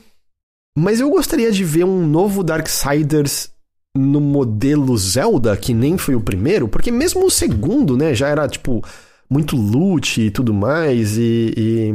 [0.78, 3.53] mas eu gostaria de ver um novo Darksiders
[3.96, 8.48] no modelo Zelda, que nem foi o primeiro, porque mesmo o segundo, né, já era
[8.48, 8.84] tipo
[9.30, 11.92] muito loot e tudo mais e, e,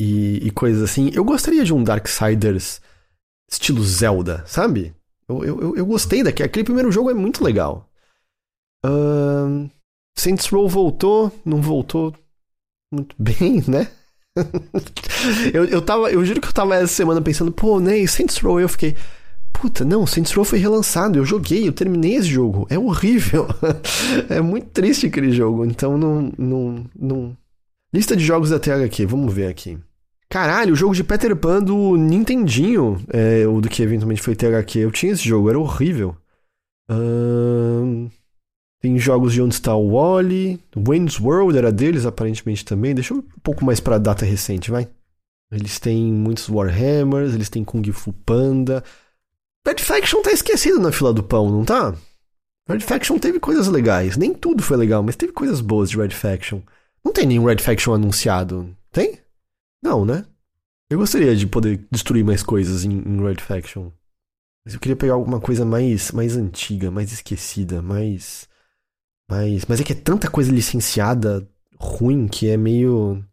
[0.00, 1.10] e, e coisas assim.
[1.12, 2.80] Eu gostaria de um Darksiders
[3.50, 4.94] estilo Zelda, sabe?
[5.28, 6.46] Eu, eu, eu gostei daquele.
[6.46, 7.88] Aquele primeiro jogo é muito legal.
[8.84, 9.68] Uh,
[10.16, 12.14] Saints Row voltou, não voltou
[12.92, 13.90] muito bem, né?
[15.52, 18.60] eu, eu tava, eu juro que eu tava essa semana pensando, pô, né, Saints Row,
[18.60, 18.96] eu fiquei,
[19.60, 23.46] puta, não, Saints Row foi relançado, eu joguei, eu terminei esse jogo, é horrível.
[24.30, 27.36] é muito triste aquele jogo, então não, não, não...
[27.92, 29.78] Lista de jogos da THQ, vamos ver aqui.
[30.30, 34.78] Caralho, o jogo de Peter Pan do Nintendinho, é, o do que eventualmente foi THQ,
[34.78, 36.16] eu tinha esse jogo, era horrível.
[38.80, 43.18] tem jogos de onde está o Wally, Wayne's World era deles aparentemente também, deixa eu
[43.18, 44.88] um pouco mais pra data recente, vai.
[45.52, 48.84] Eles têm muitos Warhammers, eles têm Kung Fu Panda,
[49.66, 51.94] Red Faction tá esquecido na fila do pão, não tá?
[52.68, 54.16] Red Faction teve coisas legais.
[54.16, 56.62] Nem tudo foi legal, mas teve coisas boas de Red Faction.
[57.04, 58.74] Não tem nenhum Red Faction anunciado.
[58.90, 59.18] Tem?
[59.82, 60.24] Não, né?
[60.88, 63.90] Eu gostaria de poder destruir mais coisas em, em Red Faction.
[64.64, 68.48] Mas eu queria pegar alguma coisa mais, mais antiga, mais esquecida, mais.
[69.30, 69.64] mais.
[69.66, 73.24] Mas é que é tanta coisa licenciada ruim que é meio.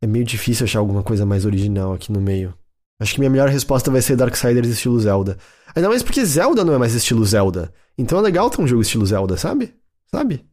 [0.00, 2.54] É meio difícil achar alguma coisa mais original aqui no meio.
[3.00, 5.38] Acho que minha melhor resposta vai ser Darksiders estilo Zelda.
[5.74, 7.72] Ainda mais porque Zelda não é mais estilo Zelda.
[7.96, 9.74] Então é legal ter um jogo estilo Zelda, sabe?
[10.10, 10.44] Sabe?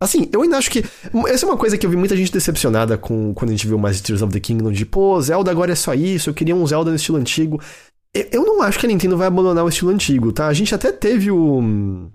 [0.00, 0.84] Assim, eu ainda acho que.
[1.28, 3.78] Essa é uma coisa que eu vi muita gente decepcionada com quando a gente viu
[3.78, 6.66] mais Tears of the Kingdom, de pô, Zelda agora é só isso, eu queria um
[6.66, 7.60] Zelda no estilo antigo.
[8.12, 10.46] Eu não acho que a Nintendo vai abandonar o estilo antigo, tá?
[10.46, 12.10] A gente até teve o.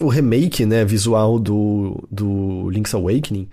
[0.00, 3.48] o remake, né, visual do, do Link's Awakening.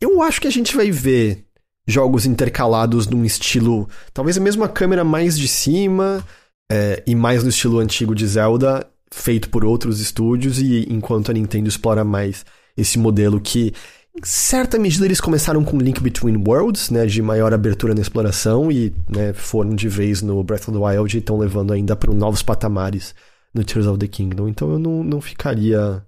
[0.00, 1.44] Eu acho que a gente vai ver
[1.86, 3.88] jogos intercalados num estilo.
[4.12, 6.24] Talvez a mesma câmera mais de cima
[6.70, 11.34] é, e mais no estilo antigo de Zelda, feito por outros estúdios, e enquanto a
[11.34, 13.74] Nintendo explora mais esse modelo que.
[14.16, 18.70] Em certa medida, eles começaram com Link Between Worlds, né, de maior abertura na exploração,
[18.70, 22.12] e né, foram de vez no Breath of the Wild e estão levando ainda para
[22.12, 23.14] novos patamares
[23.54, 24.48] no Tears of the Kingdom.
[24.48, 26.04] Então eu não, não ficaria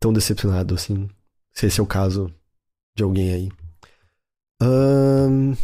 [0.00, 1.08] tão decepcionado assim,
[1.52, 2.32] se esse é o caso
[2.96, 3.48] de alguém aí.
[4.62, 5.54] Um...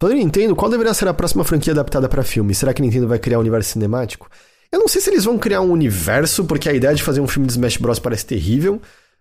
[0.00, 2.54] Falando em Nintendo, qual deverá ser a próxima franquia adaptada para filme?
[2.54, 4.30] Será que a Nintendo vai criar um universo cinemático?
[4.72, 7.28] Eu não sei se eles vão criar um universo, porque a ideia de fazer um
[7.28, 8.80] filme de Smash Bros parece terrível.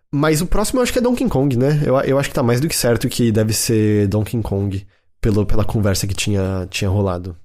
[0.10, 1.84] Mas o próximo eu acho que é Donkey Kong, né?
[1.86, 4.88] Eu, eu acho que tá mais do que certo que deve ser Donkey Kong,
[5.20, 7.36] pelo, pela conversa que tinha, tinha rolado.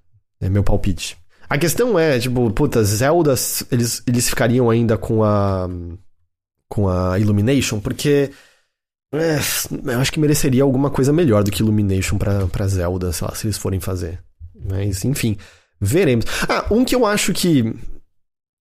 [0.40, 1.16] É meu palpite.
[1.48, 3.34] A questão é, tipo, puta, Zelda,
[3.70, 5.68] eles, eles ficariam ainda com a.
[6.68, 8.30] com a Illumination, porque
[9.16, 9.38] é,
[9.92, 13.34] eu acho que mereceria alguma coisa melhor do que Illumination pra, pra Zelda, sei lá,
[13.34, 14.20] se eles forem fazer.
[14.68, 15.36] Mas, enfim,
[15.80, 16.24] veremos.
[16.48, 17.74] Ah, um que eu acho que.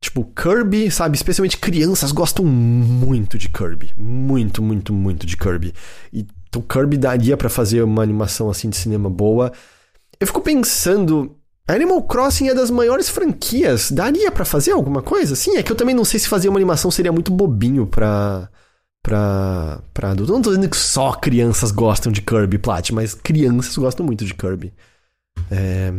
[0.01, 1.15] Tipo, Kirby, sabe?
[1.15, 3.91] Especialmente crianças gostam muito de Kirby.
[3.97, 5.73] Muito, muito, muito de Kirby.
[6.11, 9.51] E, então, Kirby daria para fazer uma animação assim de cinema boa.
[10.19, 11.37] Eu fico pensando.
[11.65, 13.89] Animal Crossing é das maiores franquias.
[13.89, 15.35] Daria para fazer alguma coisa?
[15.35, 18.49] Sim, é que eu também não sei se fazer uma animação seria muito bobinho pra
[19.03, 20.15] pra, pra.
[20.15, 24.33] Não tô dizendo que só crianças gostam de Kirby Plat, mas crianças gostam muito de
[24.33, 24.73] Kirby.
[25.51, 25.91] É...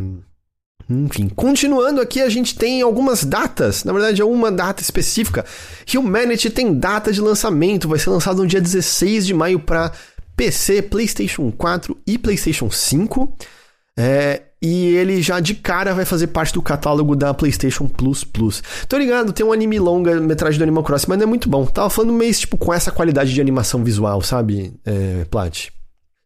[0.87, 3.83] Enfim, continuando aqui, a gente tem algumas datas.
[3.83, 5.43] Na verdade, é uma data específica.
[5.95, 7.87] Humanity tem data de lançamento.
[7.87, 9.91] Vai ser lançado no dia 16 de maio para
[10.35, 13.35] PC, PlayStation 4 e PlayStation 5.
[13.97, 18.63] É, e ele já de cara vai fazer parte do catálogo da PlayStation Plus Plus.
[18.87, 21.65] Tô ligado, tem um anime longa, metragem do Animal Crossing, mas não é muito bom.
[21.65, 25.69] Tava falando meio tipo com essa qualidade de animação visual, sabe, é, Plat?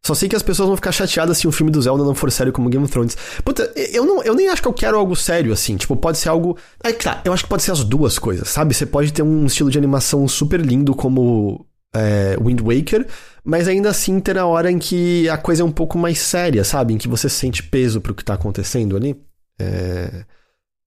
[0.02, 2.32] Só sei que as pessoas vão ficar chateadas se o filme do Zelda não for
[2.32, 3.16] sério como Game of Thrones.
[3.44, 5.76] Puta, eu, não, eu nem acho que eu quero algo sério assim.
[5.76, 6.56] Tipo, pode ser algo.
[6.82, 8.72] É que tá, eu acho que pode ser as duas coisas, sabe?
[8.72, 13.06] Você pode ter um estilo de animação super lindo como é, Wind Waker,
[13.44, 16.64] mas ainda assim ter a hora em que a coisa é um pouco mais séria,
[16.64, 16.94] sabe?
[16.94, 19.20] Em que você sente peso pro que tá acontecendo ali.
[19.58, 20.24] É...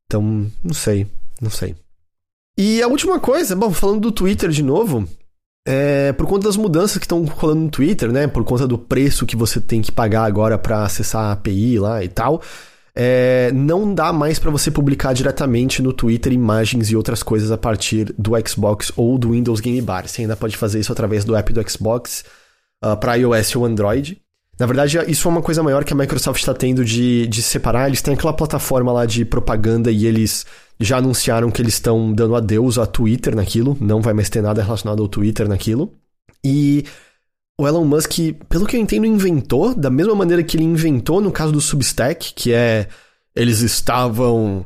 [0.05, 1.07] Então, não sei,
[1.41, 1.75] não sei.
[2.57, 5.07] E a última coisa, bom, falando do Twitter de novo,
[5.67, 8.27] é, por conta das mudanças que estão rolando no Twitter, né?
[8.27, 12.03] Por conta do preço que você tem que pagar agora para acessar a API lá
[12.03, 12.41] e tal
[12.95, 17.57] é, não dá mais para você publicar diretamente no Twitter imagens e outras coisas a
[17.57, 20.07] partir do Xbox ou do Windows Game Bar.
[20.07, 22.23] Você ainda pode fazer isso através do app do Xbox
[22.83, 24.21] uh, ah, para iOS ou Android.
[24.59, 27.87] Na verdade, isso é uma coisa maior que a Microsoft está tendo de, de separar.
[27.87, 30.45] Eles têm aquela plataforma lá de propaganda e eles
[30.79, 33.75] já anunciaram que eles estão dando adeus a Twitter naquilo.
[33.81, 35.93] Não vai mais ter nada relacionado ao Twitter naquilo.
[36.45, 36.85] E
[37.57, 38.11] o Elon Musk,
[38.49, 42.34] pelo que eu entendo, inventou, da mesma maneira que ele inventou no caso do Substack,
[42.34, 42.88] que é
[43.35, 44.65] eles estavam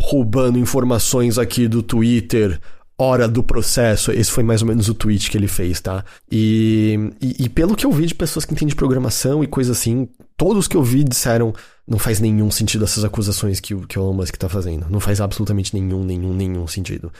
[0.00, 2.58] roubando informações aqui do Twitter
[2.96, 4.12] hora do processo.
[4.12, 6.04] Esse foi mais ou menos o tweet que ele fez, tá?
[6.30, 9.72] E, e, e, pelo que eu vi de pessoas que entendem de programação e coisa
[9.72, 11.52] assim, todos que eu vi disseram
[11.86, 14.86] não faz nenhum sentido essas acusações que, que o Elon Musk tá fazendo.
[14.88, 17.12] Não faz absolutamente nenhum, nenhum, nenhum sentido.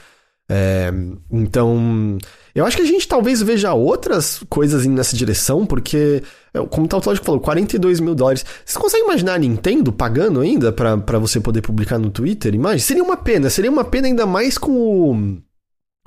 [0.49, 0.91] É,
[1.31, 2.17] então,
[2.55, 6.23] eu acho que a gente talvez veja outras coisas indo nessa direção, porque,
[6.53, 8.45] é, como o Tautológico falou, 42 mil dólares.
[8.65, 12.55] Você consegue imaginar a Nintendo pagando ainda para você poder publicar no Twitter?
[12.55, 15.37] Imagina, seria uma pena, seria uma pena ainda mais com o,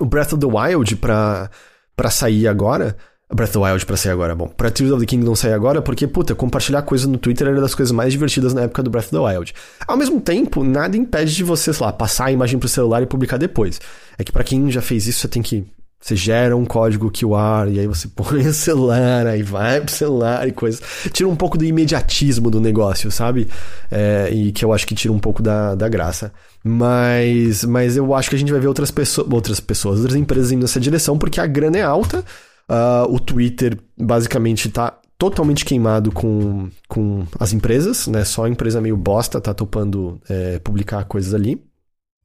[0.01, 1.51] o Breath of the Wild pra,
[1.95, 2.97] pra sair agora.
[3.31, 4.47] Breath of the Wild pra sair agora, bom.
[4.47, 7.75] Pra Tears of the Kingdom sair agora, porque, puta, compartilhar coisa no Twitter era das
[7.75, 9.53] coisas mais divertidas na época do Breath of the Wild.
[9.87, 13.05] Ao mesmo tempo, nada impede de você, sei lá, passar a imagem pro celular e
[13.05, 13.79] publicar depois.
[14.17, 15.63] É que para quem já fez isso, você tem que.
[16.01, 20.47] Você gera um código QR e aí você põe o celular, aí vai pro celular
[20.47, 20.81] e coisas.
[21.11, 23.47] Tira um pouco do imediatismo do negócio, sabe?
[23.91, 26.31] É, e que eu acho que tira um pouco da, da graça.
[26.63, 30.51] Mas, mas eu acho que a gente vai ver outras, pessoas, outras pessoas, outras empresas
[30.51, 32.23] indo nessa direção, porque a grana é alta.
[32.69, 38.23] Uh, o Twitter basicamente está totalmente queimado com, com as empresas, né?
[38.23, 41.61] Só a empresa meio bosta tá topando é, publicar coisas ali.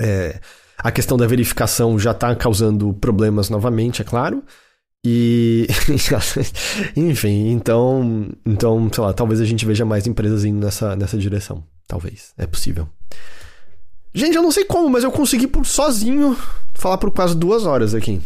[0.01, 0.41] É,
[0.79, 4.43] a questão da verificação já está causando problemas novamente, é claro.
[5.05, 5.67] E.
[6.97, 8.29] Enfim, então.
[8.45, 11.63] Então, sei lá, talvez a gente veja mais empresas indo nessa, nessa direção.
[11.87, 12.33] Talvez.
[12.39, 12.89] É possível.
[14.15, 16.37] Gente, eu não sei como, mas eu consegui por sozinho
[16.73, 18.21] falar por quase duas horas aqui.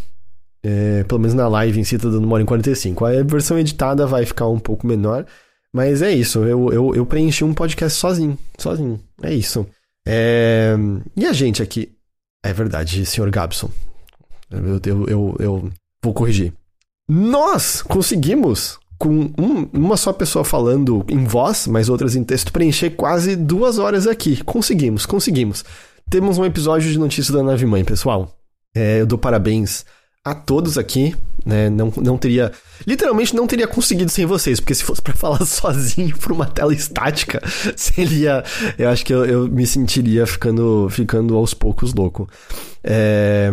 [0.63, 3.05] É, pelo menos na live em si tá dando uma hora e 45.
[3.05, 5.27] A versão editada vai ficar um pouco menor.
[5.73, 8.39] Mas é isso, eu, eu, eu preenchi um podcast sozinho.
[8.57, 9.01] Sozinho.
[9.23, 9.67] É isso.
[10.07, 10.75] É...
[11.17, 11.93] E a gente aqui?
[12.45, 13.71] É verdade, senhor Gabson.
[14.51, 15.71] Eu, eu, eu, eu
[16.03, 16.53] vou corrigir.
[17.09, 22.91] Nós conseguimos, com um, uma só pessoa falando em voz, mas outras em texto, preencher
[22.91, 24.43] quase duas horas aqui.
[24.45, 25.65] Conseguimos, conseguimos.
[26.11, 28.35] Temos um episódio de notícias da nave mãe, pessoal.
[28.75, 29.85] É, eu dou parabéns
[30.31, 31.15] a todos aqui,
[31.45, 31.71] né?
[31.71, 32.53] Não, não teria.
[32.87, 36.73] Literalmente não teria conseguido sem vocês, porque se fosse para falar sozinho por uma tela
[36.73, 37.41] estática,
[37.77, 38.45] seria.
[38.77, 42.29] Eu acho que eu, eu me sentiria ficando, ficando aos poucos louco.
[42.83, 43.51] É.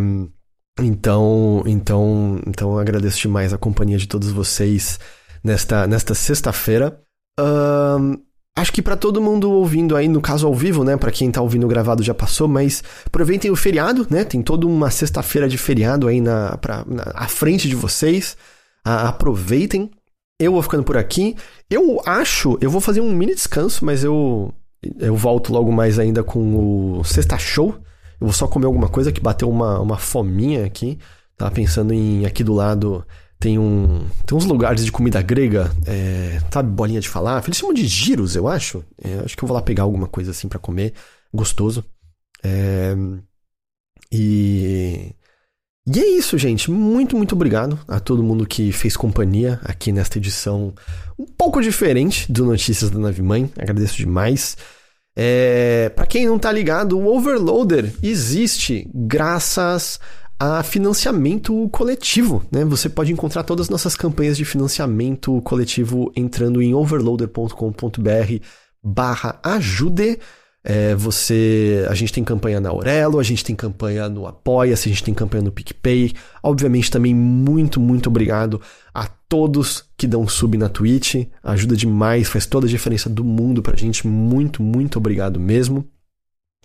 [0.81, 4.99] Então, então, então agradeço demais a companhia de todos vocês
[5.41, 6.99] nesta, nesta sexta-feira.
[7.39, 8.17] Um,
[8.57, 10.95] Acho que para todo mundo ouvindo aí, no caso ao vivo, né?
[10.95, 14.23] Para quem tá ouvindo gravado já passou, mas aproveitem o feriado, né?
[14.23, 18.37] Tem toda uma sexta-feira de feriado aí na, pra, na, à frente de vocês.
[18.83, 19.91] A, aproveitem.
[20.39, 21.35] Eu vou ficando por aqui.
[21.69, 24.53] Eu acho, eu vou fazer um mini descanso, mas eu
[24.99, 27.75] eu volto logo mais ainda com o sexta show.
[28.21, 30.97] Eu vou só comer alguma coisa que bateu uma, uma fominha aqui.
[31.35, 33.05] Tava pensando em aqui do lado
[33.39, 37.49] tem, um, tem uns lugares de comida grega, é, sabe, bolinha de falafel.
[37.49, 38.83] Eles chamam de giros, eu acho.
[39.01, 40.93] É, acho que eu vou lá pegar alguma coisa assim para comer.
[41.33, 41.83] Gostoso.
[42.43, 42.95] É,
[44.11, 45.13] e.
[45.87, 46.71] E é isso, gente.
[46.71, 50.73] Muito, muito obrigado a todo mundo que fez companhia aqui nesta edição
[51.17, 53.51] um pouco diferente do Notícias da Nave Mãe.
[53.55, 54.57] Agradeço demais.
[55.15, 59.99] É, para quem não tá ligado, o Overloader existe graças
[60.39, 62.43] a financiamento coletivo.
[62.51, 62.65] Né?
[62.65, 68.43] Você pode encontrar todas as nossas campanhas de financiamento coletivo entrando em overloader.com.br
[68.83, 70.19] barra ajude.
[70.67, 74.91] É, você, a gente tem campanha na Aurelo, a gente tem campanha no Apoia-se, a
[74.91, 76.13] gente tem campanha no PicPay.
[76.41, 78.59] Obviamente também muito, muito obrigado
[78.91, 81.27] a todos que dão sub na Twitch.
[81.43, 84.07] Ajuda demais, faz toda a diferença do mundo pra gente.
[84.07, 85.87] Muito, muito obrigado mesmo.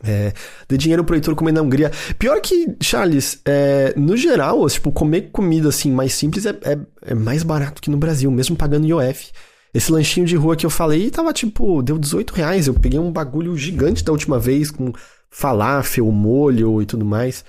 [0.02, 0.32] É,
[0.68, 1.90] dê dinheiro pro Heitor comer na Hungria.
[2.18, 7.14] Pior que, Charles, é, no geral, tipo, comer comida assim mais simples é, é, é,
[7.14, 9.30] mais barato que no Brasil, mesmo pagando IOF.
[9.72, 12.66] Esse lanchinho de rua que eu falei tava tipo, deu 18 reais.
[12.66, 14.92] Eu peguei um bagulho gigante da última vez com
[15.30, 17.44] falafel, molho e tudo mais.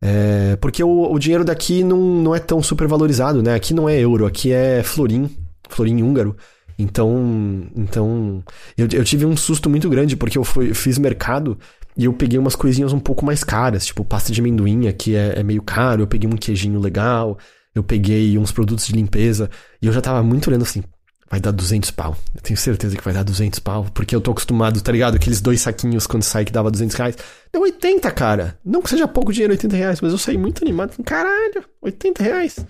[0.00, 3.54] É, porque o, o, dinheiro daqui não, não é tão super valorizado, né?
[3.54, 5.28] Aqui não é euro, aqui é florim,
[5.68, 6.36] florim húngaro.
[6.78, 8.42] Então, então
[8.76, 11.58] eu, eu tive um susto muito grande porque eu fui, fiz mercado
[11.98, 15.40] e eu peguei umas coisinhas um pouco mais caras, tipo pasta de amendoim, que é,
[15.40, 16.02] é meio caro.
[16.02, 17.36] Eu peguei um queijinho legal.
[17.74, 19.50] Eu peguei uns produtos de limpeza.
[19.82, 20.84] E eu já tava muito olhando assim,
[21.28, 22.16] vai dar 200 pau.
[22.36, 23.84] Eu tenho certeza que vai dar 200 pau.
[23.92, 25.16] Porque eu tô acostumado, tá ligado?
[25.16, 27.16] Aqueles dois saquinhos quando sai que dava 200 reais.
[27.52, 28.56] Deu 80, cara.
[28.64, 30.00] Não que seja pouco dinheiro, 80 reais.
[30.00, 30.96] Mas eu saí muito animado.
[31.02, 32.64] Caralho, 80 reais.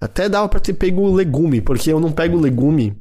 [0.00, 1.60] Até dava pra ter pego legume.
[1.60, 2.96] Porque eu não pego legume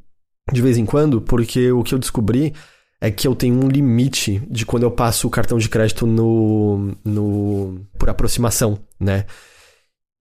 [0.52, 1.22] de vez em quando.
[1.22, 2.53] Porque o que eu descobri
[3.02, 6.95] é que eu tenho um limite de quando eu passo o cartão de crédito no,
[7.03, 9.26] no por aproximação, né?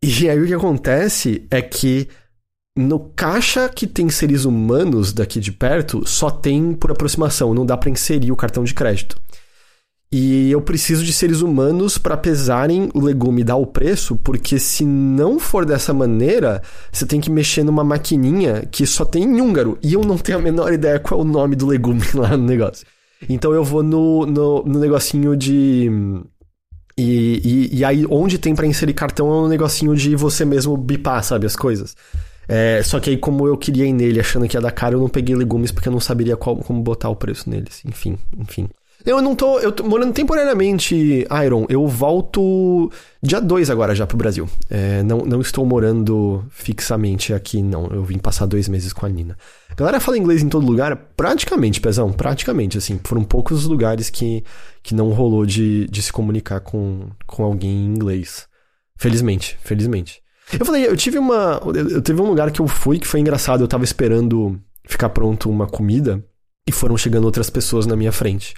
[0.03, 2.09] E aí o que acontece é que
[2.75, 7.77] no caixa que tem seres humanos daqui de perto, só tem por aproximação, não dá
[7.77, 9.21] para inserir o cartão de crédito.
[10.13, 14.59] E eu preciso de seres humanos para pesarem o legume e dar o preço, porque
[14.59, 16.61] se não for dessa maneira,
[16.91, 19.79] você tem que mexer numa maquininha que só tem em húngaro.
[19.81, 22.45] E eu não tenho a menor ideia qual é o nome do legume lá no
[22.45, 22.85] negócio.
[23.29, 25.89] Então eu vou no, no, no negocinho de.
[26.99, 30.77] E, e, e aí, onde tem para inserir cartão é um negocinho de você mesmo
[30.77, 31.97] bipar, sabe, as coisas.
[32.49, 35.01] É, só que aí, como eu queria ir nele achando que ia dar caro, eu
[35.01, 37.81] não peguei legumes porque eu não saberia qual, como botar o preço neles.
[37.87, 38.69] Enfim, enfim.
[39.05, 39.59] Eu não tô.
[39.59, 41.67] Eu tô morando temporariamente, Iron.
[41.69, 42.91] Eu volto
[43.23, 44.49] dia 2 agora já pro Brasil.
[44.69, 47.87] É, não, não estou morando fixamente aqui, não.
[47.87, 49.37] Eu vim passar dois meses com a Nina.
[49.71, 50.97] A galera fala inglês em todo lugar?
[51.17, 52.13] Praticamente, Pezão.
[52.13, 53.01] Praticamente, assim.
[53.05, 54.45] Foram poucos os lugares que,
[54.83, 58.47] que não rolou de, de se comunicar com, com alguém em inglês.
[58.97, 60.21] Felizmente, felizmente.
[60.59, 61.61] Eu falei, eu tive uma.
[61.75, 63.63] Eu teve um lugar que eu fui que foi engraçado.
[63.63, 66.23] Eu tava esperando ficar pronto uma comida
[66.67, 68.55] e foram chegando outras pessoas na minha frente.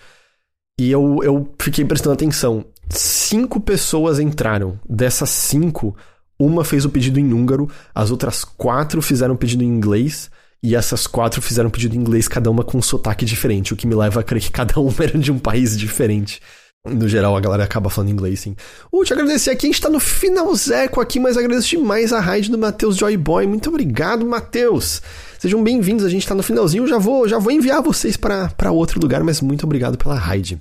[0.83, 2.65] E eu, eu fiquei prestando atenção.
[2.91, 4.81] Cinco pessoas entraram.
[4.85, 5.97] Dessas cinco,
[6.37, 10.29] uma fez o pedido em húngaro, as outras quatro fizeram o pedido em inglês.
[10.61, 13.87] E essas quatro fizeram pedido em inglês, cada uma com um sotaque diferente, o que
[13.87, 16.41] me leva a crer que cada uma era de um país diferente.
[16.85, 18.57] No geral, a galera acaba falando inglês, sim.
[18.93, 22.51] Uh, te agradecer aqui, a gente tá no finalzeco aqui, mas agradeço demais a raid
[22.51, 23.47] do Matheus Joyboy.
[23.47, 25.01] Muito obrigado, Matheus!
[25.39, 29.01] Sejam bem-vindos, a gente tá no finalzinho, já vou, já vou enviar vocês para outro
[29.01, 30.61] lugar, mas muito obrigado pela raid.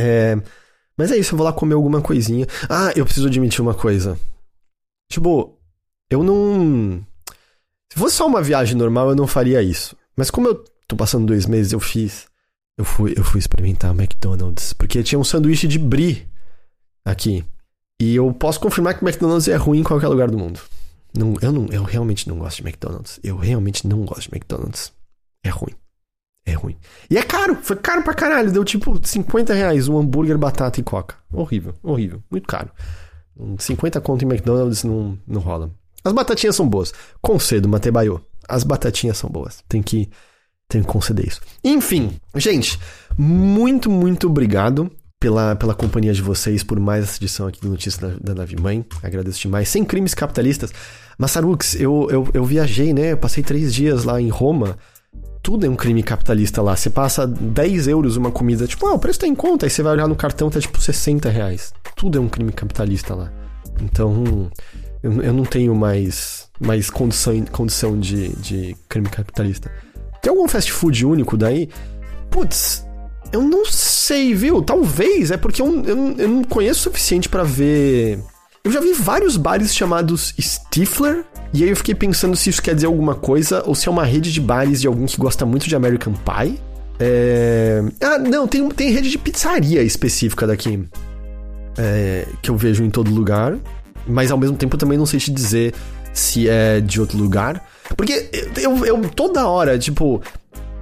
[0.00, 0.36] É...
[0.96, 2.46] Mas é isso, eu vou lá comer alguma coisinha.
[2.68, 4.18] Ah, eu preciso admitir uma coisa.
[5.10, 5.58] Tipo,
[6.10, 7.04] eu não.
[7.92, 9.96] Se fosse só uma viagem normal, eu não faria isso.
[10.16, 12.26] Mas como eu tô passando dois meses, eu fiz.
[12.76, 14.72] Eu fui, eu fui experimentar McDonald's.
[14.72, 16.28] Porque tinha um sanduíche de brie
[17.04, 17.44] aqui.
[18.00, 20.60] E eu posso confirmar que McDonald's é ruim em qualquer lugar do mundo.
[21.16, 23.18] Não, eu, não, eu realmente não gosto de McDonald's.
[23.22, 24.92] Eu realmente não gosto de McDonald's.
[25.42, 25.74] É ruim.
[26.50, 26.76] É ruim.
[27.08, 28.50] E é caro, foi caro pra caralho.
[28.50, 31.14] Deu tipo 50 reais um hambúrguer, batata e coca.
[31.32, 32.20] Horrível, horrível.
[32.28, 32.70] Muito caro.
[33.58, 35.70] 50 conto em McDonald's não, não rola.
[36.04, 36.92] As batatinhas são boas.
[37.22, 38.20] Concedo, Matebaiô.
[38.48, 39.62] As batatinhas são boas.
[39.68, 40.10] Tem que,
[40.68, 41.40] tem que conceder isso.
[41.62, 42.78] Enfim, gente,
[43.16, 44.90] muito, muito obrigado
[45.20, 48.56] pela, pela companhia de vocês, por mais essa edição aqui do Notícias da, da Nave
[48.60, 48.84] Mãe.
[49.02, 49.68] Agradeço demais.
[49.68, 50.72] Sem crimes capitalistas.
[51.16, 53.12] Massarux, eu, eu, eu viajei, né?
[53.12, 54.76] Eu passei três dias lá em Roma
[55.42, 56.76] tudo é um crime capitalista lá.
[56.76, 59.66] Você passa 10 euros uma comida, tipo, ah, o preço tá em conta.
[59.66, 61.72] Aí você vai olhar no cartão, tá tipo 60 reais.
[61.96, 63.32] Tudo é um crime capitalista lá.
[63.80, 64.50] Então,
[65.02, 69.70] eu, eu não tenho mais, mais condição, condição de, de crime capitalista.
[70.20, 71.68] Tem algum fast food único daí?
[72.30, 72.86] Putz,
[73.32, 74.62] eu não sei, viu?
[74.62, 78.18] Talvez, é porque eu, eu, eu não conheço o suficiente para ver.
[78.62, 82.74] Eu já vi vários bares chamados Stifler, e aí eu fiquei pensando se isso quer
[82.74, 85.66] dizer alguma coisa ou se é uma rede de bares de alguém que gosta muito
[85.66, 86.60] de American Pie.
[86.98, 87.82] É...
[88.02, 90.84] Ah, não, tem, tem rede de pizzaria específica daqui.
[91.78, 93.56] É, que eu vejo em todo lugar.
[94.06, 95.72] Mas ao mesmo tempo eu também não sei te dizer
[96.12, 97.66] se é de outro lugar.
[97.96, 98.28] Porque
[98.58, 100.20] eu, eu toda hora, tipo,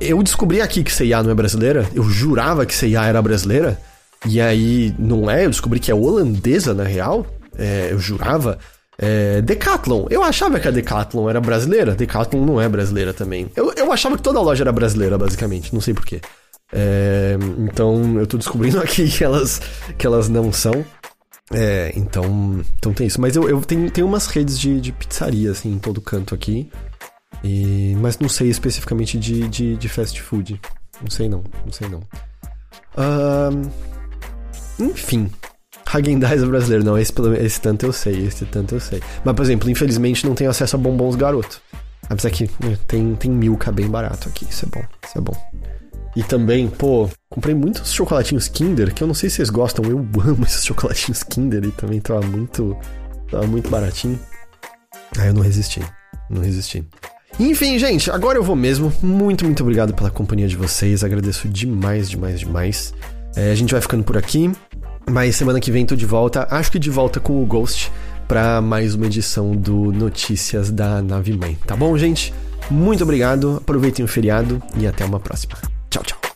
[0.00, 1.88] eu descobri aqui que CIA não é brasileira.
[1.94, 3.80] Eu jurava que CIA era brasileira.
[4.26, 7.24] E aí não é, eu descobri que é holandesa na real.
[7.58, 8.58] É, eu jurava.
[8.98, 10.06] É, Decathlon.
[10.10, 11.94] Eu achava que a Decathlon era brasileira.
[11.94, 13.50] Decathlon não é brasileira também.
[13.54, 15.72] Eu, eu achava que toda loja era brasileira, basicamente.
[15.74, 16.20] Não sei porquê.
[16.72, 19.60] É, então eu tô descobrindo aqui que elas,
[19.96, 20.84] que elas não são.
[21.52, 23.20] É, então, então tem isso.
[23.20, 26.70] Mas eu, eu tenho, tenho umas redes de, de pizzaria, assim, em todo canto aqui.
[27.42, 30.60] E, mas não sei especificamente de, de, de fast food.
[31.00, 32.00] Não sei não, não sei não.
[32.96, 33.70] Uh,
[34.80, 35.30] enfim,
[35.92, 39.00] Hagendaz é brasileiro, não, esse, esse tanto eu sei, esse tanto eu sei.
[39.24, 41.60] Mas, por exemplo, infelizmente não tenho acesso a bombons garoto.
[42.08, 45.34] Apesar que né, tem, tem milka bem barato aqui, isso é bom, isso é bom.
[46.16, 49.98] E também, pô, comprei muitos chocolatinhos Kinder, que eu não sei se vocês gostam, eu
[49.98, 52.76] amo esses chocolatinhos Kinder e também tava muito,
[53.30, 54.18] tava muito baratinho.
[55.18, 55.80] Aí eu não resisti,
[56.28, 56.86] não resisti.
[57.38, 58.92] Enfim, gente, agora eu vou mesmo.
[59.00, 61.04] Muito, muito obrigado pela companhia de vocês.
[61.04, 62.92] Agradeço demais, demais, demais.
[63.36, 64.50] É, a gente vai ficando por aqui.
[65.10, 67.90] Mas semana que vem tô de volta, acho que de volta com o Ghost
[68.26, 71.56] para mais uma edição do Notícias da Nave Mãe.
[71.66, 72.32] Tá bom, gente?
[72.70, 75.54] Muito obrigado, aproveitem o feriado e até uma próxima.
[75.88, 76.27] Tchau, tchau.